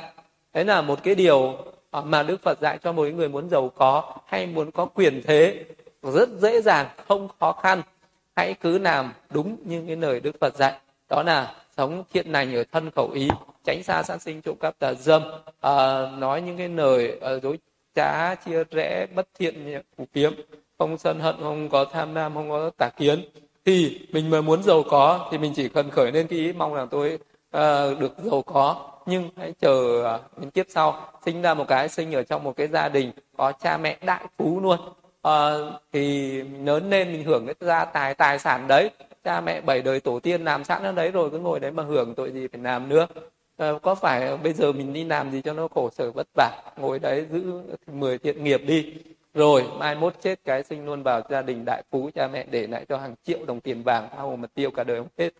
[0.55, 1.59] Đấy là một cái điều
[2.05, 5.65] mà đức phật dạy cho mỗi người muốn giàu có hay muốn có quyền thế
[6.13, 7.83] rất dễ dàng không khó khăn.
[8.37, 10.73] Hãy cứ làm đúng như cái lời đức phật dạy.
[11.11, 13.29] Đó là sống thiện lành ở thân khẩu ý
[13.65, 15.23] tránh xa sát sinh trộm cắp tà dâm.
[15.61, 17.59] À, nói những cái lời uh, dối
[17.95, 20.33] trá chia rẽ bất thiện phủ kiếm
[20.79, 23.25] không sân hận không có tham lam không có tà kiến.
[23.65, 26.75] Thì mình mà muốn giàu có thì mình chỉ cần khởi lên cái ý mong
[26.75, 28.91] rằng tôi uh, được giàu có.
[29.07, 32.57] Nhưng hãy chờ uh, đến kiếp sau sinh ra một cái sinh ở trong một
[32.57, 34.79] cái gia đình có cha mẹ đại phú luôn
[35.27, 35.55] à,
[35.93, 38.91] thì lớn lên mình hưởng cái gia tài tài sản đấy.
[39.25, 41.83] Cha mẹ bảy đời tổ tiên làm sẵn ở đấy rồi cứ ngồi đấy mà
[41.83, 43.07] hưởng tội gì phải làm nữa.
[43.57, 46.63] À, có phải bây giờ mình đi làm gì cho nó khổ sở vất vả
[46.77, 48.95] ngồi đấy giữ 10 thiện nghiệp đi.
[49.35, 52.67] Rồi mai mốt chết cái sinh luôn vào gia đình đại phú cha mẹ để
[52.67, 55.31] lại cho hàng triệu đồng tiền vàng thao hồ mà tiêu cả đời không hết.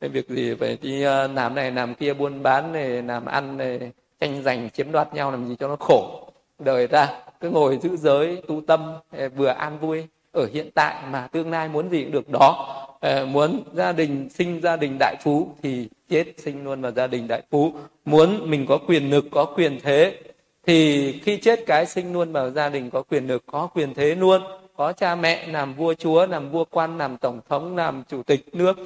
[0.00, 3.56] Nên việc gì phải đi ờ, làm này làm kia buôn bán này làm ăn
[3.56, 6.28] này tranh giành chiếm đoạt nhau làm gì cho nó khổ
[6.58, 7.08] đời ra,
[7.40, 10.06] cứ ngồi giữ giới, tu tâm ờ, vừa an vui.
[10.32, 12.74] Ở hiện tại mà tương lai muốn gì cũng được đó.
[13.00, 17.06] Ờ, muốn gia đình sinh gia đình đại phú thì chết sinh luôn vào gia
[17.06, 17.72] đình đại phú.
[18.04, 20.18] Muốn mình có quyền lực, có quyền thế
[20.66, 24.14] thì khi chết cái sinh luôn vào gia đình có quyền lực, có quyền thế
[24.14, 24.42] luôn.
[24.76, 28.44] Có cha mẹ, làm vua chúa, làm vua quan, làm tổng thống, làm chủ tịch
[28.52, 28.76] nước.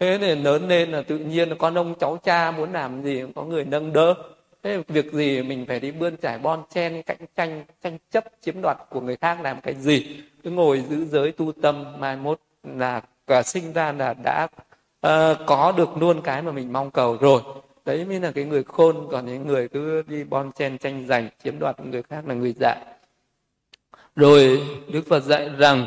[0.00, 3.32] Thế nên lớn lên là tự nhiên con ông cháu cha muốn làm gì cũng
[3.32, 4.14] có người nâng đỡ
[4.64, 8.62] thế việc gì mình phải đi bươn trải bon chen cạnh tranh tranh chấp chiếm
[8.62, 10.22] đoạt của người khác làm cái gì?
[10.42, 14.48] Cứ ngồi giữ giới tu tâm mai mốt là cả sinh ra là đã
[15.06, 17.40] uh, có được luôn cái mà mình mong cầu rồi.
[17.84, 21.28] Đấy mới là cái người khôn còn những người cứ đi bon chen tranh giành
[21.44, 22.78] chiếm đoạt người khác là người dại
[24.16, 24.62] rồi
[24.92, 25.86] đức phật dạy rằng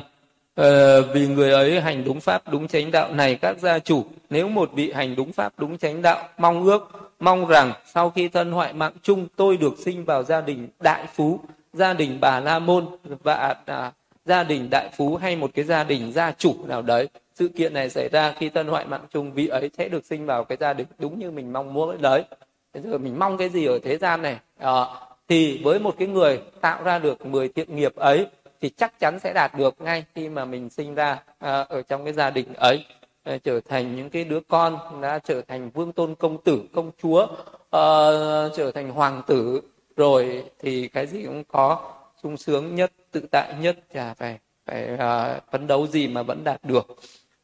[0.61, 0.65] uh,
[1.13, 4.71] vì người ấy hành đúng pháp đúng chánh đạo này các gia chủ nếu một
[4.73, 8.73] vị hành đúng pháp đúng chánh đạo mong ước mong rằng sau khi thân hoại
[8.73, 11.39] mạng chung tôi được sinh vào gia đình đại phú
[11.77, 12.85] gia đình bà la môn
[13.23, 13.91] và à,
[14.25, 17.09] gia đình đại phú hay một cái gia đình gia chủ nào đấy.
[17.35, 20.25] Sự kiện này xảy ra khi thân hoại mạng chung vị ấy sẽ được sinh
[20.25, 22.23] vào cái gia đình đúng như mình mong muốn đấy.
[22.73, 24.39] Bây giờ mình mong cái gì ở thế gian này?
[24.59, 24.85] À,
[25.27, 28.27] thì với một cái người tạo ra được 10 thiện nghiệp ấy
[28.61, 32.03] thì chắc chắn sẽ đạt được ngay khi mà mình sinh ra à, ở trong
[32.03, 32.85] cái gia đình ấy.
[33.27, 36.91] Ờ, trở thành những cái đứa con đã trở thành vương tôn công tử công
[37.03, 39.61] chúa uh, trở thành hoàng tử
[39.95, 41.93] rồi thì cái gì cũng có
[42.23, 46.43] sung sướng nhất tự tại nhất chả phải phải uh, phấn đấu gì mà vẫn
[46.43, 46.87] đạt được.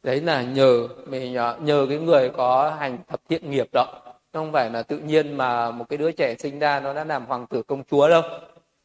[0.02, 4.02] Đấy là nhờ mình nhờ, nhờ cái người có hành thập thiện nghiệp đó.
[4.32, 7.26] Không phải là tự nhiên mà một cái đứa trẻ sinh ra nó đã làm
[7.26, 8.22] hoàng tử công chúa đâu.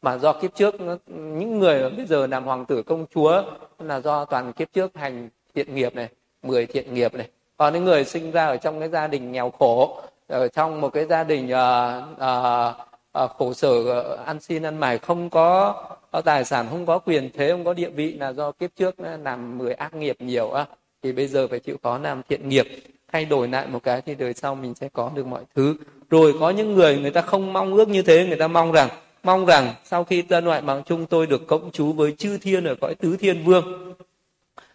[0.02, 3.44] Mà do kiếp trước nó, những người bây giờ làm hoàng tử công chúa
[3.80, 6.10] là do toàn kiếp trước hành thiện nghiệp này
[6.44, 7.28] mười thiện nghiệp này.
[7.58, 10.90] Còn những người sinh ra ở trong cái gia đình nghèo khổ ở trong một
[10.90, 15.76] cái gia đình uh, uh, uh, khổ sở uh, ăn xin ăn mải không có,
[16.12, 18.96] có tài sản không có quyền thế không có địa vị là do kiếp trước
[19.24, 20.66] làm mười ác nghiệp nhiều á
[21.04, 22.68] thì bây giờ phải chịu khó làm thiện nghiệp
[23.12, 25.76] thay đổi lại một cái thì đời sau mình sẽ có được mọi thứ.
[26.10, 28.90] Rồi có những người người ta không mong ước như thế người ta mong rằng
[29.24, 32.64] mong rằng sau khi tân ngoại bằng chung tôi được cộng chú với chư thiên
[32.64, 33.94] ở cõi tứ thiên vương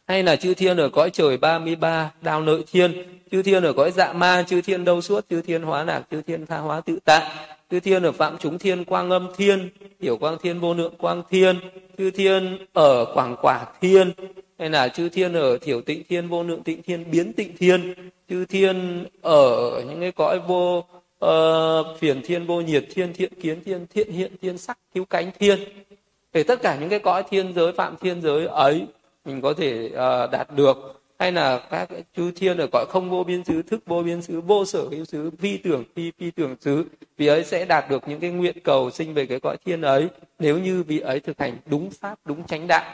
[0.07, 2.93] hay là chư thiên ở cõi trời 33 đào nội thiên
[3.31, 6.23] chư thiên ở cõi dạ ma chư thiên đâu suốt chư thiên hóa lạc chư
[6.23, 7.31] thiên tha hóa tự tại
[7.71, 9.69] chư thiên ở phạm chúng thiên quang âm thiên
[10.01, 11.57] hiểu quang thiên vô lượng quang thiên
[11.99, 14.13] chư thiên ở quảng quả thiên
[14.59, 17.95] hay là chư thiên ở thiểu tịnh thiên vô lượng tịnh thiên biến tịnh thiên
[18.29, 20.85] chư thiên ở những cái cõi vô
[21.25, 25.31] uh, phiền thiên vô nhiệt thiên thiện kiến thiên thiện hiện thiên sắc thiếu cánh
[25.39, 25.59] thiên.
[26.33, 28.87] Để tất cả những cái cõi thiên giới phạm thiên giới ấy
[29.25, 31.01] mình có thể uh, đạt được.
[31.19, 34.41] Hay là các chư thiên ở cõi không vô biên xứ thức vô biên xứ
[34.41, 36.85] vô sở hữu xứ phi tưởng phi phi tưởng xứ
[37.17, 40.09] vì ấy sẽ đạt được những cái nguyện cầu sinh về cái cõi thiên ấy
[40.39, 42.85] nếu như vị ấy thực hành đúng pháp đúng chánh đạo.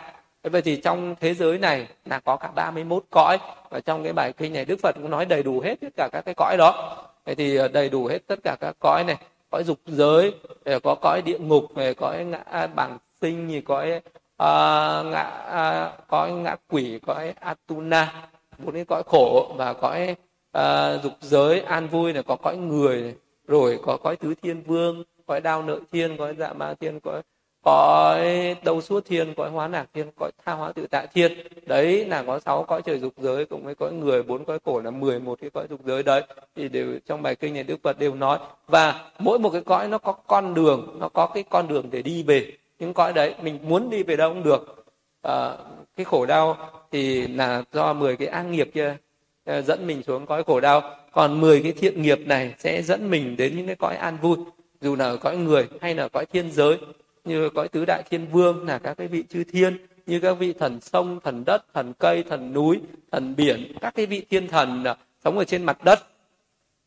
[0.42, 3.38] Vậy thì trong thế giới này là có cả 31 cõi
[3.70, 6.08] và trong cái bài kinh này Đức Phật cũng nói đầy đủ hết tất cả
[6.12, 6.96] các cái cõi đó.
[7.24, 9.16] Vậy thì ờ, đầy đủ hết tất cả các cõi này
[9.50, 10.34] cõi dục giới
[10.82, 14.00] có cõi địa ngục về cõi ngã à, bằng sinh như cõi
[14.40, 20.10] uh, ngã ờ, uh, cõi ngã quỷ cõi atuna bốn cái cõi khổ và cõi
[20.10, 20.18] uh,
[20.52, 23.14] ờ, dục giới an vui này có cõi người này.
[23.46, 27.22] rồi có cõi tứ thiên vương cõi đao nợ thiên cõi dạ ma thiên cõi
[27.62, 31.32] cõi đầu suốt thiên cõi hóa nạc thiên cõi tha hóa tự tại thiên.
[31.66, 34.80] Đấy là có sáu cõi trời dục giới cùng với cõi người bốn cõi khổ
[34.80, 36.22] là mười một cái cõi dục giới đấy.
[36.56, 38.38] Thì đều trong bài kinh này đức phật đều nói.
[38.66, 42.02] Và mỗi một cái cõi nó có con đường nó có cái con đường để
[42.02, 44.84] đi về những cõi đấy mình muốn đi về đâu cũng được.
[45.22, 45.56] À,
[45.96, 46.56] cái khổ đau
[46.90, 48.96] thì là do 10 cái ác nghiệp kia
[49.44, 50.96] ờ, dẫn mình xuống cõi khổ đau.
[51.12, 54.36] Còn 10 cái thiện nghiệp này sẽ dẫn mình đến những cái cõi an vui
[54.80, 56.78] dù là ở cõi người hay là cõi thiên giới
[57.24, 60.52] như cõi tứ đại thiên vương là các cái vị chư thiên như các vị
[60.52, 62.80] thần sông thần đất thần cây thần núi
[63.10, 65.98] thần biển các cái vị thiên thần ờ, sống ở trên mặt đất.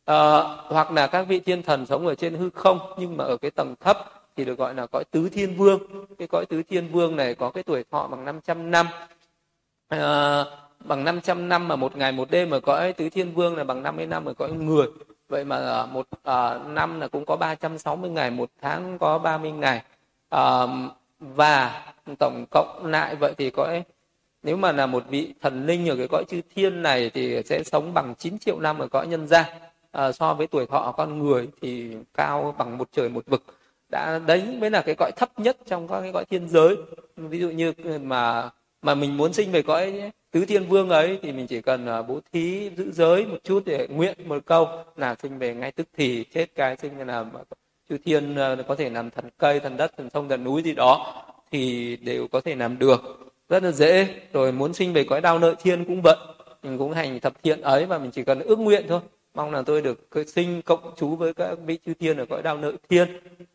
[0.05, 3.37] À, hoặc là các vị thiên thần sống ở trên hư không nhưng mà ở
[3.37, 5.79] cái tầng thấp thì được gọi là cõi tứ thiên vương.
[6.17, 8.87] Cái cõi tứ thiên vương này có cái tuổi thọ bằng 500 năm.
[9.87, 10.45] À,
[10.79, 13.83] bằng 500 năm mà một ngày một đêm ở cõi tứ thiên vương là bằng
[13.83, 14.87] 50 năm ở cõi người.
[15.29, 19.51] Vậy mà ờ, một à, năm là cũng có 360 ngày một tháng có 30
[19.51, 19.81] ngày.
[20.29, 20.67] À,
[21.19, 21.85] và
[22.19, 23.83] tổng cộng lại vậy thì cõi
[24.43, 27.63] nếu mà là một vị thần linh ở cái cõi chư thiên này thì sẽ
[27.63, 29.45] sống bằng 9 triệu năm ở cõi nhân gian.
[29.91, 33.43] À, so với tuổi thọ con người thì cao bằng một trời một vực
[33.93, 36.75] đã đấy mới là cái cõi thấp nhất trong các cái cõi thiên giới.
[37.17, 38.49] Ví dụ như mà
[38.81, 42.01] mà mình muốn sinh về cõi tứ thiên vương ấy, thì mình chỉ cần à,
[42.01, 45.87] bố thí, giữ giới một chút để nguyện một câu là sinh về ngay tức
[45.97, 47.25] thì chết cái sinh là
[47.89, 50.73] chư thiên à, có thể làm thần cây, thần đất, thần sông, thần núi gì
[50.73, 53.01] đó thì đều có thể làm được.
[53.49, 54.07] Rất là dễ.
[54.33, 56.17] Rồi muốn sinh về cõi đau nợ thiên cũng vậy.
[56.63, 59.01] Mình cũng hành thập thiện ấy và mình chỉ cần ước nguyện thôi.
[59.33, 62.57] Mong là tôi được sinh cộng chú với các vị chư thiên ở cõi đau
[62.57, 63.07] nợ thiên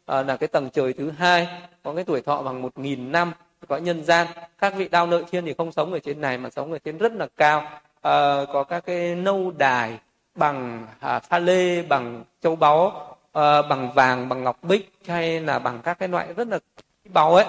[0.08, 1.48] à, là cái tầng trời thứ hai
[1.82, 3.32] có cái tuổi thọ bằng một nghìn năm
[3.68, 4.26] cõi nhân gian.
[4.58, 6.98] Các vị đau nợ thiên thì không sống ở trên này mà sống ở trên
[6.98, 7.62] rất là cao.
[8.02, 9.98] À, có các cái nâu đài
[10.34, 15.58] bằng à, pha lê bằng châu báu à, bằng vàng bằng ngọc bích hay là
[15.58, 16.58] bằng các cái loại rất là
[17.04, 17.46] báu ấy.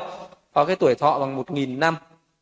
[0.54, 1.96] Có cái tuổi thọ bằng một nghìn năm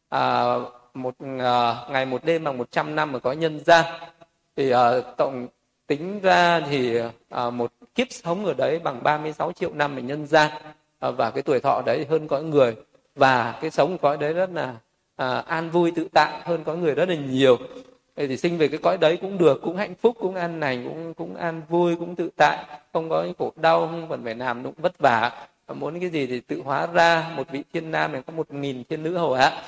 [0.10, 0.56] à,
[0.94, 3.86] một à, ngày một đêm bằng một trăm năm ở có nhân gian.
[4.56, 5.48] Thì à, tổng
[5.88, 7.00] tính ra thì
[7.30, 10.52] à, một kiếp sống ở đấy bằng 36 triệu năm ở nhân gian.
[11.00, 12.76] À, và cái tuổi thọ đấy hơn cõi người.
[13.16, 14.76] Và cái sống cõi đấy rất là
[15.16, 17.58] à, an vui tự tại hơn cõi người rất là nhiều.
[18.16, 21.14] Thì sinh về cái cõi đấy cũng được cũng hạnh phúc cũng an lành cũng
[21.14, 22.66] cũng an vui cũng tự tại.
[22.94, 25.48] Không có những khổ đau không cần phải làm cũng vất vả.
[25.76, 28.84] Muốn cái gì thì tự hóa ra một vị thiên nam này có một nghìn
[28.84, 29.62] thiên nữ hầu hạ.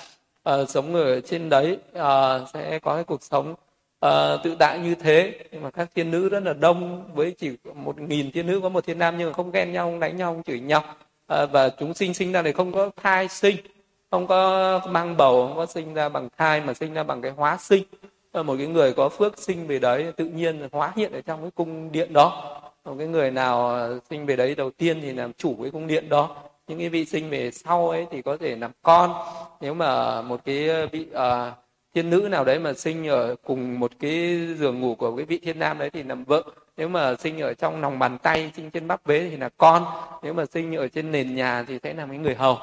[0.44, 3.56] À, sống ở trên đấy à, sẽ có cái cuộc sống
[4.06, 7.52] uh, tự tại như thế nhưng mà các thiên nữ rất là đông với chỉ
[7.76, 10.18] một nghìn thiên nữ có một thiên nam nhưng mà không ghen nhau không đánh
[10.18, 10.84] nhau không chửi nhau.
[11.34, 13.56] Uh, và chúng sinh sinh ra này không có thai sinh
[14.12, 17.32] không có mang bầu không có sinh ra bằng thai mà sinh ra bằng cái
[17.32, 17.84] hóa sinh.
[18.34, 21.52] Một cái người có phước sinh về đấy tự nhiên hóa hiện ở trong cái
[21.56, 22.62] cung điện đó.
[22.86, 25.88] Một cái người nào ờ, sinh về đấy đầu tiên thì làm chủ cái cung
[25.88, 26.36] điện đó.
[26.68, 29.14] Những cái vị sinh về sau ấy thì có thể làm con.
[29.62, 31.54] Nếu mà một cái vị uh,
[31.94, 35.38] thiên nữ nào đấy mà sinh ở cùng một cái giường ngủ của cái vị
[35.38, 36.44] thiên nam đấy thì làm vợ.
[36.78, 39.86] Nếu mà sinh ở trong lòng bàn tay sinh trên bắp vế thì là con.
[40.24, 42.58] Nếu mà sinh ở trên nền nhà thì sẽ là cái người hầu.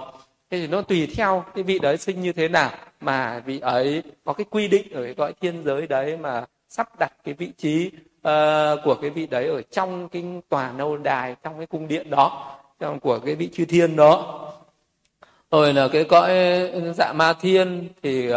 [0.51, 2.71] Thế thì nó tùy theo cái vị đấy sinh như thế nào.
[3.01, 6.89] Mà vị ấy có cái quy định ở cái gọi thiên giới đấy mà sắp
[6.99, 11.37] đặt cái vị trí uh, của cái vị đấy ở trong cái tòa lâu đài
[11.43, 14.43] trong cái cung điện đó trong của cái vị chư thiên đó.
[15.51, 16.33] Rồi là cái cõi
[16.95, 18.37] dạ ma thiên thì uh,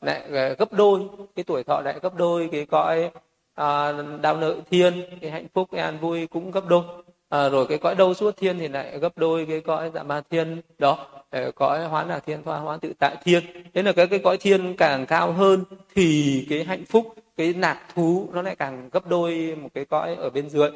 [0.00, 1.00] lại ờ, gấp đôi
[1.36, 3.10] cái tuổi thọ lại gấp đôi cái cõi
[3.54, 3.92] à,
[4.22, 6.82] đau nợ thiên cái hạnh phúc cái an vui cũng gấp đôi.
[7.28, 10.22] À, rồi cái cõi đâu suốt thiên thì lại gấp đôi cái cõi dạ ma
[10.30, 13.44] thiên đó ờ, cõi hoán là thiên thoa hoán tự tại thiên
[13.74, 15.64] thế là cái cái cõi thiên càng cao hơn
[15.94, 20.14] thì cái hạnh phúc cái nạc thú nó lại càng gấp đôi một cái cõi
[20.14, 20.70] ở bên dưới.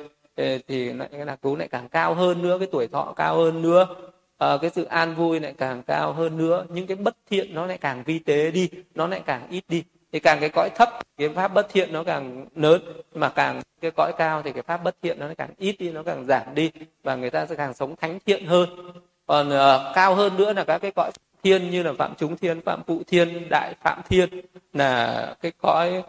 [0.68, 3.62] Thì lại cái nạc thú lại càng cao hơn nữa cái tuổi thọ cao hơn
[3.62, 3.86] nữa
[4.44, 7.66] uh, cái sự an vui lại càng cao hơn nữa những cái bất thiện nó
[7.66, 9.82] lại càng vi tế đi nó lại càng ít đi.
[10.12, 12.82] Thì càng cái cõi thấp cái pháp bất thiện nó càng lớn
[13.14, 16.02] mà càng cái cõi cao thì cái pháp bất thiện nó càng ít đi nó
[16.02, 16.70] càng giảm đi
[17.02, 18.68] và người ta sẽ càng sống thánh thiện hơn.
[19.26, 21.10] Còn uh, cao hơn nữa là các cái cõi
[21.42, 24.28] thiên như là phạm chúng thiên phạm phụ thiên đại phạm thiên
[24.72, 26.02] là cái cõi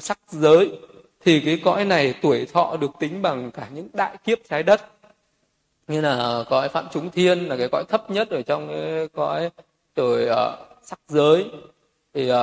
[0.00, 0.78] sắc giới.
[1.24, 4.80] Thì cái cõi này tuổi thọ được tính bằng cả những đại kiếp trái đất
[5.88, 9.50] như là cõi phạm chúng thiên là cái cõi thấp nhất ở trong cái cõi
[9.96, 11.46] rồi uh, sắc giới.
[12.14, 12.36] Thì uh,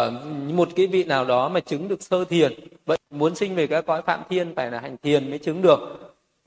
[0.53, 2.53] một cái vị nào đó mà chứng được sơ thiền
[2.85, 5.80] vậy muốn sinh về cái cõi phạm thiên phải là hành thiền mới chứng được.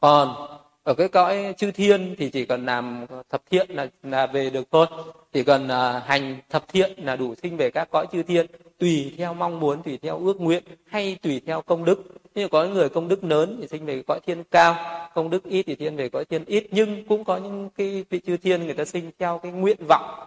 [0.01, 0.35] Còn
[0.83, 4.65] ở cái cõi chư thiên thì chỉ cần làm thập thiện là là về được
[4.71, 4.87] thôi.
[5.33, 8.47] Chỉ cần uh, hành thập thiện là đủ sinh về các cõi chư thiên
[8.79, 12.05] tùy theo mong muốn tùy theo ước nguyện hay tùy theo công đức
[12.39, 14.77] như có người công đức lớn thì sinh về cõi thiên cao,
[15.15, 18.21] công đức ít thì thiên về cõi thiên ít, nhưng cũng có những cái vị
[18.27, 20.27] chư thiên người ta sinh theo cái nguyện vọng.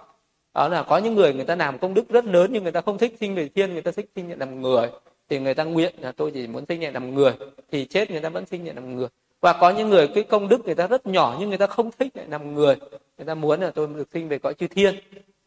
[0.53, 2.81] Đó là có những người người ta làm công đức rất lớn nhưng người ta
[2.81, 4.89] không thích sinh về thiên, người ta thích sinh nhận làm người.
[5.29, 7.31] Thì người ta nguyện là tôi chỉ muốn sinh nhận làm người,
[7.71, 9.07] thì chết người ta vẫn sinh nhận làm người.
[9.41, 11.91] Và có những người cái công đức người ta rất nhỏ nhưng người ta không
[11.99, 12.75] thích lại làm người
[13.17, 14.95] người ta muốn là tôi được sinh về cõi chư thiên.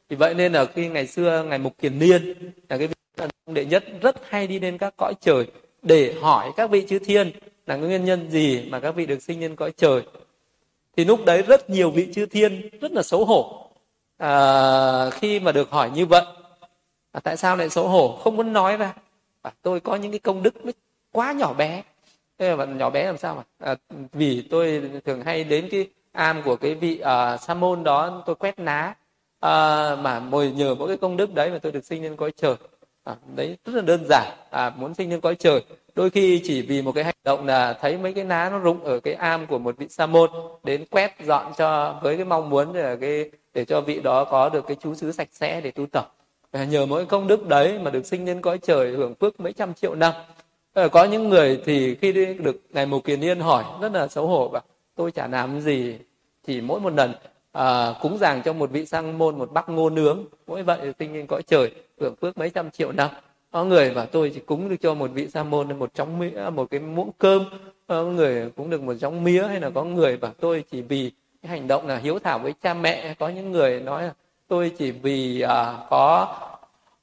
[0.08, 2.34] Thì vậy nên là khi ngày xưa, ngày mục kiền niên
[2.68, 2.94] là cái vị
[3.46, 5.46] đệ nhất rất hay đi lên các cõi trời
[5.84, 7.32] để hỏi các vị chư thiên
[7.66, 10.02] là nguyên nhân gì mà các vị được sinh lên cõi trời.
[10.96, 13.70] Thì lúc đấy rất nhiều vị chư thiên rất là xấu hổ.
[14.18, 16.22] À, khi mà được hỏi như vậy
[17.12, 18.16] à, tại sao lại xấu hổ?
[18.16, 18.94] Không muốn nói ra.
[19.42, 20.54] À, tôi có những cái công đức
[21.12, 21.82] quá nhỏ bé.
[22.38, 23.66] Thế mà nhỏ bé làm sao mà?
[23.68, 23.76] À,
[24.12, 28.34] vì tôi thường hay đến cái am của cái vị uh, sa môn đó tôi
[28.34, 28.94] quét ná.
[29.46, 32.32] Uh, mà mồi nhờ mỗi cái công đức đấy mà tôi được sinh lên cõi
[32.36, 32.54] trời
[33.04, 34.32] à, đấy rất là đơn giản.
[34.50, 35.64] À, muốn sinh lên cõi trời.
[35.94, 38.84] Đôi khi chỉ vì một cái hành động là thấy mấy cái ná nó rụng
[38.84, 40.30] ở cái am của một vị sa môn
[40.62, 44.48] đến quét dọn cho với cái mong muốn là cái để cho vị đó có
[44.48, 46.14] được cái chú xứ sạch sẽ để tu tập.
[46.52, 49.52] À, nhờ mỗi công đức đấy mà được sinh lên cõi trời hưởng phước mấy
[49.52, 50.12] trăm triệu năm.
[50.74, 54.26] À, có những người thì khi được ngày một kiền niên hỏi rất là xấu
[54.26, 54.60] hổ và
[54.96, 55.98] tôi chả làm gì
[56.46, 57.12] chỉ mỗi một lần
[57.54, 60.24] à, cúng dường cho một vị sang môn một bát ngô nướng.
[60.46, 61.70] Mỗi vậy tinh nhiên cõi trời
[62.00, 63.10] hưởng phước mấy trăm triệu năm.
[63.50, 66.30] Có người và tôi chỉ cúng được cho một vị sa môn một chóng mía
[66.52, 67.44] một cái muỗng cơm.
[67.86, 71.12] Có người cũng được một chóng mía hay là có người và tôi chỉ vì
[71.42, 73.14] cái hành động là hiếu thảo với cha mẹ.
[73.18, 74.12] Có những người nói là
[74.48, 76.36] tôi chỉ vì à, có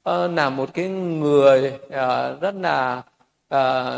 [0.02, 3.02] à, là một cái người à, rất là
[3.48, 3.92] à,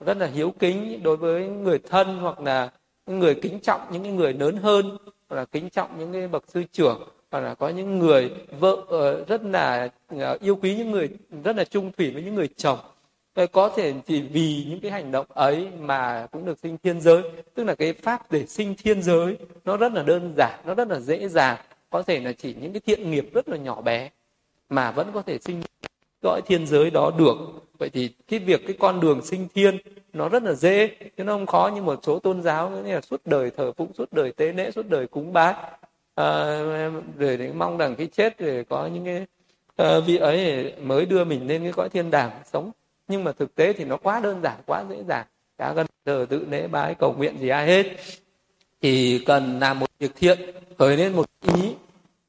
[0.00, 2.70] rất là hiếu kính đối với người thân hoặc là
[3.06, 4.96] người kính trọng những cái người lớn hơn
[5.28, 8.30] hoặc là kính trọng những cái bậc sư trưởng, hoặc là có những người
[8.60, 11.08] vợ ờ, rất là ờ, yêu quý những người
[11.44, 12.78] rất là trung thủy với những người chồng.
[13.52, 17.22] Có thể chỉ vì những cái hành động ấy mà cũng được sinh thiên giới.
[17.54, 20.88] Tức là cái pháp để sinh thiên giới, nó rất là đơn giản, nó rất
[20.88, 21.56] là dễ dàng.
[21.90, 24.10] Có thể là chỉ những cái thiện nghiệp rất là nhỏ bé
[24.68, 25.62] mà vẫn có thể sinh
[26.24, 27.36] cõi thiên giới đó được.
[27.78, 29.78] Vậy thì cái việc cái con đường sinh thiên
[30.12, 30.90] nó rất là dễ.
[31.16, 33.92] Chứ nó không khó như một số tôn giáo như là suốt đời thờ phụng
[33.98, 35.54] suốt đời tế lễ suốt đời cúng bái
[36.14, 36.58] à,
[37.18, 39.26] rồi để mong rằng cái chết để có những cái
[39.76, 42.70] à, vị ấy mới đưa mình lên cái cõi thiên đàng sống.
[43.08, 45.26] Nhưng mà thực tế thì nó quá đơn giản quá dễ dàng.
[45.58, 47.86] Chả cần thờ tự lễ bái cầu nguyện gì ai hết.
[48.80, 50.38] Chỉ cần làm một việc thiện
[50.78, 51.74] khởi lên một ý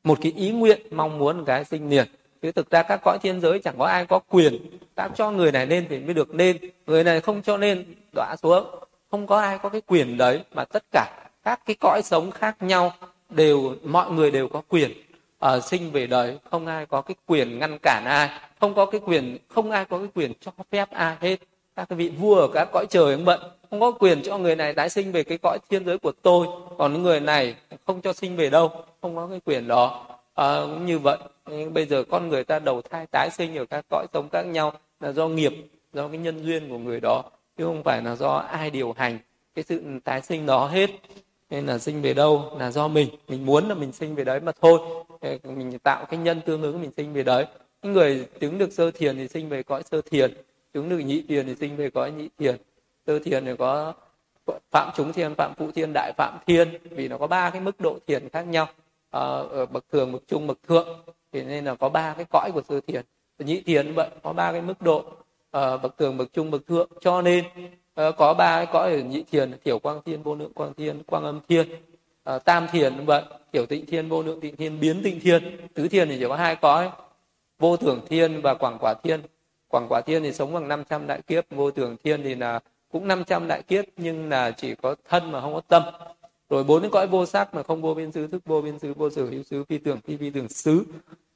[0.04, 2.08] một cái ý nguyện mong muốn cái sinh liền
[2.42, 5.52] chứ thực ra các cõi thiên giới chẳng có ai có quyền ta cho người
[5.52, 6.58] này lên thì mới được lên
[6.88, 7.86] người này không cho lên
[8.16, 8.66] đọa xuống.
[9.12, 12.56] Không có ai có cái quyền đấy mà tất cả các cái cõi sống khác
[12.60, 12.94] nhau
[13.30, 14.92] đều mọi người đều có quyền
[15.46, 16.38] uh, sinh về đời.
[16.52, 18.30] Không ai có cái quyền ngăn cản ai.
[18.60, 21.36] Không có cái quyền không ai có cái quyền cho phép ai hết.
[21.76, 23.42] Các vị vua ở các cõi trời cũng bận.
[23.70, 26.48] Không có quyền cho người này tái sinh về cái cõi thiên giới của tôi.
[26.78, 27.56] Còn người này
[27.88, 28.72] không cho sinh về đâu.
[29.02, 30.06] Không có cái quyền đó
[30.36, 31.18] à, cũng như vậy.
[31.46, 34.46] Ừ, bây giờ con người ta đầu thai tái sinh ở các cõi sống khác
[34.46, 35.54] nhau là do nghiệp
[35.94, 37.24] do cái nhân duyên của người đó
[37.58, 39.20] chứ không phải là do ai điều hành
[39.56, 40.90] cái sự tái sinh đó hết.
[41.50, 43.10] Nên là sinh về đâu là do mình.
[43.28, 44.80] Mình muốn là mình sinh về đấy mà thôi.
[45.44, 47.46] Mình tạo cái nhân tương ứng mình sinh về đấy.
[47.82, 50.34] Những người chứng được sơ thiền thì sinh về cõi sơ thiền
[50.74, 52.56] chứng được nhị thiền thì sinh về cõi nhị thiền.
[53.08, 53.94] Sơ thiền thì có
[54.72, 57.80] phạm chúng thiền phạm phụ thiền đại phạm thiên vì nó có ba cái mức
[57.80, 58.68] độ thiền khác nhau.
[59.16, 60.88] Ờ, ở bậc thường bậc trung bậc thượng.
[61.32, 63.02] Thì nên là có ba cái cõi của sơ thiền.
[63.40, 65.12] Nhị thiền vậy có ba cái mức độ uh,
[65.82, 66.90] bậc thường bậc trung bậc thượng.
[67.02, 70.54] Cho nên uh, có ba cái cõi ở nhị thiền tiểu quang thiên vô lượng
[70.54, 71.68] quang thiên quang âm thiên
[72.36, 75.68] uh, tam thiền vậy tiểu tịnh thiên vô lượng tịnh thiên biến tịnh thiên.
[75.74, 76.90] Tứ thiền thì chỉ có hai cõi
[77.60, 79.22] vô thường thiên và quảng quả thiên.
[79.68, 82.60] Quảng quả thiên thì sống bằng 500 đại kiếp vô thường thiên thì là
[82.92, 85.84] cũng 500 đại kiếp nhưng là chỉ có thân mà không có tâm
[86.50, 88.94] rồi bốn cái cõi vô sắc mà không vô biên xứ thức vô biên xứ
[88.94, 90.86] vô sở hữu xứ phi tưởng phi phi tưởng xứ.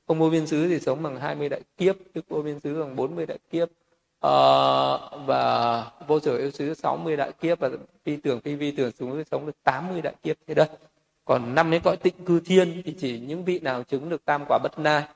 [0.07, 2.95] Không vô biên xứ thì sống bằng 20 đại kiếp thức vô biên xứ bằng
[2.95, 3.69] 40 đại kiếp.
[4.26, 4.31] Uh,
[5.26, 7.69] và vô sở hữu xứ 60 đại kiếp và
[8.06, 10.72] phi tưởng phi vi tưởng xuống sống được 80 đại kiếp thế đất.
[11.26, 14.45] còn năm cái cõi tịnh cư thiên thì chỉ những vị nào chứng được tam
[14.48, 15.07] quả bất na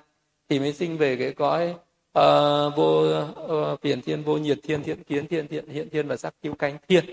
[0.49, 1.76] thì mới sinh về cái cõi
[2.20, 6.18] uh, vô uh, phiền thiên vô nhiệt thiên thiện kiến thiên thiện hiện thiên và
[6.18, 7.06] sắc cứu cánh thiên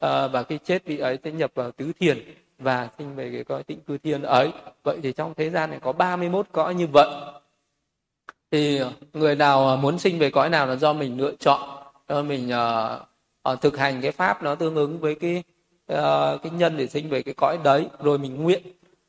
[0.00, 2.18] à, và khi chết vị ấy sẽ nhập vào tứ thiền
[2.58, 4.52] và sinh về cái cõi tịnh cư thiên ấy.
[4.84, 7.08] Vậy thì trong thế gian này có 31 cõi như vậy.
[8.50, 8.80] Thì
[9.12, 13.52] người nào muốn sinh về cõi nào là do mình lựa chọn do mình uh,
[13.52, 15.42] uh, thực hành cái pháp nó tương ứng với cái
[15.92, 17.88] uh, cái nhân để sinh về cái cõi đấy.
[18.02, 18.62] Rồi mình nguyện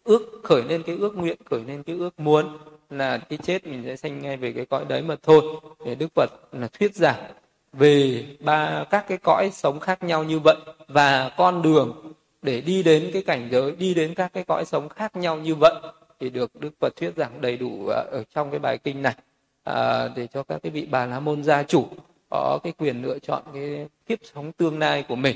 [0.03, 2.57] ước khởi lên cái ước nguyện khởi lên cái ước muốn
[2.89, 5.41] là khi chết mình sẽ sinh ngay về cái cõi đấy mà thôi.
[5.85, 7.31] Để đức phật là thuyết giảng
[7.73, 10.55] về ba các cái cõi sống khác nhau như vậy
[10.93, 14.89] và con đường để đi đến cái cảnh giới đi đến các cái cõi sống
[14.89, 15.73] khác nhau như vậy
[16.19, 19.15] thì được đức phật thuyết giảng đầy đủ à, ở trong cái bài kinh này.
[19.63, 21.87] À, để cho các cái vị bà la môn gia chủ
[22.29, 25.35] có cái quyền lựa chọn cái kiếp sống tương lai của mình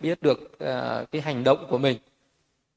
[0.00, 1.96] biết được à, cái hành động của mình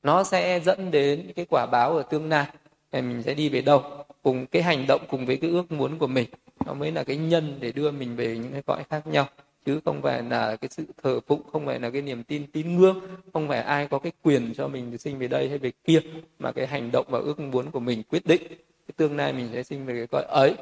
[0.04, 2.46] nó sẽ dẫn đến cái quả báo ở tương lai.
[2.92, 3.84] Thì mình sẽ đi về đâu
[4.24, 6.30] cùng cái hành động cùng với cái ước muốn của mình
[6.66, 9.28] nó mới là cái nhân để đưa mình về những cái cõi khác nhau
[9.66, 12.78] chứ không phải là cái sự thờ phụng không phải là cái niềm tin tín
[12.78, 13.00] ngưỡng
[13.34, 16.00] không phải ai có cái quyền cho mình sinh về đây hay về kia
[16.40, 18.42] mà cái hành động và ước muốn của mình quyết định.
[18.48, 20.56] Cái tương lai mình sẽ sinh về cái cõi ấy.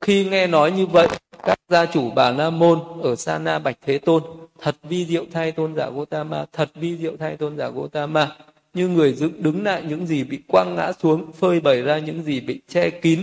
[0.00, 1.08] Khi nghe nói như vậy,
[1.42, 4.22] các gia chủ Bà La Môn ở Sana Bạch Thế Tôn,
[4.60, 8.36] thật vi diệu thay tôn giả Gotama, thật vi diệu thay tôn giả Gotama,
[8.74, 12.22] như người dựng đứng lại những gì bị quăng ngã xuống, phơi bày ra những
[12.22, 13.20] gì bị che kín,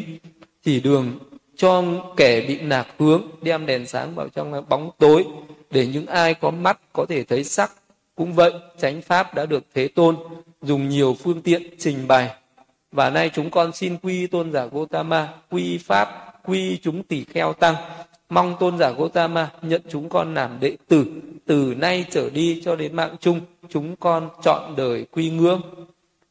[0.64, 1.20] chỉ đường
[1.58, 1.84] cho
[2.18, 5.26] kẻ bị nạc hướng, đem đèn sáng vào trong bóng tối,
[5.72, 7.72] để những ai có mắt có thể thấy sắc.
[8.16, 10.16] Cũng vậy, chánh pháp đã được Thế Tôn
[10.62, 12.30] dùng nhiều phương tiện trình bày.
[12.92, 17.54] Và nay chúng con xin quy tôn giả Gotama, quy pháp quy chúng tỷ kheo
[17.54, 17.76] tăng
[18.30, 21.06] mong tôn giả Gotama nhận chúng con làm đệ tử
[21.46, 25.62] từ nay trở đi cho đến mạng chung chúng con chọn đời quy ngưỡng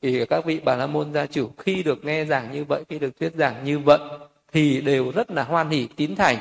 [0.02, 2.98] thì các vị bà la môn gia chủ khi được nghe giảng như vậy khi
[2.98, 3.98] được thuyết giảng như vậy
[4.56, 6.36] thì đều rất là hoan hỷ tín thành.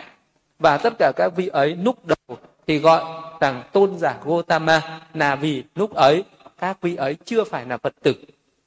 [0.60, 2.38] Và tất cả các vị ấy lúc đầu
[2.68, 3.04] thì gọi
[3.40, 6.24] rằng tôn giả Gotama là vì lúc ấy
[6.60, 8.14] các vị ấy chưa phải là Phật tử.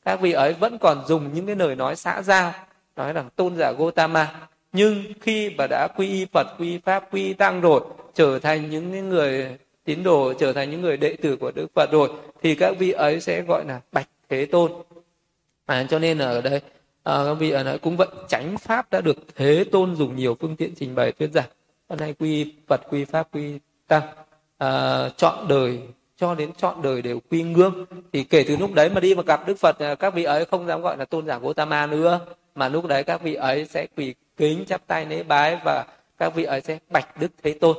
[0.04, 2.52] Các vị ấy vẫn còn dùng những cái lời nói xã giao
[2.96, 4.34] nói rằng tôn giả Gotama
[4.72, 7.80] nhưng khi mà đã quy y phật quy y pháp quy y tăng rồi
[8.14, 11.90] trở thành những người tín đồ trở thành những người đệ tử của đức phật
[11.92, 12.08] rồi
[12.42, 14.72] thì các vị ấy sẽ gọi là bạch thế tôn.
[15.66, 16.60] À, cho nên là ở đây
[17.08, 20.36] à, các vị ở đây cũng vậy chánh pháp đã được thế tôn dùng nhiều
[20.40, 21.48] phương tiện trình bày thuyết giảng.
[21.88, 24.02] Hôm nay quy phật quy pháp quy tăng
[24.58, 25.78] à, chọn đời
[26.16, 27.84] cho đến chọn đời đều quy ngưỡng.
[28.12, 30.44] Thì kể từ lúc đấy mà đi mà gặp đức phật ờ, các vị ấy
[30.44, 32.20] không dám gọi là tôn giả gotama nữa
[32.54, 35.84] mà lúc đấy các vị ấy sẽ quỳ kính chắp tay lễ bái và
[36.18, 37.76] các vị ấy sẽ bạch đức thế tôn.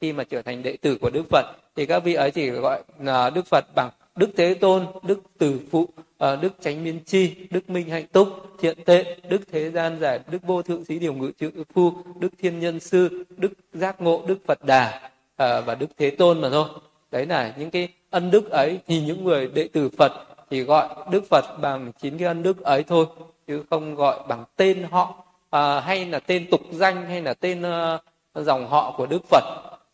[0.00, 2.82] Khi mà trở thành đệ tử của đức phật thì các vị ấy chỉ gọi
[3.00, 5.88] là đức phật bằng đức thế tôn đức tử phụ
[6.18, 8.28] ờ, đức chánh miên chi đức minh hạnh túc
[8.58, 12.28] thiện tệ đức thế gian giải đức vô thượng sĩ điều ngự chữ phu đức
[12.38, 16.50] thiên nhân sư đức giác ngộ đức phật đà ờ, và đức thế tôn mà
[16.50, 16.68] thôi.
[17.10, 20.12] Đấy là những cái ân đức ấy thì những người đệ tử phật
[20.50, 23.06] thì gọi đức phật bằng chín cái ân đức ấy thôi
[23.46, 27.62] chứ không gọi bằng tên họ à, hay là tên tục danh hay là tên
[27.62, 29.44] uh, dòng họ của Đức Phật.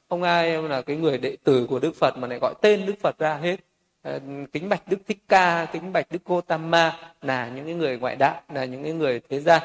[0.09, 2.95] Không ai là cái người đệ tử của Đức Phật mà lại gọi tên Đức
[3.01, 3.57] Phật ra hết.
[4.03, 4.21] Ờ,
[4.53, 7.99] kính bạch Đức Thích Ca kính bạch Đức cô tam ma là những cái người
[7.99, 9.63] ngoại đạo là những cái người thế gian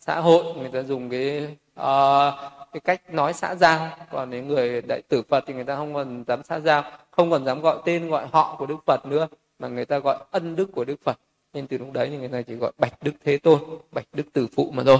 [0.00, 0.54] xã hội.
[0.56, 2.34] Người ta dùng cái uh,
[2.72, 3.88] cái cách nói xã giao.
[4.10, 7.30] Còn những người đại tử phật thì người ta không còn dám xã giao không
[7.30, 9.26] còn dám gọi tên gọi họ của đức phật nữa
[9.58, 11.18] mà người ta gọi ân đức của đức phật.
[11.52, 13.60] Nên từ lúc đấy thì người ta chỉ gọi bạch đức thế tôn
[13.92, 14.98] bạch đức tử phụ mà thôi.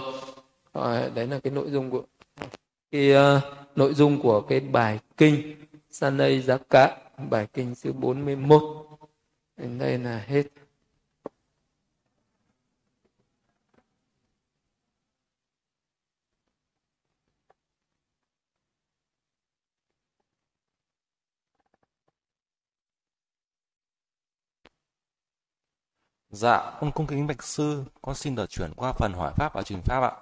[0.73, 2.03] À, đấy là cái nội dung của
[2.91, 3.43] cái uh,
[3.77, 5.55] nội dung của cái bài kinh
[5.91, 8.63] Sanay Giá Cả bài kinh thứ 41
[9.57, 10.47] đến đây là hết
[26.35, 29.63] Dạ, con cung kính bạch sư, con xin được chuyển qua phần hỏi pháp và
[29.63, 30.13] trình pháp ạ.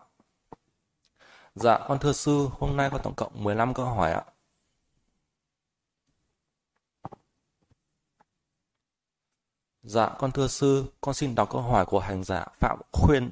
[1.54, 4.24] Dạ, con thưa sư, hôm nay có tổng cộng 15 câu hỏi ạ.
[9.82, 13.30] Dạ, con thưa sư, con xin đọc câu hỏi của hành giả Phạm Khuyên.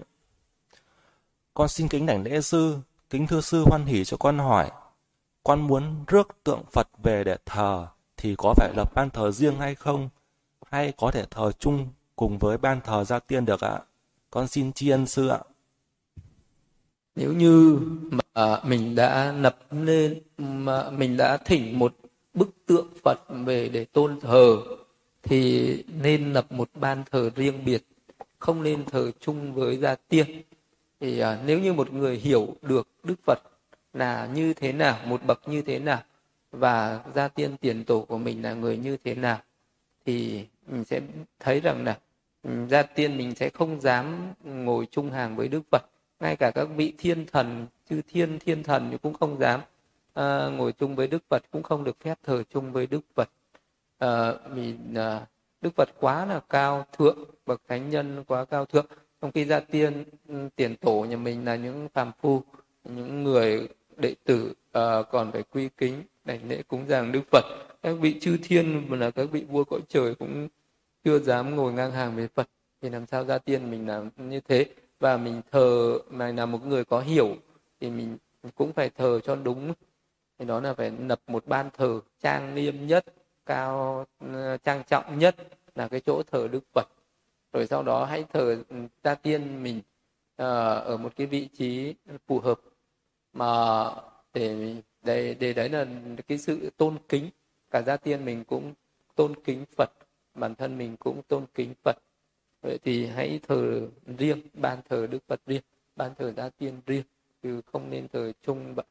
[1.54, 2.78] Con xin kính đảnh lễ sư,
[3.10, 4.70] kính thưa sư hoan hỷ cho con hỏi.
[5.44, 7.86] Con muốn rước tượng Phật về để thờ
[8.16, 10.08] thì có phải lập ban thờ riêng hay không?
[10.70, 13.80] Hay có thể thờ chung cùng với ban thờ gia tiên được ạ?
[14.30, 15.40] Con xin tri ân sư ạ.
[17.16, 17.78] Nếu như
[18.10, 21.94] mà mình đã lập nên mà mình đã thỉnh một
[22.34, 24.56] bức tượng Phật về để tôn thờ
[25.22, 27.82] thì nên lập một ban thờ riêng biệt,
[28.38, 30.42] không nên thờ chung với gia tiên.
[31.00, 33.38] Thì à, nếu như một người hiểu được Đức Phật
[33.94, 36.02] là như thế nào, một bậc như thế nào
[36.52, 39.38] và gia tiên tiền tổ của mình là người như thế nào
[40.06, 41.00] thì mình sẽ
[41.40, 41.98] thấy rằng là
[42.42, 45.82] ừ, gia tiên mình sẽ không dám ngồi chung hàng với đức phật
[46.20, 49.60] ngay cả các vị thiên thần chư thiên thiên thần thì cũng không dám
[50.14, 53.28] à, ngồi chung với đức phật cũng không được phép thờ chung với đức phật
[54.00, 55.26] à, vì à,
[55.60, 58.86] đức phật quá là cao thượng bậc thánh nhân quá cao thượng.
[59.20, 62.42] Trong khi gia tiên ừ, tiền tổ nhà mình là những phàm phu
[62.84, 67.44] những người đệ tử uh, còn phải quy kính đảnh lễ cúng dường đức phật.
[67.82, 70.48] Các vị chư thiên mà là các vị vua cõi trời cũng
[71.04, 72.48] chưa dám ngồi ngang hàng với Phật.
[72.82, 74.66] Thì làm sao gia tiên mình làm như thế?
[75.00, 77.36] Và mình thờ mà là một người có hiểu
[77.80, 78.16] thì mình
[78.54, 79.72] cũng phải thờ cho đúng.
[80.38, 83.04] Thì đó là phải lập một ban thờ trang nghiêm nhất
[83.50, 85.36] cao ừ, trang trọng nhất
[85.74, 86.88] là cái chỗ thờ Đức Phật.
[87.52, 89.80] Rồi sau đó hãy thờ ừ, gia tiên mình
[90.36, 91.94] ờ, ở một cái vị trí
[92.26, 92.60] phù hợp
[93.32, 93.84] mà
[94.34, 95.86] để để để đấy là
[96.28, 97.30] cái sự tôn kính.
[97.70, 98.74] Cả gia tiên mình cũng
[99.14, 99.90] tôn kính Phật,
[100.34, 101.96] bản thân mình cũng tôn kính Phật.
[102.62, 105.62] Vậy thì hãy thờ riêng, ban thờ Đức Phật riêng,
[105.96, 107.04] ban thờ gia tiên riêng,
[107.42, 108.86] chứ không nên thờ chung vậy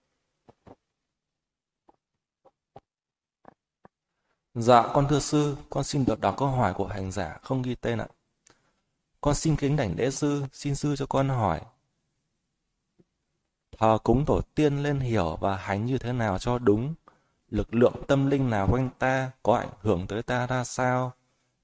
[4.53, 7.75] Dạ, con thưa sư, con xin được đọc câu hỏi của hành giả không ghi
[7.75, 8.07] tên ạ.
[9.21, 11.61] Con xin kính đảnh lễ sư, xin sư cho con hỏi.
[13.77, 16.93] Thờ cúng tổ tiên lên hiểu và hành như thế nào cho đúng?
[17.49, 21.13] Lực lượng tâm linh nào quanh ta có ảnh hưởng tới ta ra sao?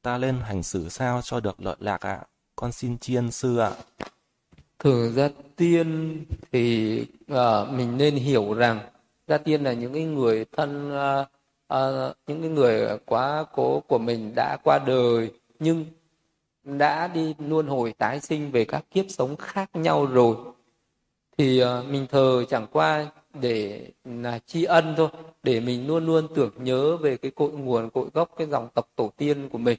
[0.06, 2.22] ta lên hành xử sao cho được lợi lạc ạ?
[2.56, 3.72] Con xin chiên sư ạ.
[4.80, 6.20] Thường ra tiên
[6.52, 7.00] thì
[7.32, 8.80] uh, mình nên hiểu rằng
[9.28, 11.28] ra tiên là những cái người thân uh,
[11.68, 15.86] à, những cái người quá cố của mình đã qua đời nhưng
[16.64, 20.36] đã đi luân hồi tái sinh về các kiếp sống khác nhau rồi
[21.38, 23.08] thì à, mình thờ chẳng qua
[23.42, 25.10] để là tri ân thôi
[25.44, 28.90] để mình luôn luôn tưởng nhớ về cái cội nguồn cội gốc cái dòng tộc
[28.96, 29.78] tổ tiên của mình.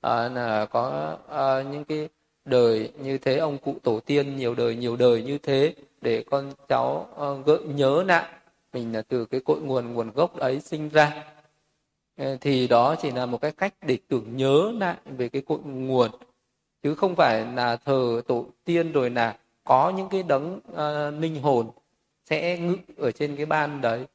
[0.00, 2.08] À, là có à, những cái
[2.44, 6.52] đời như thế ông cụ tổ tiên nhiều đời nhiều đời như thế để con
[6.68, 8.32] cháu à, gợi nhớ lại
[8.72, 11.24] mình là từ cái cội nguồn nguồn gốc ấy sinh ra.
[12.16, 15.58] Ờ, thì đó chỉ là một cái cách để tưởng nhớ lại về cái cội
[15.64, 16.10] nguồn.
[16.82, 21.42] Chứ không phải là thờ tổ tiên rồi là có những cái đấng uh, linh
[21.42, 21.70] hồn
[22.24, 24.06] sẽ ngự ở trên cái ban đấy.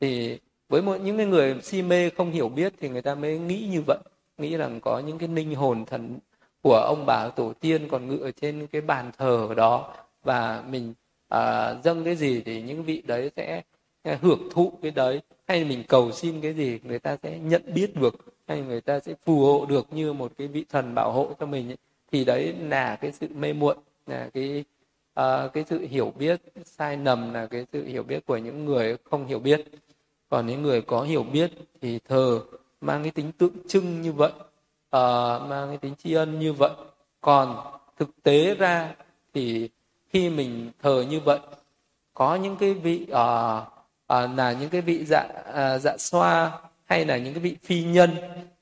[0.00, 0.38] Thì
[0.68, 3.68] với một những cái người si mê không hiểu biết thì người ta mới nghĩ
[3.70, 3.98] như vậy.
[4.38, 6.18] Nghĩ rằng có những cái linh hồn thần
[6.62, 9.94] của ông bà tổ tiên còn ngự ở trên cái bàn thờ đó.
[10.22, 10.94] Và mình
[11.34, 13.62] uh, dâng cái gì thì những vị đấy sẽ
[14.04, 17.96] hưởng thụ cái đấy hay mình cầu xin cái gì người ta sẽ nhận biết
[17.96, 18.14] được
[18.48, 21.46] hay người ta sẽ phù hộ được như một cái vị thần bảo hộ cho
[21.46, 21.76] mình ấy.
[22.12, 23.74] thì đấy là cái sự mê muội
[24.06, 24.64] là cái
[25.20, 28.96] uh, cái sự hiểu biết sai lầm là cái sự hiểu biết của những người
[29.10, 29.64] không hiểu biết
[30.28, 31.50] còn những người có hiểu biết
[31.80, 32.40] thì thờ
[32.80, 36.70] mang cái tính tượng trưng như vậy uh, mang cái tính tri ân như vậy
[37.20, 37.56] còn
[37.98, 38.94] thực tế ra
[39.34, 39.68] thì
[40.08, 41.38] khi mình thờ như vậy
[42.14, 43.79] có những cái vị uh,
[44.10, 46.52] à, là những cái vị dạ à, dạ xoa
[46.84, 48.10] hay là những cái vị phi nhân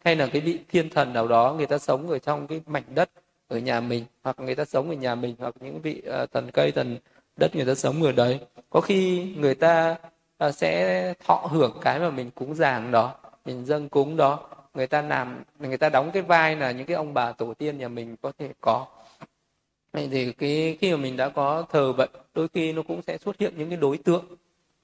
[0.04, 2.82] hay là cái vị thiên thần nào đó người ta sống ở trong cái mảnh
[2.94, 3.10] đất
[3.48, 6.50] ở nhà mình hoặc người ta sống ở nhà mình hoặc những vị à, thần
[6.50, 6.98] cây thần
[7.36, 8.40] đất người ta sống ở đấy.
[8.70, 9.96] Có khi người ta
[10.38, 13.14] à, sẽ thọ hưởng cái mà mình cúng dường đó
[13.44, 14.48] mình dâng cúng đó.
[14.74, 17.78] Người ta làm người ta đóng cái vai là những cái ông bà tổ tiên
[17.78, 18.86] nhà mình có thể có.
[19.92, 23.38] Thì cái khi mà mình đã có thờ vậy đôi khi nó cũng sẽ xuất
[23.38, 24.24] hiện những cái đối tượng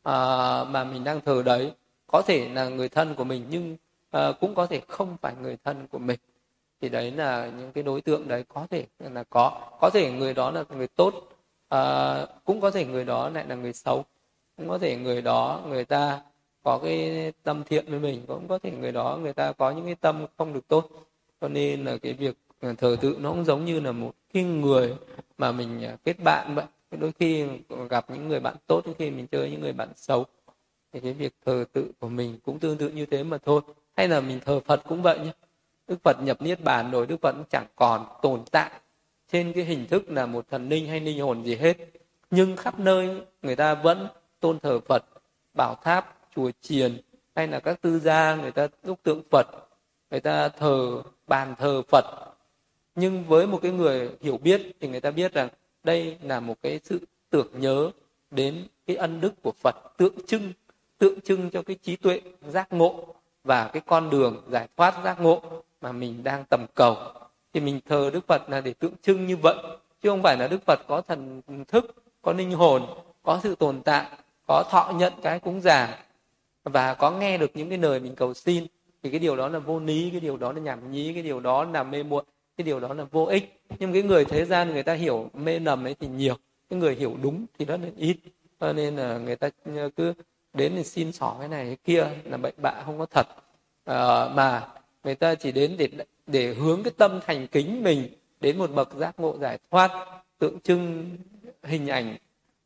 [0.05, 1.73] à, mà mình đang thờ đấy
[2.07, 3.77] có thể là người thân của mình nhưng
[4.11, 6.19] à, cũng có thể không phải người thân của mình.
[6.81, 9.61] Thì đấy là những cái đối tượng đấy có thể là có.
[9.81, 11.15] Có thể người đó là người tốt
[11.69, 14.05] à, cũng có thể người đó lại là người xấu.
[14.57, 16.21] Cũng có thể người đó người ta
[16.63, 19.87] có cái tâm thiện với mình cũng có thể người đó người ta có những
[19.87, 20.89] cái tâm không được tốt.
[21.41, 22.37] Cho nên là cái việc
[22.79, 24.97] thờ tự nó cũng giống như là một cái người
[25.39, 26.65] mà mình à, kết bạn vậy
[26.97, 27.45] đôi khi
[27.91, 30.27] gặp những người bạn tốt, đôi khi mình chơi những người bạn xấu,
[30.93, 33.61] thì cái việc thờ tự của mình cũng tương tự như thế mà thôi.
[33.97, 35.33] Hay là mình thờ phật cũng vậy nhé
[35.89, 38.71] đức phật nhập niết bàn rồi, đức phật chẳng còn tồn tại
[39.33, 41.77] trên cái hình thức là một thần linh hay linh hồn gì hết.
[42.31, 44.09] Nhưng khắp nơi người ta vẫn
[44.41, 45.05] tôn thờ phật,
[45.55, 47.01] bảo tháp, chùa chiền,
[47.35, 49.47] hay là các tư gia người ta đúc tượng phật,
[50.11, 52.05] người ta thờ, bàn thờ phật.
[52.95, 55.49] Nhưng với một cái người hiểu biết thì người ta biết rằng
[55.85, 57.01] đây là một cái sự
[57.31, 57.91] tưởng nhớ
[58.31, 60.53] đến cái ân đức của phật tượng trưng
[60.99, 65.21] tượng trưng cho cái trí tuệ giác ngộ và cái con đường giải thoát giác
[65.21, 65.43] ngộ
[65.81, 66.97] mà mình đang tầm cầu.
[67.53, 69.57] Thì mình thờ đức phật là để tượng trưng như vậy,
[70.03, 72.87] chứ không phải là đức phật có thần thức, có linh hồn,
[73.23, 74.07] có sự tồn tại,
[74.47, 75.89] có thọ nhận cái cúng dường
[76.65, 78.67] và có nghe được những cái lời mình cầu xin.
[79.03, 81.41] Thì cái điều đó là vô lý, cái điều đó là nhảm nhí, cái điều
[81.41, 82.23] đó là mê muội
[82.57, 83.61] cái điều đó là vô ích.
[83.79, 86.37] Nhưng cái người thế gian người ta hiểu mê nầm ấy thì nhiều.
[86.71, 88.17] Cái người hiểu đúng thì rất là ít.
[88.61, 90.15] Cho nên là người ta ờ, cứ
[90.55, 93.27] đến thì xin xỏ cái này cái kia là bệnh bạ không có thật.
[93.85, 94.69] À, mà
[95.05, 95.89] người ta chỉ đến để
[96.27, 98.09] để hướng cái tâm thành kính mình
[98.41, 99.91] đến một bậc giác ngộ giải thoát
[100.39, 101.11] tượng trưng
[101.63, 102.17] hình ảnh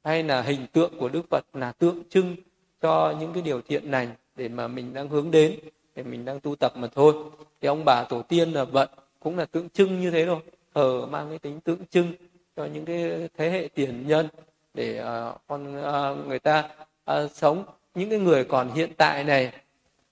[0.04, 2.36] hay là hình tượng của đức phật là tượng trưng
[2.80, 5.58] cho những cái điều thiện lành để mà mình đang hướng đến
[5.94, 7.14] để mình đang tu tập mà thôi.
[7.60, 8.88] Thì ông bà tổ tiên là vận
[9.28, 10.40] cũng là tượng trưng như thế thôi.
[10.74, 12.12] Thờ mang cái tính tượng trưng
[12.56, 14.28] cho những cái thế hệ tiền nhân
[14.74, 16.68] để uh, con uh, người ta
[17.10, 17.64] uh, sống.
[17.94, 19.52] Những cái người còn hiện tại này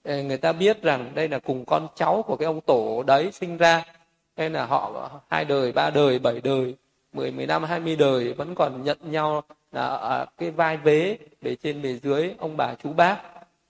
[0.05, 3.57] người ta biết rằng đây là cùng con cháu của cái ông tổ đấy sinh
[3.57, 3.85] ra.
[4.35, 6.75] Nên là họ hai đời ba đời bảy đời
[7.13, 11.55] mười mười năm hai mươi đời vẫn còn nhận nhau là cái vai vế bề
[11.55, 13.17] trên bề dưới ông bà chú bác.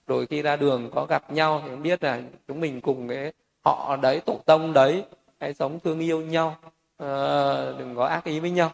[0.06, 3.32] Rồi khi ra đường có gặp nhau thì biết là chúng mình cùng cái
[3.64, 5.04] họ đấy tổ tông đấy
[5.40, 6.56] hãy sống thương yêu nhau
[6.96, 7.08] à,
[7.78, 8.70] đừng có ác ý với nhau.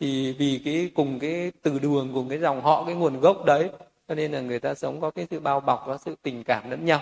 [0.00, 3.70] Thì vì cái cùng cái từ đường cùng cái dòng họ cái nguồn gốc đấy
[4.08, 6.70] cho nên là người ta sống có cái sự bao bọc có sự tình cảm
[6.70, 7.00] lẫn nhau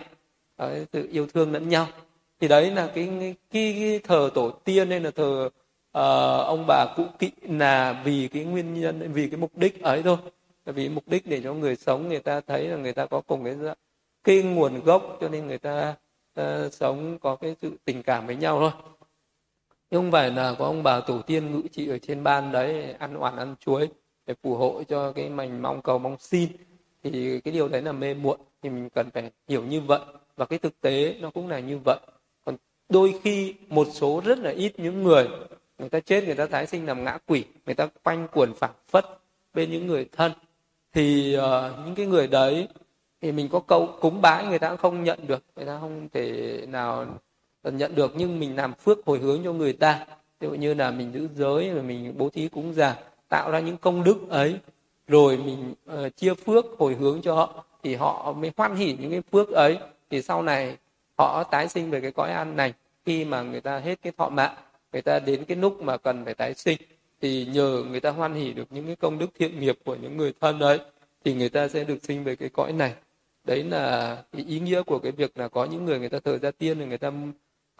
[0.56, 1.86] có cái sự yêu thương lẫn nhau.
[2.40, 6.64] Thì đấy là cái cái, cái, cái thờ tổ tiên hay là thờ uh, ông
[6.66, 10.16] bà cụ kỵ là vì cái nguyên nhân vì cái mục đích ấy thôi.
[10.66, 13.44] Vì mục đích để cho người sống người ta thấy là người ta có cùng
[13.44, 13.56] cái
[14.24, 15.94] cái nguồn gốc cho nên người ta
[16.40, 18.93] uh, sống có cái sự tình cảm với nhau thôi
[19.94, 22.92] nhưng không phải là có ông bà tổ tiên ngự trị ở trên ban đấy
[22.98, 23.88] ăn oản ăn chuối
[24.26, 26.48] để phù hộ cho cái mình mong cầu mong xin.
[27.02, 30.00] Thì cái điều đấy là mê muội thì mình cần phải hiểu như vậy.
[30.36, 31.98] Và cái thực tế nó cũng là như vậy.
[32.44, 32.56] Còn
[32.88, 35.28] đôi khi một số rất là ít những người
[35.78, 38.74] người ta chết người ta tái sinh làm ngã quỷ người ta quanh quẩn phảng
[38.88, 39.04] phất
[39.54, 40.32] bên những người thân.
[40.92, 41.42] Thì uh,
[41.86, 42.68] những cái người đấy
[43.20, 45.42] thì mình có câu cúng bái người ta cũng không nhận được.
[45.56, 47.06] Người ta không thể nào
[47.64, 50.06] Ờ, nhận được nhưng mình làm phước hồi hướng cho người ta.
[50.40, 52.96] Ví dụ như là mình giữ giới rồi mình bố thí cúng già
[53.28, 54.58] tạo ra những công đức ấy
[55.08, 59.10] rồi mình uh, chia phước hồi hướng cho họ thì họ mới hoan hỉ những
[59.10, 59.78] cái phước ấy.
[60.10, 60.76] Thì sau này
[61.18, 62.72] họ tái sinh về cái cõi an này
[63.06, 64.54] khi mà người ta hết cái thọ mạng
[64.92, 66.78] người ta đến cái lúc mà cần phải tái sinh
[67.20, 70.16] thì nhờ người ta hoan hỉ được những cái công đức thiện nghiệp của những
[70.16, 70.78] người thân ấy
[71.24, 72.94] thì người ta sẽ được sinh về cái cõi này.
[73.44, 76.38] Đấy là cái ý nghĩa của cái việc là có những người người ta thờ
[76.38, 77.10] gia tiên thì người ta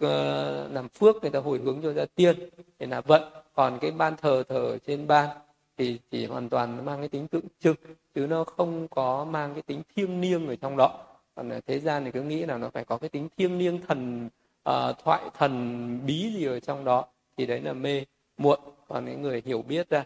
[0.00, 2.36] Ờ, làm phước người ta hồi hướng cho gia tiên
[2.78, 3.22] thì là vận.
[3.54, 5.28] Còn cái ban thờ thờ trên ban
[5.76, 7.76] thì chỉ hoàn toàn mang cái tính tượng trưng
[8.14, 11.06] chứ nó không có mang cái tính thiêng liêng ở trong đó.
[11.34, 13.80] Còn ờ, thế gian thì cứ nghĩ là nó phải có cái tính thiêng liêng
[13.80, 14.28] thần
[14.68, 17.04] uh, thoại thần bí gì ở trong đó
[17.36, 18.04] thì đấy là mê
[18.36, 18.60] muộn.
[18.88, 20.04] Còn những người hiểu biết ra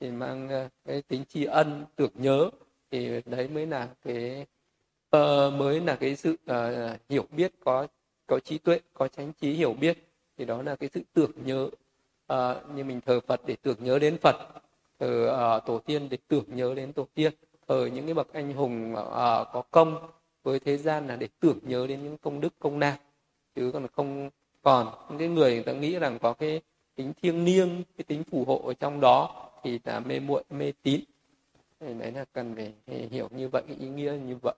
[0.00, 2.50] thì mang uh, cái tính tri ân tưởng nhớ
[2.90, 4.46] thì đấy mới là cái
[5.16, 7.86] uh, mới là cái sự uh, hiểu biết có
[8.32, 9.98] có trí tuệ có chánh trí hiểu biết
[10.38, 11.68] thì đó là cái sự tưởng nhớ.
[12.26, 14.36] À, như mình thờ phật để tưởng nhớ đến phật
[14.98, 17.32] thờ à, tổ tiên để tưởng nhớ đến tổ tiên
[17.68, 20.10] thờ những cái bậc anh hùng à, có công
[20.42, 22.96] với thế gian là để tưởng nhớ đến những công đức công năng.
[23.54, 24.30] Chứ còn không
[24.62, 26.60] còn những cái người người ta nghĩ rằng có cái
[26.94, 30.72] tính thiêng liêng cái tính phù hộ ở trong đó thì là mê muội mê
[30.82, 31.00] tín.
[31.80, 32.72] Thì đấy là cần phải
[33.10, 34.54] hiểu như vậy cái ý nghĩa như vậy.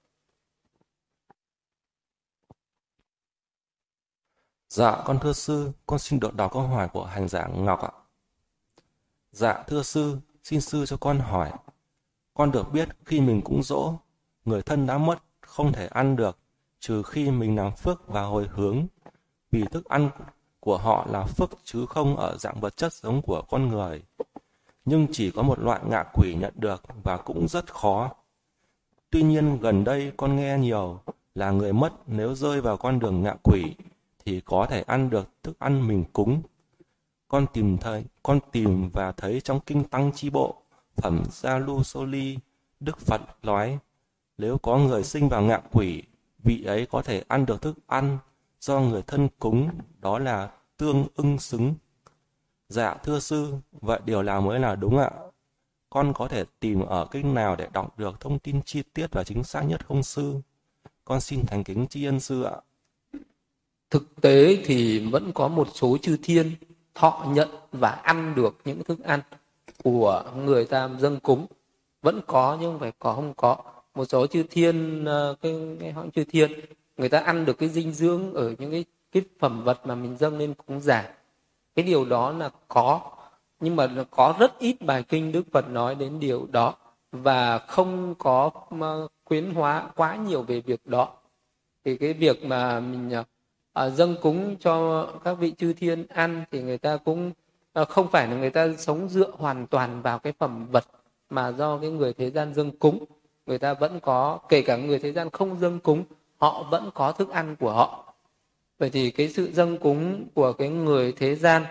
[4.75, 7.91] Dạ, con thưa sư, con xin được đọc câu hỏi của hành giả Ngọc ạ.
[9.33, 11.53] Dạ, thưa sư, xin sư cho con hỏi.
[12.35, 13.95] Con được biết khi mình cúng dỗ,
[14.45, 16.39] người thân đã mất, không thể ăn được,
[16.81, 18.87] trừ khi mình làm phước và hồi hướng.
[19.51, 20.11] Vì thức ăn
[20.61, 24.03] của họ là phước chứ không ở dạng vật chất giống của con người.
[24.85, 28.15] Nhưng chỉ có một loại ngạ quỷ nhận được và cũng rất khó.
[29.11, 31.01] Tuy nhiên gần đây con nghe nhiều
[31.35, 33.75] là người mất nếu rơi vào con đường ngạ quỷ
[34.27, 36.43] thì có thể ăn được thức ăn mình cúng.
[37.29, 40.63] Con tìm thấy, con tìm và thấy trong kinh tăng chi bộ,
[40.97, 42.39] phẩm Gia Lu Soli,
[42.81, 43.79] Đức Phật nói,
[44.39, 46.03] nếu có người sinh vào ngạ quỷ,
[46.39, 48.19] vị ấy có thể ăn được thức ăn
[48.61, 49.69] do người thân cúng,
[50.01, 51.75] đó là tương ưng xứng.
[52.69, 55.11] Dạ thưa sư, vậy điều nào mới là đúng ạ?
[55.91, 59.25] Con có thể tìm ở kinh nào để đọc được thông tin chi tiết và
[59.25, 60.41] chính xác nhất không sư?
[61.05, 62.57] Con xin thành kính tri ân sư ạ
[63.91, 66.51] thực tế thì vẫn có một số chư thiên
[66.95, 69.21] thọ nhận và ăn được những thức ăn
[69.85, 71.47] của người ta dâng cúng.
[72.03, 73.57] Vẫn có nhưng phải có không có.
[73.95, 76.53] Một số chư thiên ờ, cái, cái họ chư thiên
[76.97, 80.17] người ta ăn được cái dinh dưỡng ở những cái cái phẩm vật mà mình
[80.17, 81.15] dâng lên cúng giả
[81.75, 83.01] cái điều đó là có
[83.61, 86.75] nhưng mà có rất ít bài kinh đức phật nói đến điều đó
[87.13, 88.51] và không có
[89.25, 91.09] khuyến hóa quá nhiều về việc đó.
[91.85, 93.25] Thì cái việc mà mình ờ,
[93.75, 97.33] à, dâng cúng cho các vị chư thiên ăn thì người ta cũng
[97.73, 100.85] à, không phải là người ta sống dựa hoàn toàn vào cái phẩm vật
[101.31, 103.05] mà do cái người thế gian dâng cúng.
[103.47, 106.05] Người ta vẫn có kể cả người thế gian không dâng cúng
[106.39, 108.15] họ vẫn có thức ăn của họ.
[108.79, 111.65] Vậy thì cái sự dâng cúng của cái người thế gian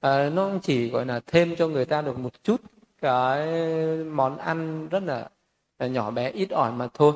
[0.00, 2.60] à, nó chỉ gọi là thêm cho người ta được một chút
[3.02, 3.48] cái
[4.04, 5.28] món ăn rất là,
[5.78, 7.12] là nhỏ bé ít ỏi mà thôi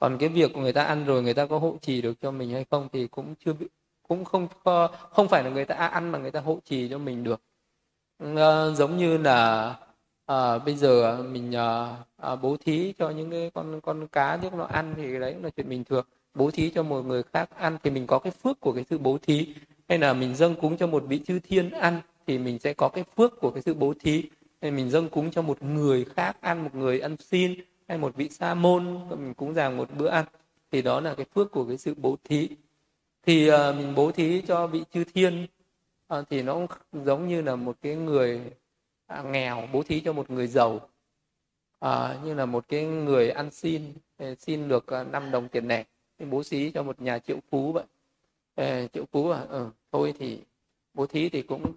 [0.00, 2.30] còn cái việc của người ta ăn rồi người ta có hộ trì được cho
[2.30, 3.66] mình hay không thì cũng chưa bị
[4.08, 4.48] cũng không
[5.10, 7.40] không phải là người ta ăn mà người ta hộ trì cho mình được.
[8.18, 9.74] À, giống như là
[10.26, 14.54] à, bây giờ mình à, à, bố thí cho những cái con con cá trước
[14.54, 16.06] nó ăn thì đấy cũng là chuyện bình thường.
[16.34, 18.98] Bố thí cho một người khác ăn thì mình có cái phước của cái sự
[18.98, 19.54] bố thí.
[19.88, 22.88] Hay là mình dâng cúng cho một vị chư thiên ăn thì mình sẽ có
[22.88, 24.24] cái phước của cái sự bố thí.
[24.62, 27.54] Hay mình dâng cúng cho một người khác ăn một người ăn xin
[27.90, 30.24] hay một vị sa môn mình cúng dường một bữa ăn
[30.70, 32.48] thì đó là cái phước của cái sự bố thí.
[33.26, 35.46] Thì uh, mình bố thí cho vị chư thiên
[36.14, 38.40] uh, thì nó cũng giống như là một cái người
[39.18, 40.80] uh, nghèo bố thí cho một người giàu.
[41.84, 43.92] Uh, như là một cái người ăn xin
[44.38, 45.84] xin được uh, 5 đồng tiền lẻ
[46.30, 47.84] bố thí cho một nhà triệu phú vậy.
[48.60, 50.38] Uh, triệu phú à ừ, thôi thì
[50.94, 51.72] bố thí thì cũng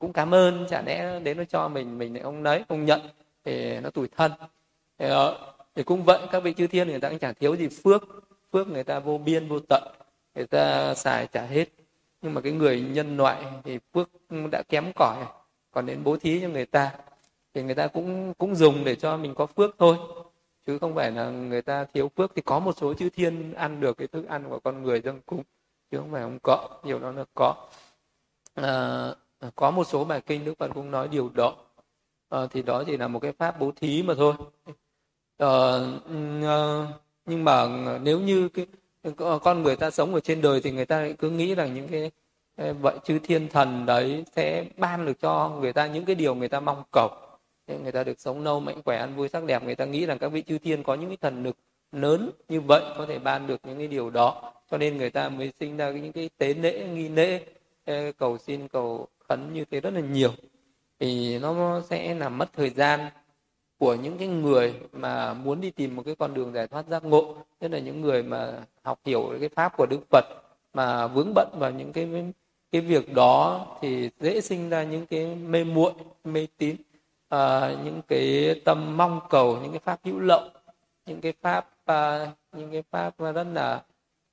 [0.00, 3.00] cũng cảm ơn chả lẽ đến nó cho mình mình lại ông lấy không nhận
[3.44, 4.32] thì nó tủi thân
[4.98, 7.68] thì, ờ, thì cũng vậy các vị chư thiên người ta cũng chẳng thiếu gì
[7.68, 8.02] phước.
[8.52, 9.82] Phước người ta vô biên vô tận
[10.34, 11.68] người ta xài trả hết.
[12.22, 14.08] Nhưng mà cái người nhân loại thì phước
[14.52, 15.24] đã kém cỏi
[15.70, 16.92] còn đến bố thí cho người ta
[17.54, 19.96] thì người ta cũng cũng dùng để cho mình có phước thôi.
[20.66, 23.80] Chứ không phải là người ta thiếu phước thì có một số chư thiên ăn
[23.80, 25.42] được cái thức ăn của con người dâng cúng
[25.90, 27.54] chứ không phải không có nhiều đó là có.
[28.54, 29.14] À,
[29.56, 31.56] có một số bài kinh đức phật cũng nói điều đó.
[32.28, 34.34] À, thì đó chỉ là một cái pháp bố thí mà thôi
[35.44, 36.88] uh,
[37.26, 37.66] nhưng mà
[38.02, 38.66] nếu như cái
[39.40, 42.10] con người ta sống ở trên đời thì người ta cứ nghĩ rằng những cái
[42.80, 46.48] vậy chư thiên thần đấy sẽ ban được cho người ta những cái điều người
[46.48, 47.10] ta mong cầu.
[47.82, 49.64] Người ta được sống lâu mạnh khỏe ăn vui sắc đẹp.
[49.64, 51.56] Người ta nghĩ rằng các vị chư thiên có những cái thần lực
[51.92, 54.52] lớn như vậy có thể ban được những cái điều đó.
[54.70, 57.44] Cho nên người ta mới sinh ra những cái tế lễ nghi lễ
[58.18, 60.30] cầu xin cầu khấn như thế rất là nhiều.
[61.00, 63.00] Thì nó sẽ làm mất thời gian
[63.82, 67.04] của những cái người mà muốn đi tìm một cái con đường giải thoát giác
[67.04, 68.52] ngộ nhất là những người mà
[68.82, 70.24] học hiểu cái pháp của đức phật
[70.74, 72.32] mà vướng bận vào những cái
[72.72, 75.92] cái việc đó thì dễ sinh ra những cái mê muội
[76.24, 76.76] mê tín
[77.28, 80.48] à, những cái tâm mong cầu những cái pháp hữu lậu
[81.06, 83.82] những cái pháp à, những cái pháp rất là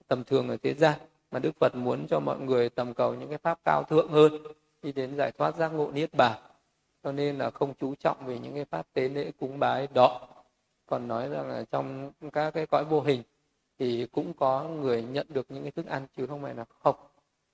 [0.08, 1.00] tầm thường ở thế gian
[1.32, 4.34] mà đức phật muốn cho mọi người tầm cầu những cái pháp cao thượng hơn
[4.84, 6.49] đi đến giải thoát giác ngộ niết bàn
[7.04, 10.28] cho nên là không chú trọng về những cái pháp tế lễ cúng bái đó.
[10.86, 13.24] Còn nói rằng là trong các cái cõi vô hình
[13.80, 16.96] thì cũng có người nhận được những cái thức ăn chứ không phải là không.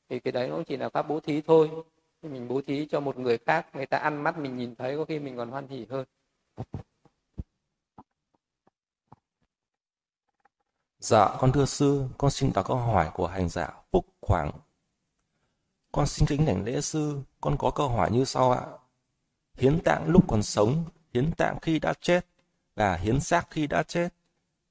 [0.09, 1.71] Thì cái đấy nó chỉ là pháp bố thí thôi.
[2.21, 4.97] Thì mình bố thí cho một người khác người ta ăn mắt mình nhìn thấy
[4.97, 6.05] có khi mình còn hoan hỉ hơn.
[10.99, 14.51] Dạ, con thưa sư, con xin đọc câu hỏi của hành giả Phúc Khoảng.
[15.91, 18.61] Con xin kính đảnh lễ sư, con có câu hỏi như sau ạ
[19.57, 20.83] hiến tạng lúc còn sống,
[21.13, 22.25] hiến tạng khi đã chết,
[22.75, 24.09] và hiến xác khi đã chết.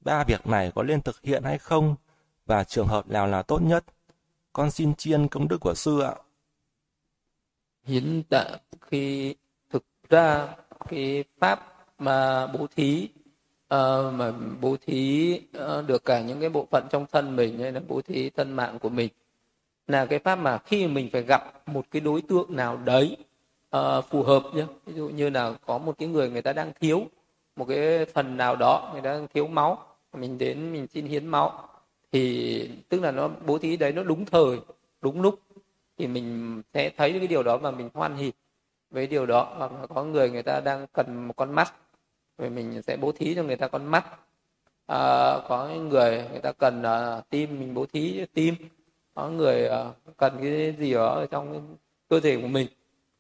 [0.00, 1.94] Ba việc này có nên thực hiện hay không
[2.46, 3.84] và trường hợp nào là tốt nhất?
[4.52, 6.14] Con xin chiên công đức của sư ạ.
[7.84, 9.34] Hiến tạng khi
[9.70, 10.48] thực ra
[10.88, 13.08] cái pháp mà bố thí
[13.74, 17.72] uh, mà bố thí uh, được cả những cái bộ phận trong thân mình hay
[17.72, 19.10] là bố thí thân mạng của mình
[19.86, 23.16] là cái pháp mà khi mình phải gặp một cái đối tượng nào đấy
[23.76, 26.72] uh, phù hợp nhé ví dụ như là có một cái người người ta đang
[26.80, 27.06] thiếu
[27.56, 31.26] một cái phần nào đó người ta đang thiếu máu mình đến mình xin hiến
[31.26, 31.68] máu
[32.12, 34.58] thì tức là nó bố thí đấy nó đúng thời
[35.00, 35.40] đúng lúc
[35.98, 38.32] thì mình sẽ thấy cái điều đó và mình hoan hỉ
[38.94, 39.54] với điều đó.
[39.58, 41.74] Hoặc là có người người ta đang cần một con mắt
[42.38, 44.04] rồi mình sẽ bố thí cho người ta con mắt.
[44.86, 44.98] À,
[45.48, 48.54] có người người ta cần uh, tim mình bố thí tim.
[49.14, 51.76] Có người uh, cần cái gì đó ở trong
[52.08, 52.68] cơ thể của mình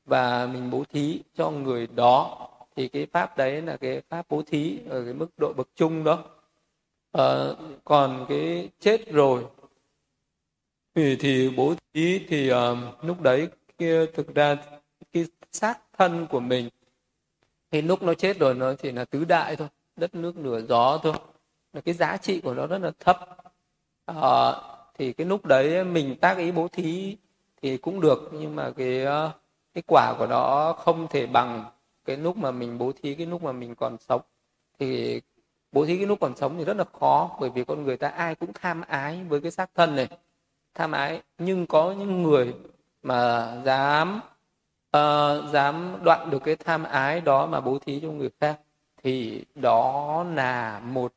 [0.04, 2.48] và mình bố thí cho người đó.
[2.76, 6.04] Thì cái pháp đấy là cái pháp bố thí ở cái mức độ bậc trung
[6.04, 6.24] đó.
[7.12, 7.46] À,
[7.84, 9.44] còn cái chết rồi
[10.94, 12.56] thì, thì bố thí thì uh,
[13.02, 13.48] lúc đấy
[13.78, 14.56] kia thực ra
[15.12, 16.68] cái xác thân của mình
[17.70, 20.98] thì lúc nó chết rồi nó chỉ là tứ đại thôi đất nước lửa gió
[21.02, 21.14] thôi.
[21.72, 23.18] Là cái giá trị của nó rất là thấp.
[24.06, 24.52] À,
[24.98, 27.16] thì cái lúc đấy mình tác ý bố thí
[27.62, 29.06] thì cũng được nhưng mà cái
[29.74, 31.64] cái quả của nó không thể bằng
[32.04, 34.20] cái lúc mà mình bố thí cái lúc mà mình còn sống.
[34.78, 35.20] Thì
[35.72, 38.08] bố thí cái lúc còn sống thì rất là khó bởi vì con người ta
[38.08, 40.08] ai cũng tham ái với cái xác thân này.
[40.74, 42.54] Tham ái nhưng có những người
[43.02, 44.20] mà dám
[44.96, 48.60] uh, dám đoạn được cái tham ái đó mà bố thí cho người khác
[49.02, 51.12] thì đó là một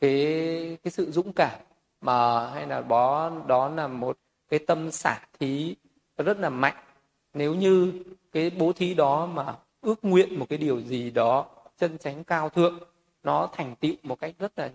[0.00, 1.58] cái cái sự dũng cảm
[2.00, 4.18] mà hay là đó đó là một
[4.48, 5.76] cái tâm xả thí
[6.16, 6.83] rất là mạnh
[7.34, 7.92] nếu như
[8.32, 11.46] cái bố thí đó mà ước nguyện một cái điều gì đó
[11.78, 12.78] chân chánh cao thượng,
[13.22, 14.70] nó thành tựu một cách rất là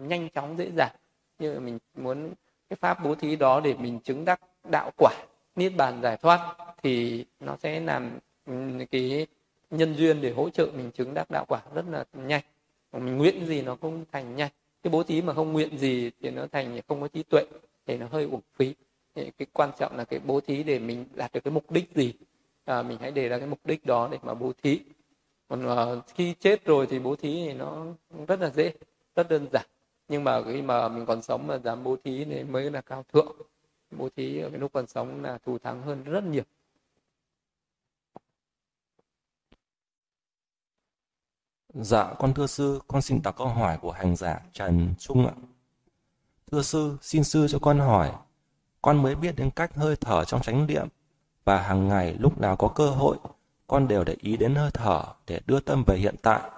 [0.00, 0.92] nhanh chóng, dễ dàng,
[1.38, 2.32] như là mình muốn
[2.70, 4.40] cái pháp bố thí đó để mình chứng đắc
[4.70, 5.12] đạo quả,
[5.56, 8.18] niết bàn giải thoát, thì nó sẽ làm
[8.90, 9.26] cái
[9.70, 12.42] nhân duyên để hỗ trợ mình chứng đắc đạo quả rất là nhanh.
[12.92, 14.50] Mình nguyện gì nó cũng thành nhanh.
[14.82, 17.44] Cái bố thí mà không nguyện gì thì nó thành không có trí tuệ,
[17.86, 18.74] thì nó hơi uổng phí
[19.14, 21.90] thì cái quan trọng là cái bố thí để mình đạt được cái mục đích
[21.94, 22.14] gì.
[22.64, 24.80] À, mình hãy đề ra cái mục đích đó để mà bố thí.
[25.48, 27.86] Còn uh, khi chết rồi thì bố thí thì nó
[28.28, 28.72] rất là dễ
[29.16, 29.66] rất đơn giản.
[30.08, 33.04] Nhưng mà khi mà mình còn sống mà dám bố thí thì mới là cao
[33.12, 33.36] thượng.
[33.90, 36.44] Bố thí ở cái lúc còn sống là thù thắng hơn rất nhiều.
[41.74, 45.32] Dạ, con thưa sư, con xin đọc câu hỏi của hành giả Trần Trung ạ.
[46.50, 48.12] Thưa sư, xin sư cho con hỏi,
[48.82, 50.88] con mới biết đến cách hơi thở trong chánh niệm
[51.44, 53.16] và hàng ngày lúc nào có cơ hội,
[53.66, 56.50] con đều để ý đến hơi thở để đưa tâm về hiện tại.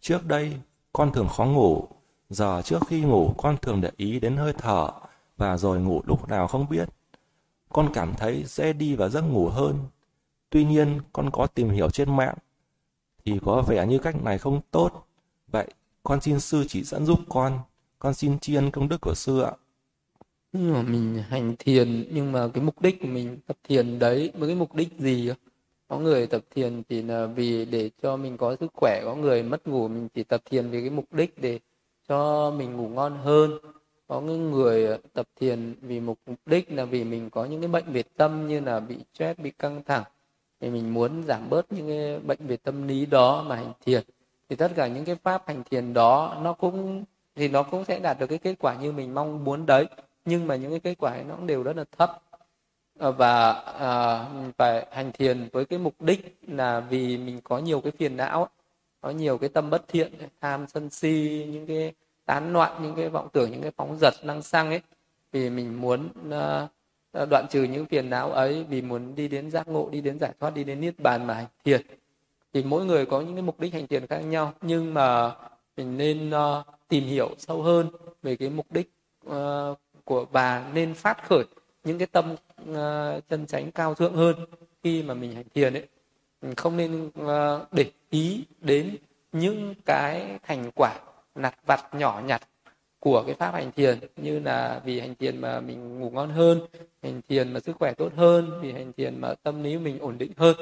[0.00, 0.56] Trước đây,
[0.92, 1.88] con thường khó ngủ,
[2.30, 4.90] giờ trước khi ngủ con thường để ý đến hơi thở
[5.36, 6.88] và rồi ngủ lúc nào không biết.
[7.68, 9.78] Con cảm thấy dễ đi vào giấc ngủ hơn.
[10.50, 12.34] Tuy nhiên, con có tìm hiểu trên mạng
[13.24, 15.06] thì có vẻ như cách này không tốt.
[15.48, 15.66] Vậy,
[16.02, 17.58] con xin sư chỉ dẫn giúp con.
[17.98, 19.52] Con xin tri ân công đức của sư ạ.
[20.52, 24.32] Nhưng mà mình hành thiền, nhưng mà cái mục đích của mình tập thiền đấy,
[24.34, 25.30] với cái mục đích gì
[25.88, 29.42] có người tập thiền chỉ là vì để cho mình có sức khỏe, có người
[29.42, 31.58] mất ngủ, mình chỉ tập thiền vì cái mục đích để
[32.08, 33.58] cho mình ngủ ngon hơn.
[34.06, 37.68] Có những người ờ, tập thiền vì mục đích là vì mình có những cái
[37.68, 40.04] bệnh về tâm như là bị stress, bị căng thẳng.
[40.60, 44.02] Thì mình muốn giảm bớt những cái bệnh về tâm lý đó mà hành thiền.
[44.48, 47.04] Thì tất cả những cái pháp hành thiền đó, nó cũng,
[47.34, 49.86] thì nó cũng sẽ đạt được cái kết quả như mình mong muốn đấy
[50.24, 52.22] nhưng mà những cái kết quả nó cũng đều rất là thấp.
[52.98, 57.58] Ờ, và ờ, à, phải hành thiền với cái mục đích là vì mình có
[57.58, 58.48] nhiều cái phiền não
[59.00, 61.92] có nhiều cái tâm bất thiện tham sân si những cái
[62.24, 64.80] tán loạn những cái vọng tưởng những cái phóng dật năng xăng ấy.
[65.32, 69.68] Vì mình muốn uh, đoạn trừ những phiền não ấy vì muốn đi đến giác
[69.68, 71.80] ngộ đi đến giải thoát đi đến niết bàn mà hành thiền.
[72.52, 75.36] Thì mỗi người có những cái mục đích hành thiền khác nhau nhưng mà
[75.76, 77.90] mình nên uh, tìm hiểu sâu hơn
[78.22, 78.90] về cái mục đích
[79.26, 79.78] uh,
[80.10, 81.44] của bà nên phát khởi
[81.84, 82.32] những cái tâm
[82.70, 84.36] uh, chân chánh cao thượng hơn
[84.82, 85.86] khi mà mình hành thiền ấy.
[86.42, 88.96] Mình không nên uh, để ý đến
[89.32, 90.94] những cái thành quả
[91.34, 92.42] nặt vặt nhỏ nhặt
[92.98, 96.60] của cái pháp hành thiền như là vì hành thiền mà mình ngủ ngon hơn
[97.02, 100.18] hành thiền mà sức khỏe tốt hơn vì hành thiền mà tâm lý mình ổn
[100.18, 100.56] định hơn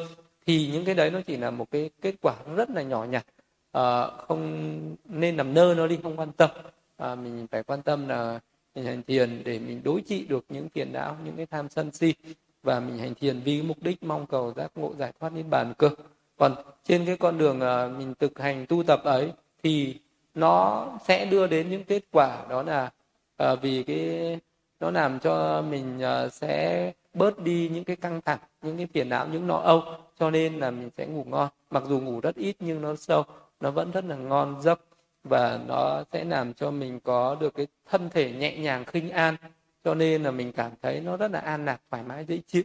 [0.47, 3.27] thì những cái đấy nó chỉ là một cái kết quả rất là nhỏ nhặt.
[3.73, 6.51] À, không nên nằm nơ nó đi không quan tâm.
[6.97, 8.41] À, mình phải quan tâm là
[8.79, 11.93] mình hành thiền để mình đối trị được những phiền não những cái tham sân
[11.93, 12.15] si.
[12.63, 15.73] Và mình hành thiền vì mục đích, mong cầu giác ngộ giải thoát niết bàn
[15.79, 15.91] cơ.
[16.37, 19.33] Còn trên cái con đường à, mình thực hành tu tập ấy,
[19.63, 19.97] thì
[20.35, 22.91] nó sẽ đưa đến những kết quả đó là
[23.37, 24.39] à, vì cái,
[24.81, 29.09] nó làm cho mình à, sẽ bớt đi những cái căng thẳng, những cái phiền
[29.09, 29.83] não, những nỗi âu.
[30.19, 31.49] Cho nên là mình sẽ ngủ ngon.
[31.71, 33.25] Mặc dù ngủ rất ít nhưng nó sâu,
[33.61, 34.81] nó vẫn rất là ngon, giấc
[35.29, 39.37] và nó sẽ làm cho mình có được cái thân thể nhẹ nhàng khinh an.
[39.85, 42.63] Cho nên là mình cảm thấy nó rất là an lạc thoải mái dễ chịu.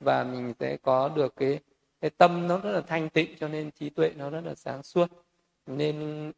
[0.00, 1.58] Và mình sẽ có được cái
[2.00, 4.82] cái tâm nó rất là thanh tịnh cho nên trí tuệ nó rất là sáng
[4.82, 5.10] suốt.
[5.66, 6.32] Nên uh,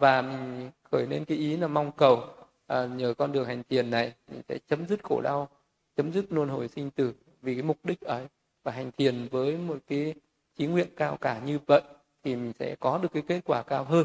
[0.00, 3.90] và mình khởi lên cái ý là mong cầu uh, nhờ con đường hành tiền
[3.90, 5.48] này mình sẽ chấm dứt khổ đau
[5.96, 7.12] chấm dứt luân hồi sinh tử
[7.42, 8.26] vì cái mục đích ấy.
[8.62, 10.14] Và hành thiền với một cái
[10.56, 11.82] chí nguyện cao cả như vậy
[12.24, 14.04] thì mình sẽ có được cái kết quả cao hơn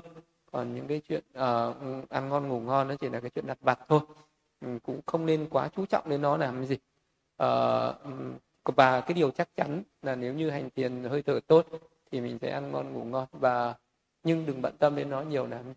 [0.51, 3.57] còn những cái chuyện uh, ăn ngon ngủ ngon nó chỉ là cái chuyện đặt
[3.61, 3.99] vặt thôi.
[4.65, 6.77] Um, cũng không nên quá chú trọng đến nó làm cái gì.
[7.43, 8.39] Uh,
[8.75, 11.67] và cái điều chắc chắn là nếu như hành thiền hơi thở tốt
[12.11, 13.27] thì mình sẽ ăn ngon ngủ ngon.
[13.31, 13.75] Và
[14.23, 15.73] nhưng đừng bận tâm đến nó nhiều lắm.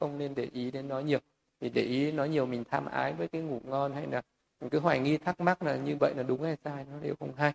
[0.00, 1.18] Không nên để ý đến nó nhiều.
[1.60, 4.22] Vì để ý nó nhiều mình tham ái với cái ngủ ngon hay là
[4.60, 7.14] mình cứ hoài nghi thắc mắc là như vậy là đúng hay sai nó đều
[7.20, 7.52] không hay.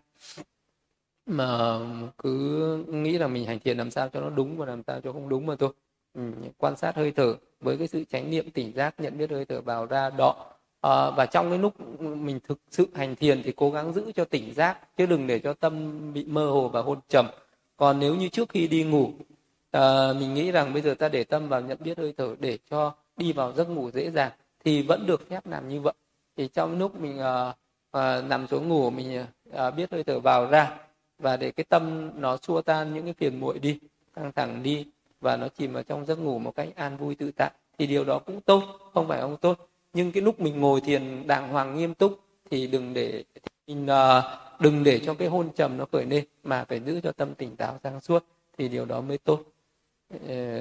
[1.26, 1.78] Mà
[2.18, 5.12] cứ nghĩ là mình hành thiền làm sao cho nó đúng và làm sao cho
[5.12, 5.72] không đúng mà thôi
[6.14, 6.22] ừ,
[6.58, 9.60] quan sát hơi thở với cái sự chánh niệm tỉnh giác nhận biết hơi thở
[9.60, 10.46] vào ra đó.
[10.80, 14.24] À, và trong cái lúc mình thực sự hành thiền thì cố gắng giữ cho
[14.24, 17.26] tỉnh giác chứ đừng để cho tâm bị mơ hồ và hôn trầm.
[17.76, 19.12] Còn nếu như trước khi đi ngủ
[19.70, 22.58] à, mình nghĩ rằng bây giờ ta để tâm vào nhận biết hơi thở để
[22.70, 24.32] cho đi vào giấc ngủ dễ dàng
[24.64, 25.94] thì vẫn được phép làm như vậy.
[26.36, 27.54] Thì trong lúc mình à,
[27.90, 30.78] à, nằm xuống ngủ mình à, biết hơi thở vào ra
[31.18, 33.78] và để cái tâm nó xua tan những cái phiền muội đi
[34.14, 34.86] căng thẳng đi
[35.20, 37.50] và nó chìm vào trong giấc ngủ một cách an vui tự tại.
[37.78, 38.62] Thì điều đó cũng tốt,
[38.94, 39.68] không phải không tốt.
[39.92, 42.20] Nhưng cái lúc mình ngồi thiền đàng hoàng nghiêm túc
[42.50, 43.24] thì đừng để,
[43.66, 47.12] mình ờ, đừng để cho cái hôn trầm nó khởi lên, mà phải giữ cho
[47.12, 48.24] tâm tỉnh táo sáng suốt
[48.58, 49.42] thì điều đó mới tốt.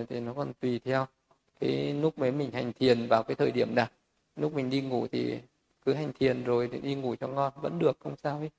[0.10, 1.07] Thì nó còn tùy theo
[1.60, 3.88] cái lúc mấy mình hành thiền vào cái thời điểm nào.
[4.36, 5.40] Lúc mình đi ngủ thì
[5.86, 8.49] cứ hành thiền rồi thì đi ngủ cho ngon, vẫn được, không sao hết.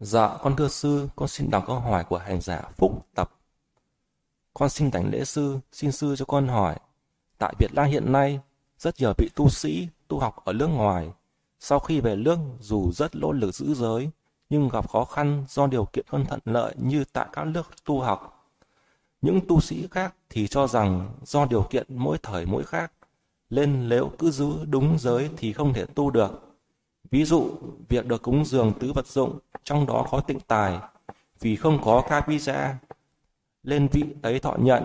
[0.00, 3.30] Dạ, con thưa sư, con xin đọc câu hỏi của hành giả Phúc Tập.
[4.54, 6.76] Con xin đảnh lễ sư, xin sư cho con hỏi.
[7.38, 8.40] Tại Việt Nam hiện nay,
[8.78, 11.08] rất nhiều vị tu sĩ tu học ở nước ngoài.
[11.60, 14.10] Sau khi về nước, dù rất nỗ lực giữ giới,
[14.50, 18.00] nhưng gặp khó khăn do điều kiện không thuận lợi như tại các nước tu
[18.00, 18.50] học.
[19.22, 22.92] Những tu sĩ khác thì cho rằng do điều kiện mỗi thời mỗi khác,
[23.50, 26.45] nên nếu cứ giữ đúng giới thì không thể tu được.
[27.10, 27.50] Ví dụ,
[27.88, 30.78] việc được cúng dường tứ vật dụng, trong đó có tịnh tài,
[31.40, 32.78] vì không có kapisa,
[33.62, 34.84] lên vị ấy thọ nhận,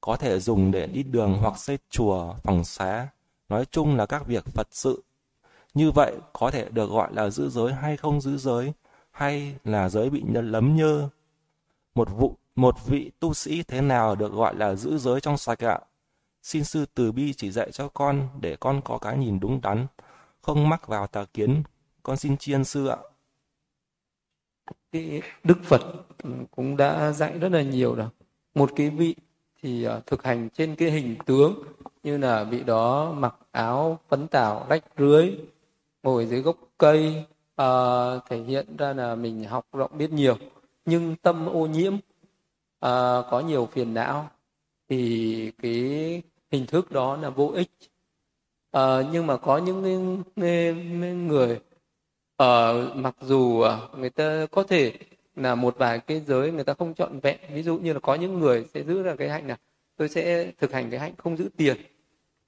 [0.00, 3.08] có thể dùng để đi đường hoặc xây chùa, phòng xá,
[3.48, 5.02] nói chung là các việc Phật sự
[5.74, 8.72] như vậy có thể được gọi là giữ giới hay không giữ giới,
[9.10, 11.08] hay là giới bị lấm nhơ.
[11.94, 15.64] Một vụ một vị tu sĩ thế nào được gọi là giữ giới trong sạch
[15.64, 15.80] ạ?
[16.42, 19.86] Xin sư từ bi chỉ dạy cho con để con có cái nhìn đúng đắn,
[20.48, 21.62] không mắc vào tà kiến.
[22.02, 22.96] Con xin tri ân sư ạ.
[24.92, 25.80] Cái Đức Phật
[26.50, 28.08] cũng đã dạy rất là nhiều rồi.
[28.54, 29.14] Một cái vị
[29.62, 31.62] thì à, thực hành trên cái hình tướng
[32.02, 35.38] như là vị đó mặc áo phấn tảo rách rưới
[36.02, 37.24] ngồi dưới gốc cây
[37.62, 40.36] uh, thể hiện ra là mình học rộng biết nhiều
[40.84, 42.00] nhưng tâm ô nhiễm uh,
[43.30, 44.30] có nhiều phiền não
[44.88, 47.70] thì cái hình thức đó là vô ích
[48.70, 49.82] à, nhưng mà có những
[50.36, 50.74] người,
[51.14, 51.60] người
[52.42, 54.92] uh, mặc dù ờ, người ta có thể
[55.36, 58.14] là một vài cái giới người ta không chọn vẹn ví dụ như là có
[58.14, 59.56] những người sẽ giữ ra cái hạnh là
[59.96, 61.76] tôi sẽ thực hành cái hạnh không giữ tiền.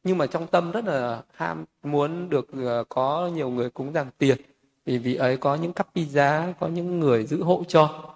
[0.05, 4.07] Nhưng mà trong tâm rất là ham muốn được uh, có nhiều người cúng dường
[4.19, 4.39] tiền
[4.85, 8.15] vì vị ấy có những cắp giá có những người giữ hộ cho.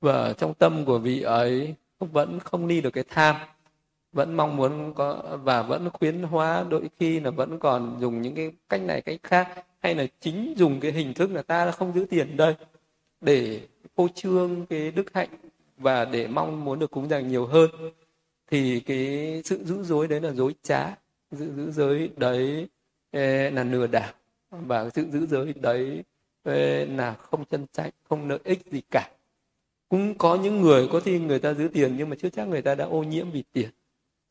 [0.00, 3.36] Và trong tâm của vị ấy vẫn không đi được cái tham
[4.14, 8.34] vẫn mong muốn có và vẫn khuyến hóa đôi khi là vẫn còn dùng những
[8.34, 9.48] cái cách này, cách khác,
[9.82, 12.54] hay là chính dùng cái hình thức là ta không giữ tiền đây
[13.20, 13.60] để
[13.96, 15.28] phô trương cái đức hạnh
[15.78, 17.70] và để mong muốn được cúng dường nhiều hơn,
[18.50, 20.96] thì cái sự giữ dối đấy là dối trá.
[21.30, 22.68] Giữ giữ giới đấy
[23.52, 24.12] là lừa đảo
[24.50, 26.04] và sự giữ giới đấy
[26.86, 29.10] là không chân trách, không lợi ích gì cả.
[29.88, 32.62] Cũng có những người, có khi người ta giữ tiền nhưng mà chưa chắc người
[32.62, 33.68] ta đã ô nhiễm vì tiền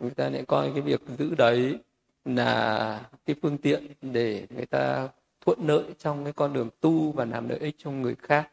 [0.04, 1.80] người ta lại coi cái việc giữ đấy
[2.26, 5.08] là cái phương tiện để người ta
[5.46, 8.50] thuận lợi trong cái con đường tu và làm lợi ích cho người khác.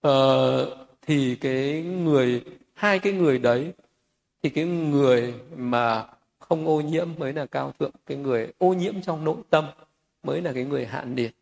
[0.00, 2.44] Ờ, thì cái người
[2.74, 3.72] hai cái người đấy
[4.42, 6.06] thì cái người mà
[6.38, 9.64] không ô nhiễm mới là cao thượng cái người ô nhiễm trong nội tâm
[10.22, 11.34] mới là cái người hạn liệt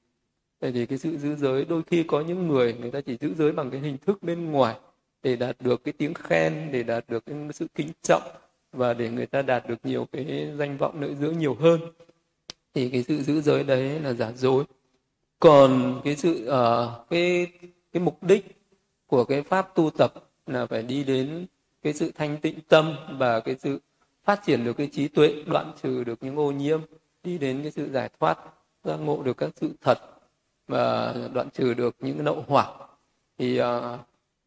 [0.61, 3.35] bởi vì cái sự giữ giới đôi khi có những người người ta chỉ giữ
[3.35, 4.77] giới bằng cái hình thức bên ngoài
[5.23, 8.23] để đạt được cái tiếng khen để đạt được cái sự kính trọng
[8.73, 11.81] và để người ta đạt được nhiều cái danh vọng nữ dưỡng nhiều hơn
[12.75, 14.65] thì cái sự giữ giới đấy là giả dối.
[15.41, 17.47] Còn cái sự uh, cái
[17.93, 18.57] cái mục đích
[19.07, 20.13] của cái pháp tu tập
[20.47, 21.47] là phải đi đến
[21.83, 23.79] cái sự thanh tịnh tâm và cái sự
[24.25, 26.81] phát triển được cái trí tuệ đoạn trừ được những ô nhiễm
[27.25, 28.39] đi đến cái sự giải thoát
[28.85, 29.99] giác ngộ được các sự thật
[30.69, 32.73] và đoạn trừ được những nậu hỏa.
[33.39, 33.67] Thì uh,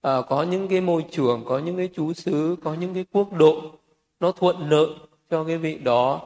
[0.07, 3.33] uh, có những cái môi trường có những cái chú xứ có những cái quốc
[3.33, 3.78] độ
[4.19, 4.89] nó thuận lợi
[5.29, 6.21] cho cái vị đó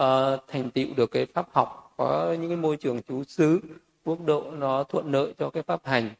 [0.00, 0.04] uh,
[0.48, 3.60] thành tựu được cái pháp học có những cái môi trường chú xứ
[4.04, 6.10] quốc độ nó thuận lợi cho cái pháp hành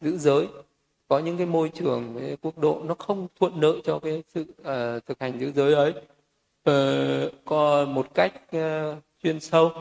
[0.00, 0.48] giữ giới.
[1.08, 4.42] Có những cái môi trường cái quốc độ nó không thuận lợi cho cái sự
[4.42, 5.94] uh, thực hành giữ giới ấy.
[6.70, 9.72] Uh, có một cách uh, chuyên sâu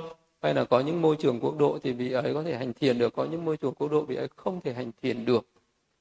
[0.41, 2.97] hay là có những môi trường quốc độ thì vị ấy có thể hành thiền
[2.97, 5.45] được có những môi trường quốc độ vị ấy không thể hành thiền được.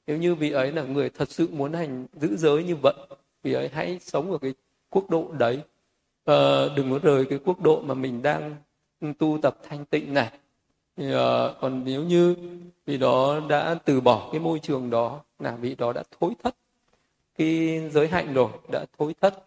[0.07, 2.93] Nếu như vị ấy là người thật sự muốn hành giữ giới như vậy
[3.43, 4.53] vị ấy hãy sống ở cái
[4.93, 5.59] quốc độ đấy.
[6.25, 6.35] À,
[6.75, 8.55] đừng có rời cái quốc độ mà mình đang
[9.19, 10.31] tu tập thanh tịnh này.
[10.97, 12.35] Thì, à, còn nếu như
[12.85, 16.55] vị đó đã từ bỏ cái môi trường đó là vị đó đã thối thất
[17.37, 19.43] cái giới hạnh rồi đã thối thất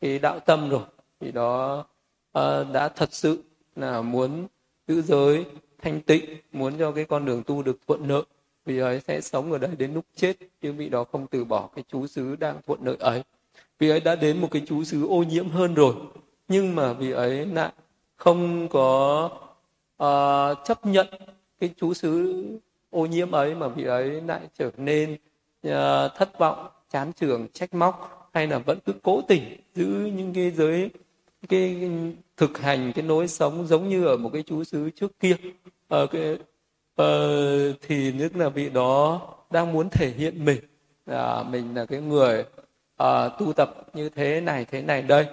[0.00, 0.82] cái đạo tâm rồi
[1.20, 1.84] thì đó
[2.32, 3.42] à, đã thật sự
[3.76, 4.46] là muốn
[4.88, 5.44] giữ giới
[5.82, 8.22] thanh tịnh muốn cho cái con đường tu được thuận lợi
[8.64, 11.68] vì ấy sẽ sống ở đây đến lúc chết chứ vị đó không từ bỏ
[11.74, 13.22] cái chú xứ đang thuận lợi ấy
[13.78, 15.94] vì ấy đã đến một cái chú xứ ô nhiễm hơn rồi.
[16.48, 17.72] Nhưng mà vì ấy lại
[18.16, 19.30] không có
[20.02, 21.06] uh, chấp nhận
[21.60, 22.44] cái chú xứ
[22.90, 25.12] ô nhiễm ấy mà vị ấy lại trở nên
[25.66, 25.72] uh,
[26.16, 29.42] thất vọng chán trường trách móc hay là vẫn cứ cố tình
[29.74, 29.86] giữ
[30.16, 30.90] những cái giới
[31.48, 31.90] cái, cái
[32.36, 35.36] thực hành cái nối sống giống như ở một cái chú xứ trước kia.
[35.94, 36.32] Uh, cái,
[37.02, 39.20] uh, thì tức là vị đó
[39.50, 40.58] đang muốn thể hiện mình.
[41.06, 42.44] Là mình là cái người
[43.02, 45.26] uh, tu tập như thế này thế này đây.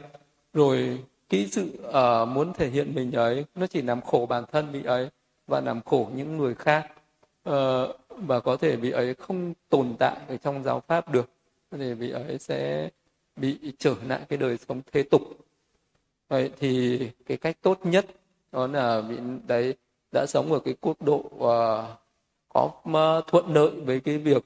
[0.54, 4.72] Rồi cái sự uh, muốn thể hiện mình ấy nó chỉ làm khổ bản thân
[4.72, 5.10] bị ấy
[5.48, 6.88] và làm khổ những người khác.
[7.50, 7.54] Uh,
[8.18, 11.30] và có thể bị ấy không tồn tại ở trong giáo pháp được
[11.72, 12.90] thì bị ấy sẽ
[13.36, 15.22] bị trở lại cái đời sống thế tục.
[16.30, 18.06] Vậy thì cái cách tốt nhất
[18.52, 19.18] đó là vị
[19.48, 19.74] đấy
[20.12, 21.86] đã sống ở cái quốc độ uh,
[22.50, 22.72] có
[23.28, 24.46] thuận lợi với cái việc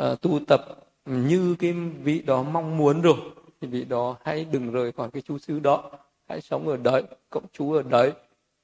[0.00, 1.72] uh, tu tập như cái
[2.02, 3.16] vị đó mong muốn rồi
[3.60, 5.90] thì vị đó hãy đừng rời khỏi cái chú xứ đó.
[6.28, 8.12] Hãy sống ở đấy cộng chú ở đấy.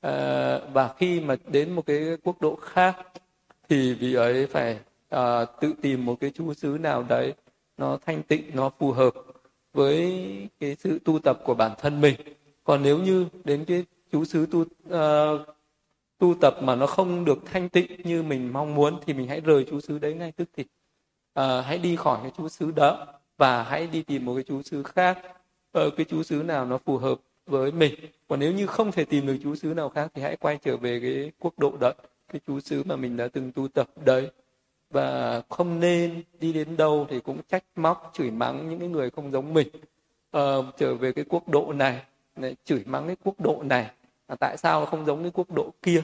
[0.01, 2.97] À, và khi mà đến một cái quốc độ khác
[3.69, 7.35] thì vị ấy phải à, tự tìm một cái chú xứ nào đấy
[7.79, 9.15] nó thanh tịnh nó phù hợp
[9.73, 10.27] với
[10.61, 12.15] cái sự tu tập của bản thân mình.
[12.65, 15.49] Còn nếu như đến cái chú xứ tu uh,
[16.19, 19.41] tu tập mà nó không được thanh tịnh như mình mong muốn thì mình hãy
[19.41, 20.65] rời chú xứ đấy ngay tức thì
[21.41, 23.07] uh, hãy đi khỏi cái chú xứ đó
[23.37, 25.19] và hãy đi tìm một cái chú xứ khác.
[25.73, 27.95] Ở cái chú xứ nào nó phù hợp với mình.
[28.29, 30.77] Còn nếu như không thể tìm được chú xứ nào khác thì hãy quay trở
[30.77, 31.95] về cái quốc độ đấy
[32.33, 34.31] cái chú xứ mà mình đã từng tu tập đấy.
[34.91, 39.11] Và không nên đi đến đâu thì cũng trách móc chửi mắng những cái người
[39.11, 39.69] không giống mình.
[40.37, 42.03] Uh, trở về cái quốc độ này
[42.37, 43.91] này chửi mắng cái quốc độ này.
[44.27, 46.03] À, tại sao không giống cái quốc độ kia?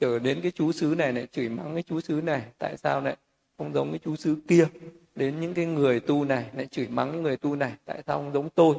[0.00, 2.42] Trở đến cái chú xứ này này chửi mắng cái chú xứ này.
[2.58, 3.16] Tại sao lại
[3.58, 4.66] không giống cái chú xứ kia.
[5.14, 7.72] Đến những cái người tu này lại chửi mắng những người tu này.
[7.84, 8.76] Tại sao không giống tôi?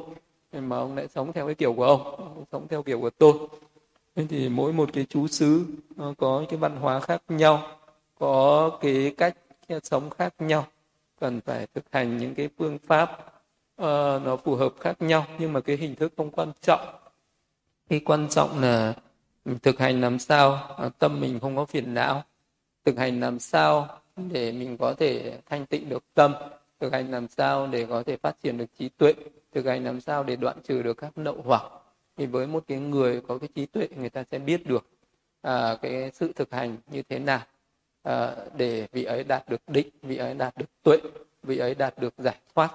[0.52, 3.32] Mà ông lại sống theo cái kiểu của ông, ông sống theo kiểu của tôi.
[4.14, 5.64] Thế thì mỗi một cái chú xứ
[5.96, 7.68] nó có cái văn hóa khác nhau
[8.18, 9.36] có cái cách
[9.82, 10.66] sống khác nhau.
[11.20, 13.10] Cần phải thực hành những cái phương pháp
[13.80, 15.26] uh, nó phù hợp khác nhau.
[15.38, 16.80] Nhưng mà cái hình thức không quan trọng.
[17.88, 18.94] Cái quan trọng là
[19.62, 22.22] thực hành làm sao à, tâm mình không có phiền não.
[22.84, 26.34] Thực hành làm sao để mình có thể thanh tịnh được tâm
[26.80, 29.14] thực hành làm sao để có thể phát triển được trí tuệ
[29.52, 31.62] thực hành làm sao để đoạn trừ được các nậu hoặc.
[32.16, 34.86] Thì với một cái người có cái trí tuệ người ta sẽ biết được
[35.42, 37.40] à, cái sự thực hành như thế nào
[38.02, 40.98] à, để vị ấy đạt được định vị ấy đạt được tuệ
[41.42, 42.70] vị ấy đạt được giải thoát.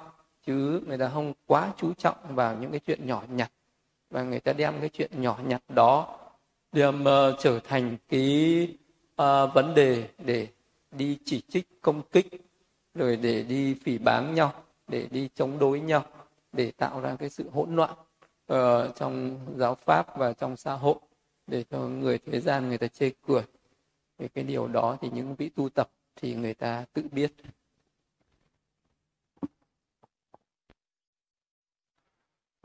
[0.46, 3.52] Chứ người ta không quá chú trọng vào những cái chuyện nhỏ nhặt
[4.10, 6.18] và người ta đem cái chuyện nhỏ nhặt đó
[6.72, 8.68] đem uh, trở thành cái
[9.22, 10.48] uh, vấn đề để
[10.92, 12.28] đi chỉ trích công kích
[12.94, 14.54] rồi để đi phỉ báng nhau
[14.88, 16.06] để đi chống đối nhau
[16.52, 17.96] để tạo ra cái sự hỗn loạn
[18.54, 20.96] uh, trong giáo pháp và trong xã hội
[21.48, 23.44] để cho người thế gian người ta chê cười
[24.18, 27.34] về cái điều đó thì những vị tu tập thì người ta tự biết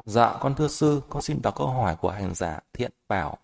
[0.06, 3.38] Dạ, con thưa sư, con xin đọc câu hỏi của hành giả Thiện Bảo.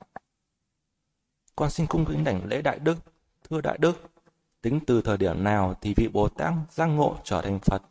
[1.57, 2.97] Con xin cung kính đảnh lễ Đại Đức.
[3.51, 4.11] Thưa Đại Đức,
[4.63, 7.83] tính từ thời điểm nào thì vị Bồ Tát giác ngộ trở thành Phật?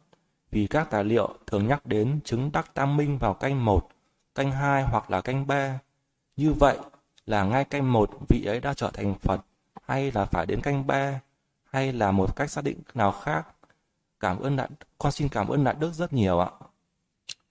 [0.52, 3.90] vì các tài liệu thường nhắc đến chứng đắc tam minh vào canh 1,
[4.36, 5.80] canh 2 hoặc là canh 3.
[6.36, 6.78] Như vậy
[7.26, 9.41] là ngay canh 1 vị ấy đã trở thành Phật
[9.84, 11.20] hay là phải đến canh 3
[11.64, 13.48] hay là một cách xác định nào khác.
[14.20, 16.50] Cảm ơn đại, con xin cảm ơn đại đức rất nhiều ạ.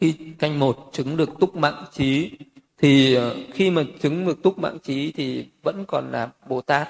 [0.00, 2.38] Khi canh 1 chứng được túc mạng trí
[2.78, 6.88] thì ờ, khi mà chứng được túc mạng trí thì vẫn còn là Bồ Tát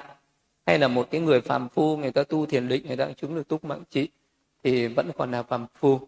[0.69, 3.35] hay là một cái người phàm phu người ta tu thiền định, người ta chứng
[3.35, 4.09] được túc mạng trí,
[4.65, 6.01] thì vẫn còn là phàm phu.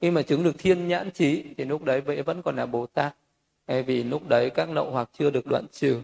[0.00, 2.86] Khi mà chứng được thiên nhãn trí, thì lúc đấy vậy vẫn còn là bồ
[2.86, 3.16] tát.
[3.68, 6.00] Hay vì lúc đấy các nậu hoặc chưa được đoạn trừ,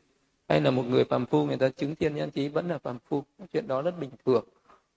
[0.49, 2.99] hay là một người phàm phu người ta chứng thiên nhãn trí vẫn là phàm
[3.09, 3.25] phu.
[3.53, 4.45] Chuyện đó rất bình thường.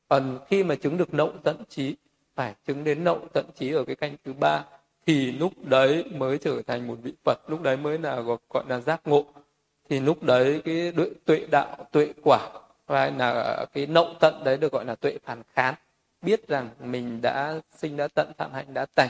[0.07, 1.95] Còn khi mà chứng được nậu tận trí,
[2.35, 4.65] phải chứng đến nậu tận trí ở cái canh thứ ba,
[5.05, 8.79] thì lúc đấy mới trở thành một vị phật, lúc đấy mới là gọi là
[8.79, 9.25] giác ngộ.
[9.89, 10.93] Thì lúc đấy cái
[11.25, 12.49] tuệ đạo, tuệ quả
[12.91, 15.76] và là cái nậu tận đấy được gọi là tuệ phản kháng
[16.22, 19.09] biết rằng mình đã sinh, đã tận, phạm hạnh, đã tành.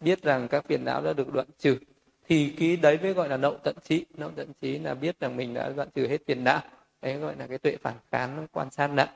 [0.00, 1.76] Biết rằng các phiền não đã được đoạn trừ.
[2.28, 4.04] Thì cái đấy mới gọi là nậu tận trí.
[4.16, 6.60] Nậu tận trí là biết rằng mình đã đoạn trừ hết phiền não.
[7.02, 9.08] Đấy gọi là cái tuệ phản kháng quan sát nặng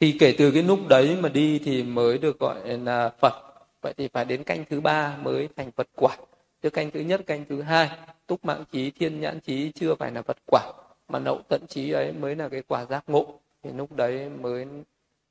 [0.00, 3.34] thì kể từ cái lúc đấy mà đi thì mới được gọi là phật.
[3.82, 6.16] Vậy thì phải đến canh thứ ba mới thành phật quả.
[6.62, 7.90] Chứ canh thứ nhất, canh thứ hai,
[8.26, 10.72] túc mạng trí thiên nhãn trí chưa phải là phật quả
[11.08, 14.66] mà nậu tận trí ấy mới là cái quả giác ngộ thì lúc đấy mới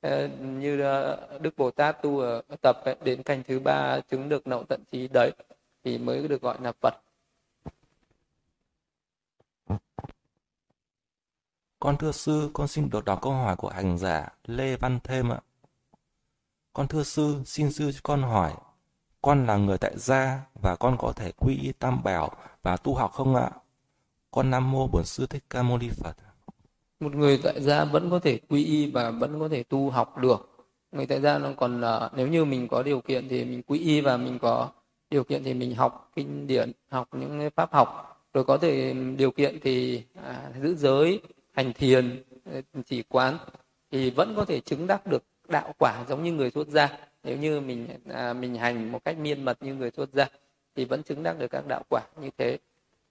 [0.00, 4.28] ờ, như ờ, Đức Bồ Tát tu ở tập ấy, đến canh thứ ba chứng
[4.28, 5.32] được nậu tận trí đấy
[5.84, 6.94] thì mới được gọi là Phật.
[11.80, 15.32] Con thưa sư, con xin được đọc câu hỏi của hành giả Lê Văn Thêm
[15.32, 15.40] ạ.
[16.72, 18.52] Con thưa sư, xin sư cho con hỏi,
[19.22, 22.32] con là người tại gia và con có thể quy y tam bảo
[22.62, 23.50] và tu học không ạ?
[24.34, 26.16] Con Nam Mô Bổn Sư Thích Ca Mâu Ni Phật.
[27.00, 30.18] Một người tại gia vẫn có thể quy y và vẫn có thể tu học
[30.18, 30.66] được.
[30.92, 33.78] Người tại gia nó còn uh, nếu như mình có điều kiện thì mình quy
[33.78, 34.70] y và mình có
[35.10, 38.20] điều kiện thì mình học kinh điển học những pháp học.
[38.32, 41.20] Rồi có thể điều kiện thì à, giữ giới
[41.52, 43.38] hành thiền ờ, chỉ quán
[43.90, 46.98] thì vẫn có thể chứng đắc được đạo quả giống như người xuất gia.
[47.22, 50.28] Nếu như mình à, mình hành một cách miên mật như người xuất gia
[50.76, 52.58] thì vẫn chứng đắc được các đạo quả như thế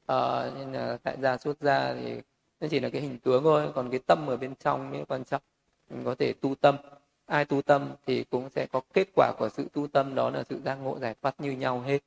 [0.06, 2.22] à, nên là tại gia xuất gia thì
[2.60, 3.72] nó chỉ là cái hình tướng thôi.
[3.76, 5.42] Còn cái tâm ở bên trong mới quan trọng.
[5.90, 6.78] Mình có thể tu tâm.
[7.26, 10.16] Ai tu tâm thì cũng sẽ có kết quả của sự tu tâm.
[10.16, 12.00] Đó là sự giác ngộ giải thoát như nhau hết.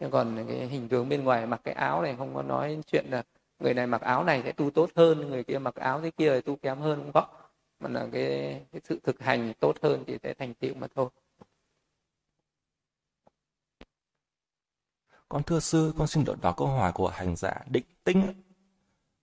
[0.00, 3.04] Nhưng còn cái hình tướng bên ngoài mặc cái áo này không có nói chuyện
[3.10, 3.22] là
[3.58, 6.34] người này mặc áo này sẽ tu tốt hơn người kia mặc áo thế kia
[6.34, 7.26] thì tu kém hơn không có.
[7.80, 11.08] Mà là cái, cái sự thực hành tốt hơn thì sẽ thành tựu mà thôi.
[15.28, 18.32] Con thưa sư con xin được vào câu hỏi của hành giả định tinh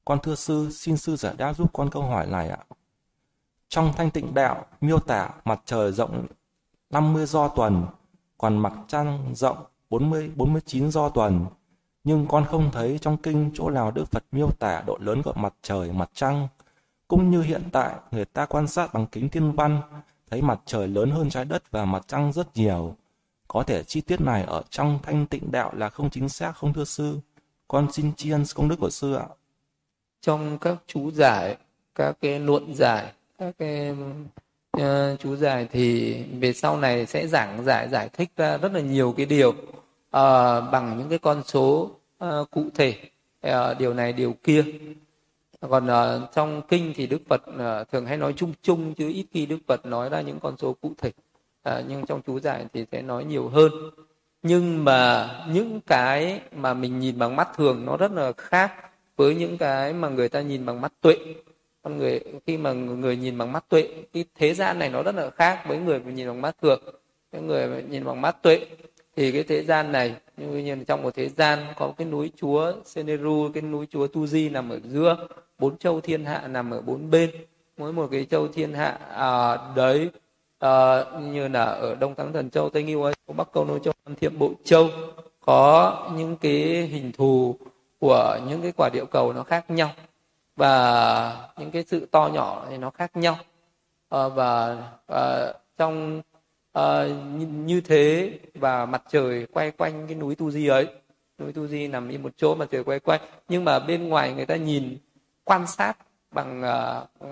[0.05, 2.57] con thưa sư, xin sư giải đáp giúp con câu hỏi này ạ.
[3.69, 6.25] Trong thanh tịnh đạo, miêu tả mặt trời rộng
[6.89, 7.85] 50 do tuần,
[8.37, 9.57] còn mặt trăng rộng
[9.89, 11.45] 40 49 do tuần.
[12.03, 15.33] Nhưng con không thấy trong kinh chỗ nào Đức Phật miêu tả độ lớn của
[15.33, 16.47] mặt trời, mặt trăng.
[17.07, 19.81] Cũng như hiện tại, người ta quan sát bằng kính thiên văn,
[20.29, 22.95] thấy mặt trời lớn hơn trái đất và mặt trăng rất nhiều.
[23.53, 26.73] Có thể chi tiết này ở trong thanh tịnh đạo là không chính xác không
[26.73, 27.19] thưa sư?
[27.67, 29.25] Con xin tri ân công đức của sư ạ.
[30.21, 31.57] Trong các chú giải
[31.95, 33.91] các cái luận giải các cái
[34.77, 38.79] uh, chú giải thì về sau này sẽ giảng giải giải thích ra rất là
[38.79, 39.55] nhiều cái điều uh,
[40.71, 41.91] bằng những cái con số
[42.25, 42.95] uh, cụ thể
[43.47, 44.65] uh, điều này điều kia.
[45.61, 49.25] Còn uh, trong kinh thì đức phật uh, thường hay nói chung chung chứ ít
[49.31, 51.11] khi đức phật nói ra những con số cụ thể
[51.63, 53.71] à, nhưng trong chú giải thì sẽ nói nhiều hơn.
[54.43, 58.73] Nhưng mà những cái mà mình nhìn bằng mắt thường nó rất là khác
[59.17, 61.17] với những cái mà người ta nhìn bằng mắt tuệ.
[61.81, 65.15] Con người khi mà người nhìn bằng mắt tuệ cái thế gian này nó rất
[65.15, 66.81] là khác với người nhìn bằng mắt thường.
[67.31, 68.65] Cái người nhìn bằng mắt tuệ
[69.15, 72.73] thì cái thế gian này như nhiên trong một thế gian có cái núi chúa
[72.85, 75.27] Seneru cái núi chúa Tu nằm ở giữa
[75.59, 77.29] bốn châu thiên hạ nằm ở bốn bên.
[77.77, 80.09] Mỗi một cái châu thiên hạ à, đấy
[80.63, 84.39] à, như là ở đông thắng thần châu tây nghiêu bắc câu nô châu thiệm
[84.39, 84.89] bộ châu
[85.45, 87.55] có những cái hình thù
[87.99, 89.89] của những cái quả địa cầu nó khác nhau
[90.55, 93.37] và những cái sự to nhỏ thì nó khác nhau.
[94.09, 94.77] À, và
[95.07, 96.21] à, trong
[96.73, 97.07] à,
[97.65, 100.87] như, thế và mặt trời quay quanh cái núi Tu Di ấy
[101.39, 104.33] núi Tu Di nằm im một chỗ mặt trời quay quanh nhưng mà bên ngoài
[104.33, 104.97] người ta nhìn
[105.43, 105.97] quan sát
[106.31, 106.61] bằng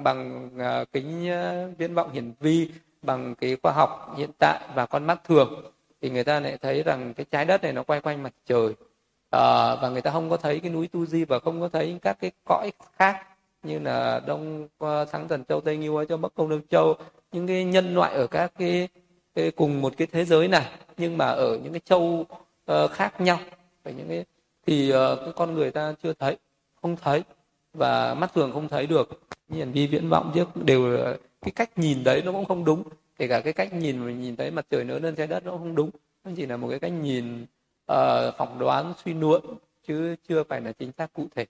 [0.04, 0.50] bằng
[0.92, 1.30] kính
[1.78, 2.70] viễn vọng hiển vi
[3.02, 5.72] bằng cái khoa học hiện tại và con mắt thường
[6.02, 8.74] thì người ta lại thấy rằng cái trái đất này nó quay quanh mặt trời.
[9.32, 12.00] À, và người ta không có thấy cái núi tu di và không có thấy
[12.02, 13.28] các cái cõi khác
[13.64, 16.96] như là đông ờ, thắng thần châu tây nghiêu châu bắc công đông châu
[17.32, 18.88] những cái nhân loại ở các cái
[19.56, 20.66] cùng một cái thế giới này
[20.98, 22.26] nhưng mà ở những cái châu
[22.72, 23.40] uh, khác nhau.
[23.84, 24.26] Và những cái
[24.68, 26.38] thì uh, cái con người ta chưa thấy
[26.82, 27.24] không thấy
[27.74, 29.10] và mắt thường không thấy được.
[29.50, 30.98] Nhìn vi viễn vọng trước đều
[31.42, 32.84] cái cách nhìn đấy nó cũng không đúng.
[33.18, 35.52] Kể cả cái cách nhìn mình nhìn thấy mặt trời lớn hơn trái đất nó
[35.52, 35.90] không đúng.
[36.24, 37.46] Nó chỉ là một cái cách nhìn
[37.92, 37.98] uh,
[38.38, 39.42] phỏng đoán suy luận
[39.88, 41.46] chứ chưa phải là chính xác cụ thể.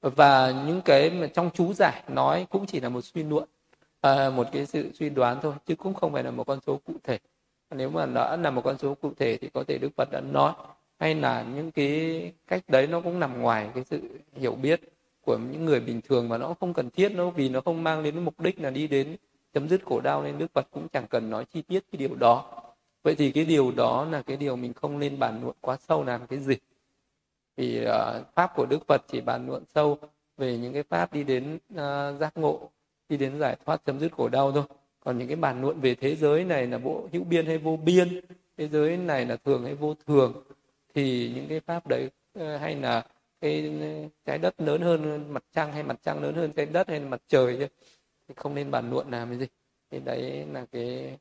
[0.00, 3.48] Và những cái mà trong chú giải nói cũng chỉ là một suy luận
[4.06, 6.80] uh, một cái sự suy đoán thôi chứ cũng không phải là một con số
[6.84, 7.18] cụ thể.
[7.70, 10.20] Nếu mà đã là một con số cụ thể thì có thể đức phật đã
[10.20, 10.52] nói
[10.98, 14.00] hay là những cái cách đấy nó cũng nằm ngoài cái sự
[14.36, 14.80] hiểu biết
[15.30, 18.02] của những người bình thường mà nó không cần thiết nó vì nó không mang
[18.02, 19.16] đến mục đích là đi đến
[19.54, 22.14] chấm dứt khổ đau nên đức phật cũng chẳng cần nói chi tiết cái điều
[22.14, 22.62] đó.
[23.02, 26.04] Vậy thì cái điều đó là cái điều mình không nên bàn luận quá sâu
[26.04, 26.54] làm cái gì.
[27.56, 29.98] Vì uh, pháp của đức phật chỉ bàn luận sâu
[30.36, 32.70] về những cái pháp đi đến uh, giác ngộ
[33.08, 34.64] đi đến giải thoát chấm dứt khổ đau thôi.
[35.04, 37.76] Còn những cái bàn luận về thế giới này là bộ hữu biên hay vô
[37.76, 38.20] biên
[38.56, 40.42] thế giới này là thường hay vô thường
[40.94, 43.04] thì những cái pháp đấy uh, hay là
[43.40, 43.70] cái
[44.24, 47.22] trái đất lớn hơn mặt trăng hay mặt trăng lớn hơn trái đất hay mặt
[47.28, 47.66] trời chứ
[48.28, 49.46] thì không nên bàn luận làm cái gì
[49.90, 51.18] thì đấy là cái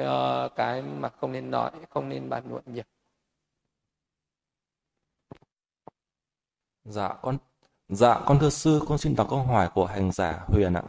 [0.00, 2.84] uh, cái mà không nên nói không nên bàn luận nhiều
[6.84, 7.38] Dạ con
[7.88, 10.82] Dạ con thưa sư, con xin đọc câu hỏi của hành giả Huyền ạ.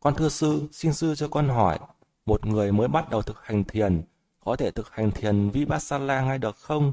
[0.00, 1.78] Con thưa sư, xin sư cho con hỏi,
[2.26, 4.02] một người mới bắt đầu thực hành thiền,
[4.44, 6.92] có thể thực hành thiền Vipassana ngay được không?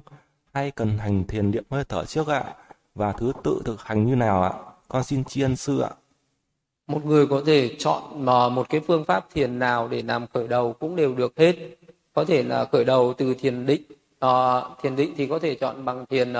[0.53, 2.55] Hay cần hành thiền niệm hơi thở trước ạ?
[2.97, 4.53] Và thứ tự thực hành như nào ạ?
[4.87, 5.89] Con xin tri ân sư ạ.
[6.87, 10.47] Một người có thể chọn mà một cái phương pháp thiền nào để làm khởi
[10.47, 11.55] đầu cũng đều được hết.
[12.13, 13.81] Có thể là khởi đầu từ thiền định.
[14.19, 16.33] À, thiền định thì có thể chọn bằng thiền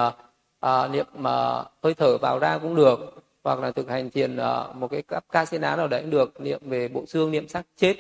[0.59, 3.17] à, niệm mà hơi thở vào ra cũng được
[3.47, 6.41] hoặc là thực hành thiền uh, một cái cấp ca sĩ nào đấy cũng được
[6.41, 7.95] niệm về bộ xương niệm sắc chết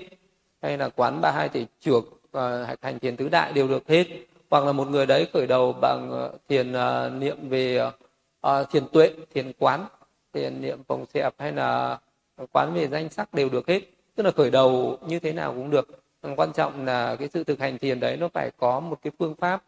[0.61, 2.03] hay là quán ba hai thể trược
[2.37, 4.05] uh, hành thiền tứ đại đều được hết
[4.49, 7.93] hoặc là một người đấy khởi đầu bằng uh, thiền uh, niệm về uh,
[8.47, 9.85] Ờ, thiền tuệ thiền quán
[10.33, 11.99] thiền niệm phòng xẹp hay là
[12.51, 13.81] quán về danh sắc đều được hết.
[14.15, 15.87] Tức là khởi đầu như thế nào cũng được.
[16.35, 19.35] Quan trọng là cái sự thực hành thiền đấy nó phải có một cái phương
[19.35, 19.63] pháp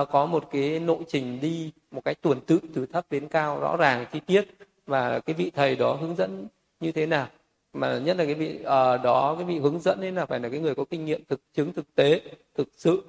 [0.00, 3.60] uh, có một cái lộ trình đi một cái tuần tự từ thấp đến cao
[3.60, 4.44] rõ ràng chi tiết.
[4.86, 6.46] Và cái vị thầy đó hướng dẫn
[6.80, 7.26] như thế nào.
[7.72, 8.64] Mà nhất là cái vị uh,
[9.02, 11.40] đó cái vị hướng dẫn ấy là phải là cái người có kinh nghiệm thực
[11.54, 12.20] chứng thực tế
[12.54, 13.04] thực sự uh,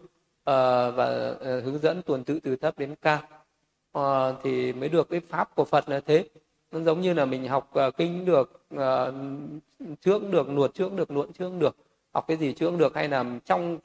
[0.96, 3.20] và uh, hướng dẫn tuần tự từ thấp đến cao
[3.98, 4.04] uh,
[4.44, 6.26] thì mới được cái pháp của Phật là thế.
[6.72, 9.14] Nó giống như là mình học uh, kinh được ờ,
[9.84, 11.76] uh, trước được nuột trước được nuột trước được.
[12.14, 13.80] Học cái gì trước được hay là trong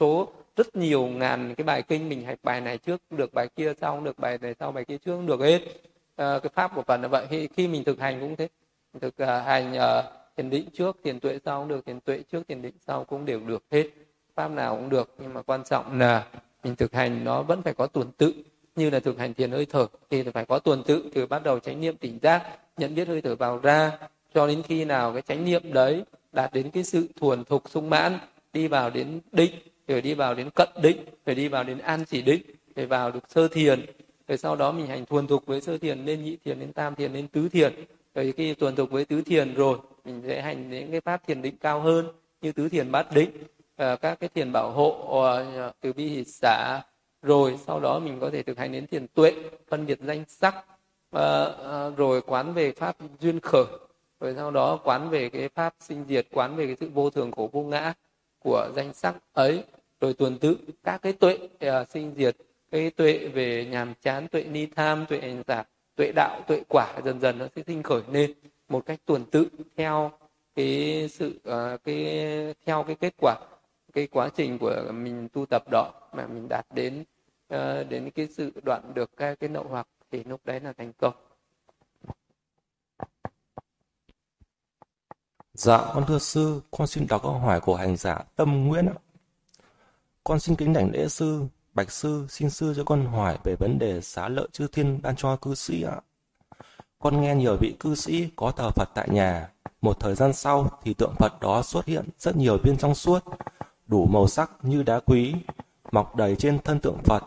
[0.00, 3.72] số rất nhiều ngàn cái bài kinh mình học bài này trước được bài kia
[3.80, 5.60] sau được bài này sau bài kia trước được hết.
[6.16, 7.26] À, cái pháp của phật là vậy.
[7.30, 8.48] Khi, khi mình thực hành cũng thế.
[9.00, 10.04] Thực uh, hành uh,
[10.36, 13.24] thiền định trước thiền tuệ sau cũng được thiền tuệ trước thiền định sau cũng
[13.24, 13.88] đều được hết.
[14.34, 16.26] Pháp nào cũng được nhưng mà quan trọng là
[16.64, 18.32] mình thực hành nó vẫn phải có tuần tự
[18.76, 21.58] như là thực hành thiền hơi thở thì phải có tuần tự từ bắt đầu
[21.58, 22.42] chánh niệm tỉnh giác,
[22.76, 23.92] nhận biết hơi thở vào ra,
[24.34, 27.90] cho đến khi nào cái chánh niệm đấy đạt đến cái sự thuần thục sung
[27.90, 28.18] mãn,
[28.52, 29.52] đi vào đến định,
[29.88, 30.96] rồi đi vào đến cận định,
[31.26, 32.42] rồi đi vào đến an chỉ định,
[32.76, 33.86] rồi vào được sơ thiền.
[34.28, 36.94] Rồi sau đó mình hành thuần thục với sơ thiền lên nhị thiền đến tam
[36.94, 37.74] thiền đến tứ thiền.
[38.14, 41.42] Rồi khi thuần thục với tứ thiền rồi, mình sẽ hành những cái pháp thiền
[41.42, 42.06] định cao hơn,
[42.42, 43.30] như tứ thiền bát định
[43.76, 46.80] ờ, các cái thiền bảo hộ ờ, từ bi hỷ xả
[47.22, 49.32] rồi sau đó mình có thể thực hành đến thiền tuệ
[49.68, 50.54] phân biệt danh sắc
[51.10, 53.64] à, à, rồi quán về pháp duyên khởi
[54.20, 57.32] rồi sau đó quán về cái pháp sinh diệt quán về cái sự vô thường
[57.32, 57.92] khổ vô ngã
[58.38, 59.64] của danh sắc ấy
[60.00, 62.36] rồi tuần tự các cái tuệ à, sinh diệt
[62.70, 65.64] cái tuệ về nhàm chán tuệ ni tham tuệ hành giả
[65.96, 68.32] tuệ đạo tuệ quả dần dần nó sẽ sinh khởi lên
[68.68, 69.46] một cách tuần tự
[69.76, 70.10] theo
[70.54, 73.36] cái sự à, cái theo cái kết quả
[73.92, 77.04] cái quá trình của mình tu tập đó mà mình đạt đến
[77.54, 80.92] uh, đến cái sự đoạn được cái cái nậu hoặc thì lúc đấy là thành
[80.92, 81.14] công
[85.54, 88.94] Dạ, con thưa sư, con xin đọc câu hỏi của hành giả Tâm Nguyễn ạ.
[90.24, 93.78] Con xin kính đảnh lễ sư, bạch sư, xin sư cho con hỏi về vấn
[93.78, 96.00] đề xá lợi chư thiên ban cho cư sĩ ạ.
[96.98, 99.48] Con nghe nhiều vị cư sĩ có thờ Phật tại nhà.
[99.80, 103.24] Một thời gian sau thì tượng Phật đó xuất hiện rất nhiều viên trong suốt,
[103.86, 105.34] đủ màu sắc như đá quý,
[105.92, 107.22] mọc đầy trên thân tượng Phật.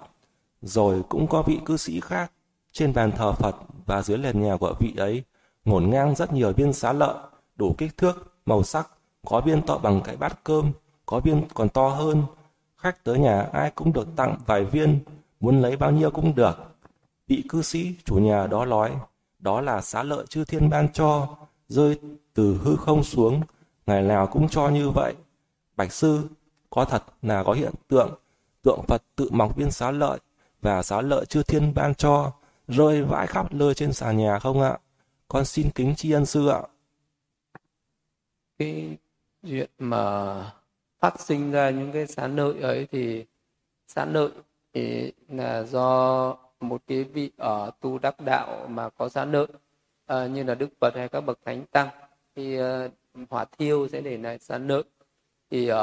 [0.65, 2.31] Rồi cũng có vị cư sĩ khác,
[2.71, 3.55] trên bàn thờ Phật
[3.85, 5.23] và dưới nền nhà của vị ấy,
[5.65, 7.15] ngổn ngang rất nhiều viên xá lợi
[7.55, 8.89] đủ kích thước, màu sắc,
[9.25, 10.71] có viên to bằng cái bát cơm,
[11.05, 12.23] có viên còn to hơn.
[12.77, 14.99] Khách tới nhà ai cũng được tặng vài viên,
[15.39, 16.57] muốn lấy bao nhiêu cũng được.
[17.27, 18.91] Vị cư sĩ chủ nhà đó nói,
[19.39, 21.27] đó là xá lợi chư thiên ban cho,
[21.67, 21.99] rơi
[22.33, 23.41] từ hư không xuống,
[23.85, 25.13] ngày nào cũng cho như vậy.
[25.75, 26.29] Bạch sư,
[26.69, 28.19] có thật là có hiện tượng
[28.63, 30.19] tượng Phật tự mọc viên xá lợi
[30.65, 32.31] và xá lợi chư thiên ban cho
[32.67, 34.77] rơi vãi khắp nơi trên sàn nhà không ạ?
[35.27, 36.61] Con xin kính tri ân sư ạ.
[38.57, 38.97] Cái
[39.47, 40.35] chuyện mà
[40.99, 43.25] phát sinh ra những cái xá lợi ấy thì
[43.87, 44.29] xá lợi
[44.73, 49.47] thì là do một cái vị ở tu đắc đạo mà có xá lợi
[50.05, 51.89] à, như là Đức Phật hay các bậc thánh tăng
[52.35, 52.87] thì à,
[53.29, 54.83] hỏa thiêu sẽ để lại xá lợi
[55.51, 55.77] thì uh,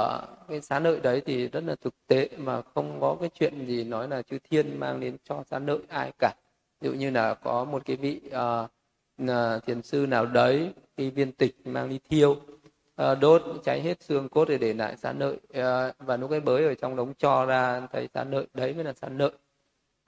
[0.49, 3.85] cái xá lợi đấy thì rất là thực tế mà không có cái chuyện gì
[3.85, 6.35] nói là chư thiên mang đến cho xá lợi ai cả.
[6.81, 11.33] Ví dụ như là có một cái vị uh, thiền sư nào đấy khi viên
[11.33, 15.35] tịch mang đi thiêu uh, đốt cháy hết xương cốt để để lại xá lợi
[15.35, 18.85] uh, và lúc cái bới ở trong đống cho ra thấy xá lợi đấy mới
[18.85, 19.31] là xá lợi.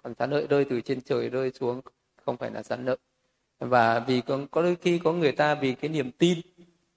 [0.03, 1.81] Còn xá lợi rơi từ trên trời rơi xuống
[2.25, 2.97] không phải là xá lợi.
[3.59, 6.39] Và vì có, có đôi khi có người ta vì cái niềm tin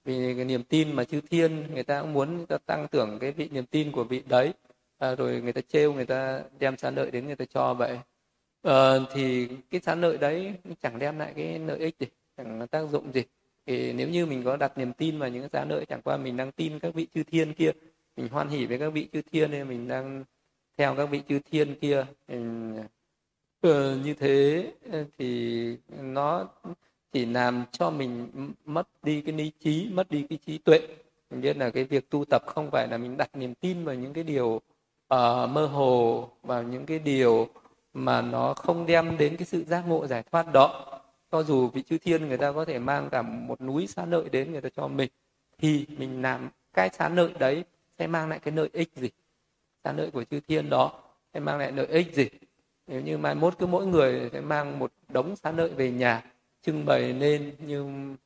[0.08, 3.18] vì cái niềm tin mà chư thiên người ta cũng muốn người ta tăng tưởng
[3.20, 4.52] cái vị niềm tin của vị đấy.
[4.98, 7.98] À, rồi người ta trêu người ta đem sán lợi đến người ta cho vậy.
[8.62, 12.06] À, thì cái sán lợi đấy chẳng đem lại cái lợi ích gì
[12.36, 13.22] chẳng tác dụng gì.
[13.66, 16.16] Thì nếu như mình có đặt niềm tin vào những cái sán lợi chẳng qua
[16.16, 17.70] mình đang tin các vị chư thiên kia
[18.16, 20.24] mình hoan hỉ với các vị chư thiên nên mình đang
[20.76, 22.76] theo các vị chư thiên kia mình,
[23.60, 24.72] ờ, như thế
[25.18, 26.48] thì nó
[27.12, 28.28] chỉ làm cho mình
[28.64, 30.80] mất đi cái lý trí mất đi cái trí tuệ.
[31.30, 33.94] Mình biết là cái việc tu tập không phải là mình đặt niềm tin vào
[33.94, 34.60] những cái điều uh,
[35.50, 37.48] mơ hồ vào những cái điều
[37.92, 41.00] mà nó không đem đến cái sự giác ngộ giải thoát đó.
[41.32, 44.28] Cho dù vị chư thiên người ta có thể mang cả một núi xá lợi
[44.28, 45.10] đến người ta cho mình
[45.58, 47.64] thì mình làm cái xá lợi đấy
[47.98, 49.10] sẽ mang lại cái lợi ích gì?
[49.84, 50.92] Xá lợi của chư thiên đó
[51.34, 52.28] sẽ mang lại lợi ích gì?
[52.86, 56.22] Nếu như mai mốt cứ mỗi người sẽ mang một đống xá lợi về nhà
[56.62, 58.16] trưng bày lên nhưng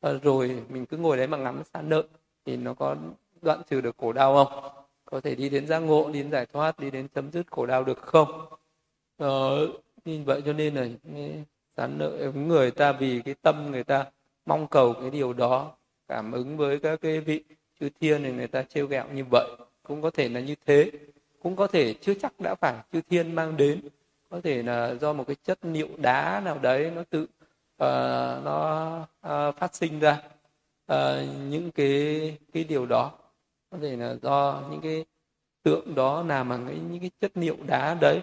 [0.00, 2.02] ờ, rồi mình cứ ngồi đấy mà ngắm xa nợ
[2.46, 2.96] thì nó có
[3.42, 4.72] đoạn trừ được khổ đau không?
[5.04, 7.66] Có thể đi đến giác ngộ đi đến giải thoát đi đến chấm dứt khổ
[7.66, 8.46] đau được không?
[9.16, 9.66] Ờ,
[10.04, 10.86] như vậy cho nên là
[11.76, 14.06] sán nợ người ta vì cái tâm người ta
[14.46, 15.72] mong cầu cái điều đó
[16.08, 17.44] cảm ứng với các cái vị
[17.80, 19.48] chư thiên thì người ta trêu ghẹo như vậy.
[19.82, 20.90] Cũng có thể là như thế.
[21.42, 23.80] Cũng có thể chưa chắc đã phải chư thiên mang đến.
[24.30, 27.26] Có thể là do một cái chất liệu đá nào đấy nó tự
[27.82, 28.96] uh, nó
[29.26, 30.22] uh, phát sinh ra
[30.92, 30.96] uh,
[31.48, 33.12] những cái cái điều đó.
[33.70, 35.04] Có thể là do những cái
[35.62, 38.20] tượng đó làm bằng cái những cái chất liệu đá đấy.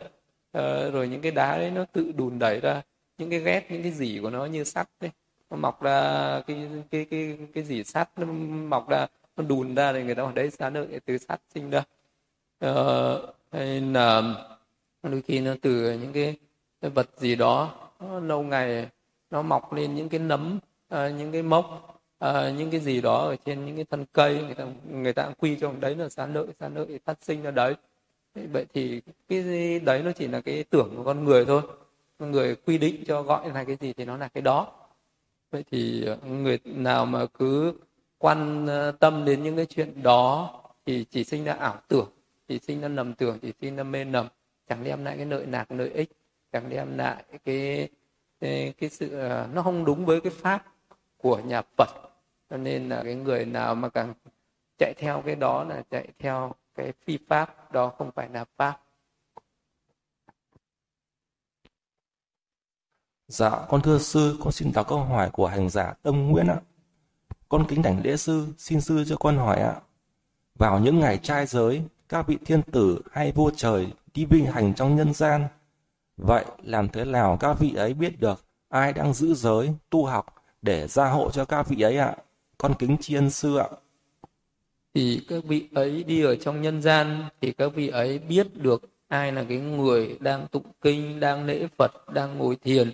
[0.58, 2.82] Uh, rồi những cái đá đấy nó tự đùn đẩy ra
[3.18, 5.12] những cái ghét những cái gì của nó như sắt đấy.
[5.50, 8.26] Nó mọc ra cái cái cái cái gì sắt nó
[8.64, 9.08] mọc ra
[9.38, 11.84] nó đùn ra thì người ta ở đấy sáng lợi từ sắt sinh ra.
[12.66, 14.36] Uh, hay là
[15.04, 16.36] đôi khi nó từ những cái,
[16.82, 17.76] cái vật gì đó
[18.22, 18.90] lâu ngày
[19.32, 23.18] nó mọc lên những cái nấm à, những cái mốc à, những cái gì đó
[23.18, 26.26] ở trên những cái thân cây người ta người ta quy cho đấy là xá
[26.26, 27.76] lợi xá lợi phát sinh ra đấy.
[28.36, 31.62] Vậy thì cái đấy nó chỉ là cái tưởng của con người thôi.
[32.20, 34.68] Con người quy định cho gọi là cái gì thì nó là cái đó.
[35.52, 37.74] Vậy thì ờ, người nào mà cứ
[38.18, 38.68] quan
[39.00, 40.54] tâm đến những cái chuyện đó
[40.86, 42.10] thì chỉ sinh ra ảo tưởng
[42.48, 44.28] chỉ sinh ra nầm tưởng chỉ sinh ra mê nầm
[44.70, 46.10] chẳng đem lại cái lợi lạc lợi ích
[46.52, 47.90] chẳng đem lại cái
[48.42, 50.66] cái sự à, nó không đúng với cái pháp
[51.18, 51.90] của nhà Phật
[52.50, 54.14] cho nên là cái người nào mà càng
[54.78, 58.82] chạy theo cái đó là chạy theo cái phi pháp đó không phải là pháp
[63.30, 66.60] Dạ, con thưa sư, con xin đọc câu hỏi của hành giả Tâm Nguyễn ạ.
[67.50, 69.76] Con kính đảnh lễ sư, xin sư cho con hỏi ạ.
[70.56, 74.74] Vào những ngày trai giới, các vị thiên tử hay vua trời đi vinh hành
[74.74, 75.48] trong nhân gian
[76.22, 80.26] Vậy làm thế nào các vị ấy biết được ai đang giữ giới, tu học
[80.62, 82.16] để gia hộ cho các vị ấy ạ?
[82.58, 83.68] Con kính tri ân sư ạ.
[84.94, 88.82] Thì các vị ấy đi ở trong nhân gian thì các vị ấy biết được
[89.08, 92.92] ai là cái người đang tụng kinh, đang lễ Phật, đang ngồi thiền,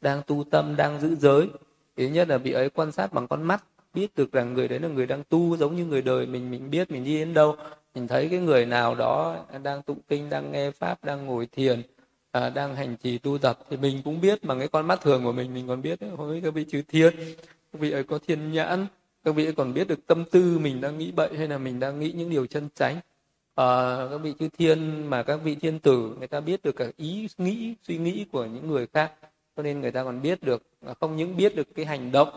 [0.00, 1.48] đang tu tâm, đang giữ giới.
[1.96, 3.64] Thứ nhất là vị ấy quan sát bằng con mắt,
[3.94, 6.70] biết được rằng người đấy là người đang tu giống như người đời mình mình
[6.70, 7.56] biết mình đi đến đâu
[7.94, 11.82] mình thấy cái người nào đó đang tụng kinh đang nghe pháp đang ngồi thiền
[12.30, 15.24] à, đang hành trì tu tập thì mình cũng biết bằng cái con mắt thường
[15.24, 17.14] của mình mình còn biết với các vị chữ thiên
[17.72, 18.86] các vị ấy có thiên nhãn
[19.24, 21.80] các vị ấy còn biết được tâm tư mình đang nghĩ bậy hay là mình
[21.80, 22.96] đang nghĩ những điều chân chánh.
[23.54, 26.90] À, các vị chư thiên mà các vị thiên tử người ta biết được cả
[26.96, 29.12] ý nghĩ suy nghĩ của những người khác.
[29.56, 32.28] Cho nên người ta còn biết được à, không những biết được cái hành động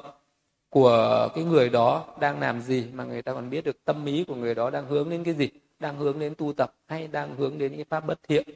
[0.70, 4.24] của cái người đó đang làm gì mà người ta còn biết được tâm ý
[4.24, 5.50] của người đó đang hướng đến cái gì?
[5.80, 8.48] Đang hướng đến tu tập hay đang hướng đến cái pháp bất thiện?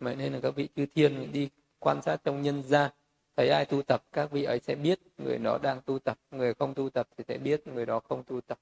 [0.00, 1.48] Vậy nên là các vị chư thiên đi
[1.78, 2.90] quan sát trong nhân gian
[3.36, 6.54] thấy ai tu tập các vị ấy sẽ biết người đó đang tu tập người
[6.54, 8.58] không tu tập thì sẽ biết người đó không tu tập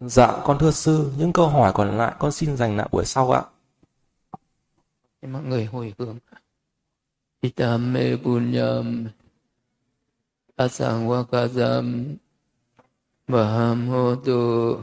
[0.00, 3.30] Dạ, con thưa sư, những câu hỏi còn lại con xin dành lại buổi sau
[3.30, 3.42] ạ.
[5.22, 6.18] Mọi người hồi hướng.
[7.40, 9.08] Itame punyam
[10.56, 12.16] asang wakazam
[13.28, 14.82] vaham hotu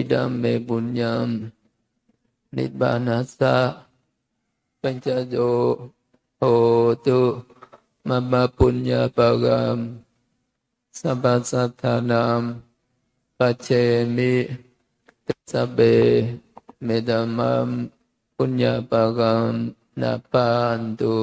[0.00, 1.50] idame punyam
[2.54, 3.86] nibbanasa
[4.82, 5.50] pancajo
[6.40, 7.42] hotu
[8.04, 10.02] mama punya pagam
[10.90, 12.62] sabasathanam
[13.38, 14.50] pachemi
[15.46, 15.94] sabbe
[16.82, 17.88] medamam
[18.36, 21.14] punya pagam napantu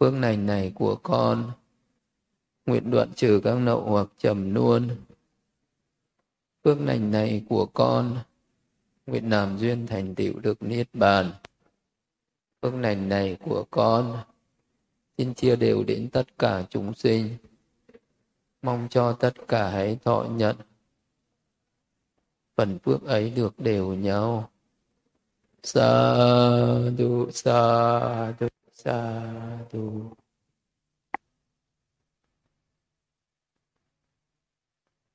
[0.00, 1.52] phước lành này của con
[2.66, 4.88] nguyện đoạn trừ các nậu hoặc trầm nuôn
[6.64, 8.18] phước lành này của con,
[9.06, 11.32] nguyện làm duyên thành tựu được niết bàn.
[12.62, 14.18] Phước lành này của con,
[15.18, 17.36] xin chia đều đến tất cả chúng sinh.
[18.62, 20.56] Mong cho tất cả hãy thọ nhận.
[22.56, 24.50] Phần phước ấy được đều nhau.
[25.62, 26.14] Sa
[26.98, 29.22] du sa du sa
[29.72, 30.10] du